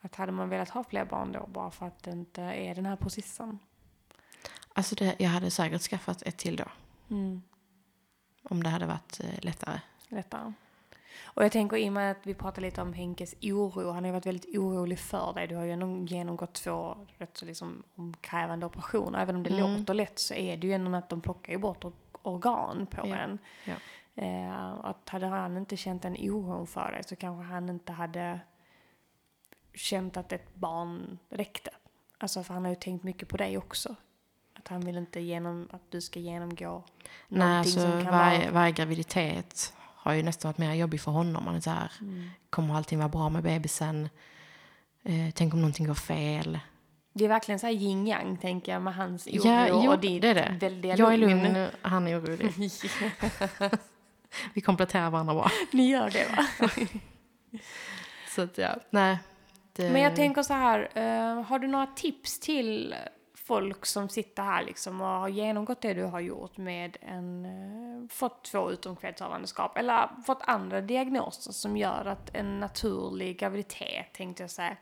Att 0.00 0.14
hade 0.14 0.32
man 0.32 0.48
velat 0.48 0.68
ha 0.68 0.84
fler 0.84 1.04
barn 1.04 1.32
då 1.32 1.46
bara 1.46 1.70
för 1.70 1.86
att 1.86 2.02
det 2.02 2.10
inte 2.10 2.42
är 2.42 2.74
den 2.74 2.86
här 2.86 2.96
processen. 2.96 3.58
Alltså 4.78 4.94
det, 4.94 5.14
jag 5.18 5.28
hade 5.28 5.50
säkert 5.50 5.80
skaffat 5.82 6.22
ett 6.22 6.36
till 6.36 6.56
då. 6.56 6.64
Mm. 7.10 7.42
om 8.50 8.62
det 8.62 8.68
hade 8.68 8.86
varit 8.86 9.20
eh, 9.24 9.38
lättare. 9.44 9.80
lättare. 10.08 10.52
Och 11.24 11.44
jag 11.44 11.52
tänker 11.52 11.76
i 11.76 11.88
och 11.88 11.92
med 11.92 12.10
att 12.10 12.26
vi 12.26 12.34
pratar 12.34 12.62
lite 12.62 12.82
om 12.82 12.92
Henkes 12.92 13.34
oro, 13.42 13.86
han 13.90 13.96
har 14.04 14.06
ju 14.06 14.12
varit 14.12 14.26
väldigt 14.26 14.58
orolig 14.58 14.98
för 14.98 15.32
dig. 15.32 15.46
Du 15.46 15.56
har 15.56 15.64
ju 15.64 16.04
genomgått 16.06 16.52
två 16.54 16.96
rätt 17.18 17.36
så 17.36 17.44
liksom 17.46 17.82
omkrävande 17.94 18.66
operationer. 18.66 19.18
Även 19.22 19.36
om 19.36 19.42
det 19.42 19.50
Mm. 19.50 19.78
låter 19.80 19.94
lätt 19.94 20.18
så 20.18 20.34
är 20.34 20.56
det 20.56 20.66
ju 20.66 20.72
ändå 20.72 20.96
att 20.98 21.08
de 21.08 21.20
plockar 21.20 21.52
ju 21.52 21.58
bort 21.58 21.84
or- 21.84 21.92
organ 22.22 22.86
på 22.86 23.08
Ja, 23.08 23.16
en. 23.16 23.38
ja. 23.64 23.74
Eh, 24.22 24.72
att 24.84 25.08
hade 25.08 25.26
han 25.26 25.56
inte 25.56 25.76
känt 25.76 26.04
en 26.04 26.14
oro 26.18 26.66
för 26.66 26.92
dig 26.92 27.04
så 27.04 27.16
kanske 27.16 27.44
han 27.52 27.68
inte 27.68 27.92
hade 27.92 28.40
känt 29.74 30.16
att 30.16 30.32
ett 30.32 30.54
barn 30.54 31.18
räckte. 31.28 31.70
Alltså 32.18 32.42
för 32.42 32.54
han 32.54 32.64
har 32.64 32.70
ju 32.70 32.76
tänkt 32.76 33.02
mycket 33.04 33.28
på 33.28 33.36
dig 33.36 33.58
också. 33.58 33.96
Att 34.68 34.72
han 34.72 34.80
vill 34.80 34.96
inte 34.98 35.20
genom, 35.20 35.68
att 35.72 35.90
du 35.90 36.00
ska 36.00 36.20
genomgå 36.20 36.84
Nej, 37.28 37.38
någonting 37.48 37.56
alltså 37.58 37.80
som 37.80 38.04
kan 38.04 38.12
varje, 38.12 38.38
vara... 38.40 38.50
varje 38.50 38.72
graviditet 38.72 39.72
har 39.96 40.12
ju 40.12 40.22
nästan 40.22 40.48
varit 40.48 40.58
mer 40.58 40.74
jobbig 40.74 41.00
för 41.00 41.10
honom. 41.10 41.44
Man 41.44 41.54
är 41.54 41.60
så 41.60 41.70
här, 41.70 41.92
Mm. 42.00 42.30
kommer 42.50 42.74
allting 42.74 42.98
vara 42.98 43.08
bra 43.08 43.28
med 43.28 43.42
bebisen? 43.42 44.08
Eh, 45.04 45.30
tänk 45.34 45.54
om 45.54 45.60
någonting 45.60 45.86
går 45.86 45.94
fel? 45.94 46.58
Det 47.12 47.24
är 47.24 47.28
verkligen 47.28 47.58
så 47.58 47.66
här 47.66 47.72
yin 47.74 48.06
yang 48.06 48.36
tänker 48.36 48.72
jag 48.72 48.82
med 48.82 48.94
hans 48.94 49.26
oro 49.26 49.40
Ja, 49.44 49.68
jo, 49.68 49.92
och 49.92 49.98
ditt 49.98 50.22
det 50.22 50.28
är 50.28 50.34
det. 50.34 50.56
väldiga 50.60 50.96
Jag 50.96 51.12
är 51.12 51.16
lugn, 51.16 51.66
han 51.82 52.06
är 52.08 52.20
orolig. 52.20 52.52
Vi 54.54 54.60
kompletterar 54.60 55.10
varandra 55.10 55.34
bra. 55.34 55.50
Ni 55.72 55.88
gör 55.90 56.10
det 56.10 56.26
va? 56.36 56.68
Så 58.34 58.42
att 58.42 58.58
ja, 58.58 58.76
nej. 58.90 59.18
Det, 59.72 59.90
Men 59.90 60.02
jag 60.02 60.16
tänker 60.16 60.42
så 60.42 60.54
här, 60.54 60.88
eh, 60.94 61.42
har 61.42 61.58
du 61.58 61.66
några 61.68 61.86
tips 61.86 62.40
till 62.40 62.94
folk 63.48 63.86
som 63.86 64.08
sitter 64.08 64.42
här 64.42 64.64
liksom 64.64 65.00
och 65.00 65.06
har 65.06 65.28
genomgått 65.28 65.80
det 65.80 65.94
du 65.94 66.04
har 66.04 66.20
gjort 66.20 66.56
med 66.56 66.96
en, 67.00 67.44
eh, 67.44 68.08
fått 68.08 68.44
två 68.44 68.70
utomkvedshavandeskap 68.70 69.76
eller 69.76 70.08
fått 70.26 70.38
andra 70.42 70.80
diagnoser 70.80 71.52
som 71.52 71.76
gör 71.76 72.04
att 72.04 72.34
en 72.34 72.60
naturlig 72.60 73.38
graviditet, 73.38 74.12
tänkte 74.12 74.42
jag 74.42 74.50
säga, 74.50 74.76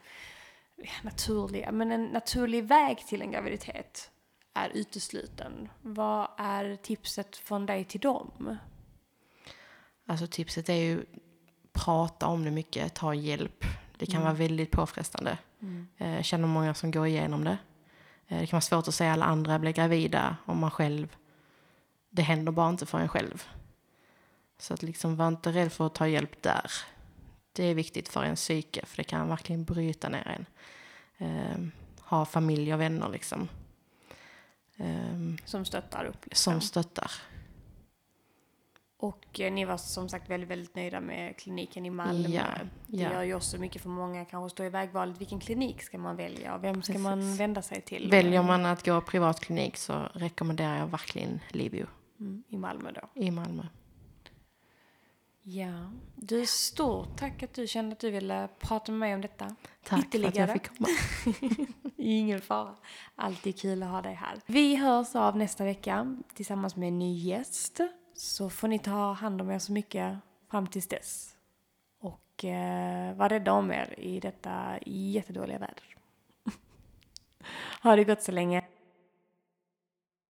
naturlig, 1.03 1.69
men 1.73 1.93
en 1.93 2.05
naturlig 2.05 2.65
väg 2.65 2.99
till 3.07 3.23
en 3.23 3.31
graviditet 3.31 4.11
är 4.55 4.69
utesluten. 4.75 5.69
Vad 5.83 6.29
är 6.39 6.77
tipset 6.77 7.37
från 7.37 7.67
dig 7.67 7.85
till 7.85 8.01
dem? 8.01 8.57
Alltså 10.07 10.27
tipset 10.27 10.69
är 10.69 10.75
ju 10.75 11.05
prata 11.73 12.27
om 12.27 12.45
det 12.45 12.51
mycket, 12.51 12.95
ta 12.95 13.15
hjälp. 13.15 13.65
Det 13.99 14.07
kan 14.07 14.23
vara 14.23 14.33
väldigt 14.35 14.71
påfrestande. 14.71 15.39
Eh, 15.99 16.15
Jag 16.17 16.25
känner 16.25 16.49
många 16.49 16.75
som 16.75 16.91
går 16.91 17.07
igenom 17.07 17.45
det. 17.45 17.59
Eh, 18.29 18.41
Det 18.41 18.47
kan 18.47 18.57
vara 18.57 18.61
svårt 18.61 18.89
att 18.89 18.95
säga 18.95 19.13
alla 19.13 19.25
andra 19.25 19.59
blir 19.59 19.73
gravida 19.73 20.37
om 20.45 20.59
man 20.59 20.71
själv, 20.71 21.17
det 22.11 22.23
händer 22.23 22.53
bara 22.53 22.69
inte 22.69 22.87
för 22.87 22.99
en 22.99 23.09
själv. 23.09 23.49
Så 24.59 24.75
att 24.75 24.83
liksom 24.83 25.17
var 25.17 25.29
inte 25.29 25.53
rädd 25.53 25.73
för 25.73 25.87
att 25.87 25.95
ta 25.95 26.09
hjälp 26.09 26.43
där. 26.43 26.71
Det 27.53 27.65
är 27.65 27.75
viktigt 27.75 28.09
för 28.09 28.23
en 28.25 28.37
psyke 28.37 28.87
för 28.87 28.97
det 28.97 29.05
kan 29.05 29.29
verkligen 29.29 29.65
bryta 29.65 30.09
ner 30.09 30.29
en. 30.39 30.47
Eh, 31.19 31.59
ha 32.01 32.25
familj 32.25 32.75
och 32.75 32.81
vänner 32.81 33.09
liksom. 33.09 33.49
Eh, 34.77 35.45
Som 35.45 35.65
stöttar 35.65 36.05
upp. 36.05 36.25
Liksom. 36.27 36.53
som 36.53 36.61
stöttar. 36.61 37.11
Och 38.99 39.41
eh, 39.41 39.53
ni 39.53 39.65
var 39.65 39.77
som 39.77 40.09
sagt 40.09 40.31
väldigt, 40.31 40.51
väldigt 40.51 40.75
nöjda 40.75 41.01
med 41.01 41.37
kliniken 41.37 41.87
i 41.87 41.91
Malmö. 41.91 42.29
Ja, 42.29 42.45
Det 42.87 43.03
ja. 43.03 43.13
gör 43.13 43.23
ju 43.23 43.35
också 43.35 43.59
mycket 43.59 43.83
för 43.83 43.89
många 43.89 44.25
kanske 44.25 44.51
stå 44.51 44.65
i 44.65 44.69
vägvalet. 44.69 45.21
Vilken 45.21 45.41
klinik 45.41 45.83
ska 45.83 45.99
man 45.99 46.17
välja 46.17 46.55
och 46.55 46.65
vem 46.65 46.83
ska 46.83 46.93
Precis. 46.93 47.03
man 47.05 47.37
vända 47.37 47.63
sig 47.63 47.81
till? 47.81 48.11
Väljer 48.11 48.43
man 48.43 48.67
att 48.67 48.85
gå 48.87 49.01
privatklinik 49.01 49.77
så 49.77 50.09
rekommenderar 50.15 50.79
jag 50.79 50.87
verkligen 50.87 51.41
Livio 51.51 51.87
Mm, 52.21 52.43
I 52.49 52.57
Malmö 52.57 52.91
då. 52.93 53.23
i 53.23 53.31
Malmö. 53.31 53.63
Ja. 55.43 55.91
Du, 56.17 56.47
stort 56.47 57.17
tack 57.19 57.43
att 57.43 57.55
du 57.55 57.67
kände 57.67 57.93
att 57.93 57.99
du 58.01 58.11
ville 58.11 58.49
prata 58.61 58.93
med 58.93 58.99
mig 58.99 59.15
om 59.15 59.21
detta. 59.21 59.57
Tack 59.85 60.13
för 60.13 60.25
att 60.29 60.37
jag 60.37 60.53
fick 60.53 60.77
komma. 60.79 60.89
Ingen 61.97 62.41
fara. 62.41 62.75
Alltid 63.15 63.59
kul 63.61 63.83
att 63.83 63.89
ha 63.89 64.03
dig 64.03 64.15
här. 64.15 64.41
Vi 64.47 64.77
hörs 64.77 65.15
av 65.15 65.37
nästa 65.37 65.65
vecka 65.65 66.17
tillsammans 66.35 66.77
med 66.77 66.89
en 66.89 66.99
ny 66.99 67.15
gäst. 67.19 67.81
Så 68.17 68.51
får 68.51 68.69
ni 68.69 68.79
ta 68.79 69.13
hand 69.13 69.41
om 69.41 69.51
er 69.51 69.59
så 69.59 69.73
mycket 69.73 70.19
fram 70.51 70.67
tills 70.67 70.89
dess. 70.89 71.37
Och 72.01 72.45
eh, 72.45 73.15
var 73.17 73.29
rädda 73.29 73.53
om 73.53 73.73
er 73.73 74.01
i 74.01 74.21
detta 74.21 74.79
jättedåliga 74.87 75.59
väder. 75.59 75.97
ha 77.83 77.97
det 77.97 78.05
gott 78.05 78.23
så 78.23 78.33
länge. 78.33 78.65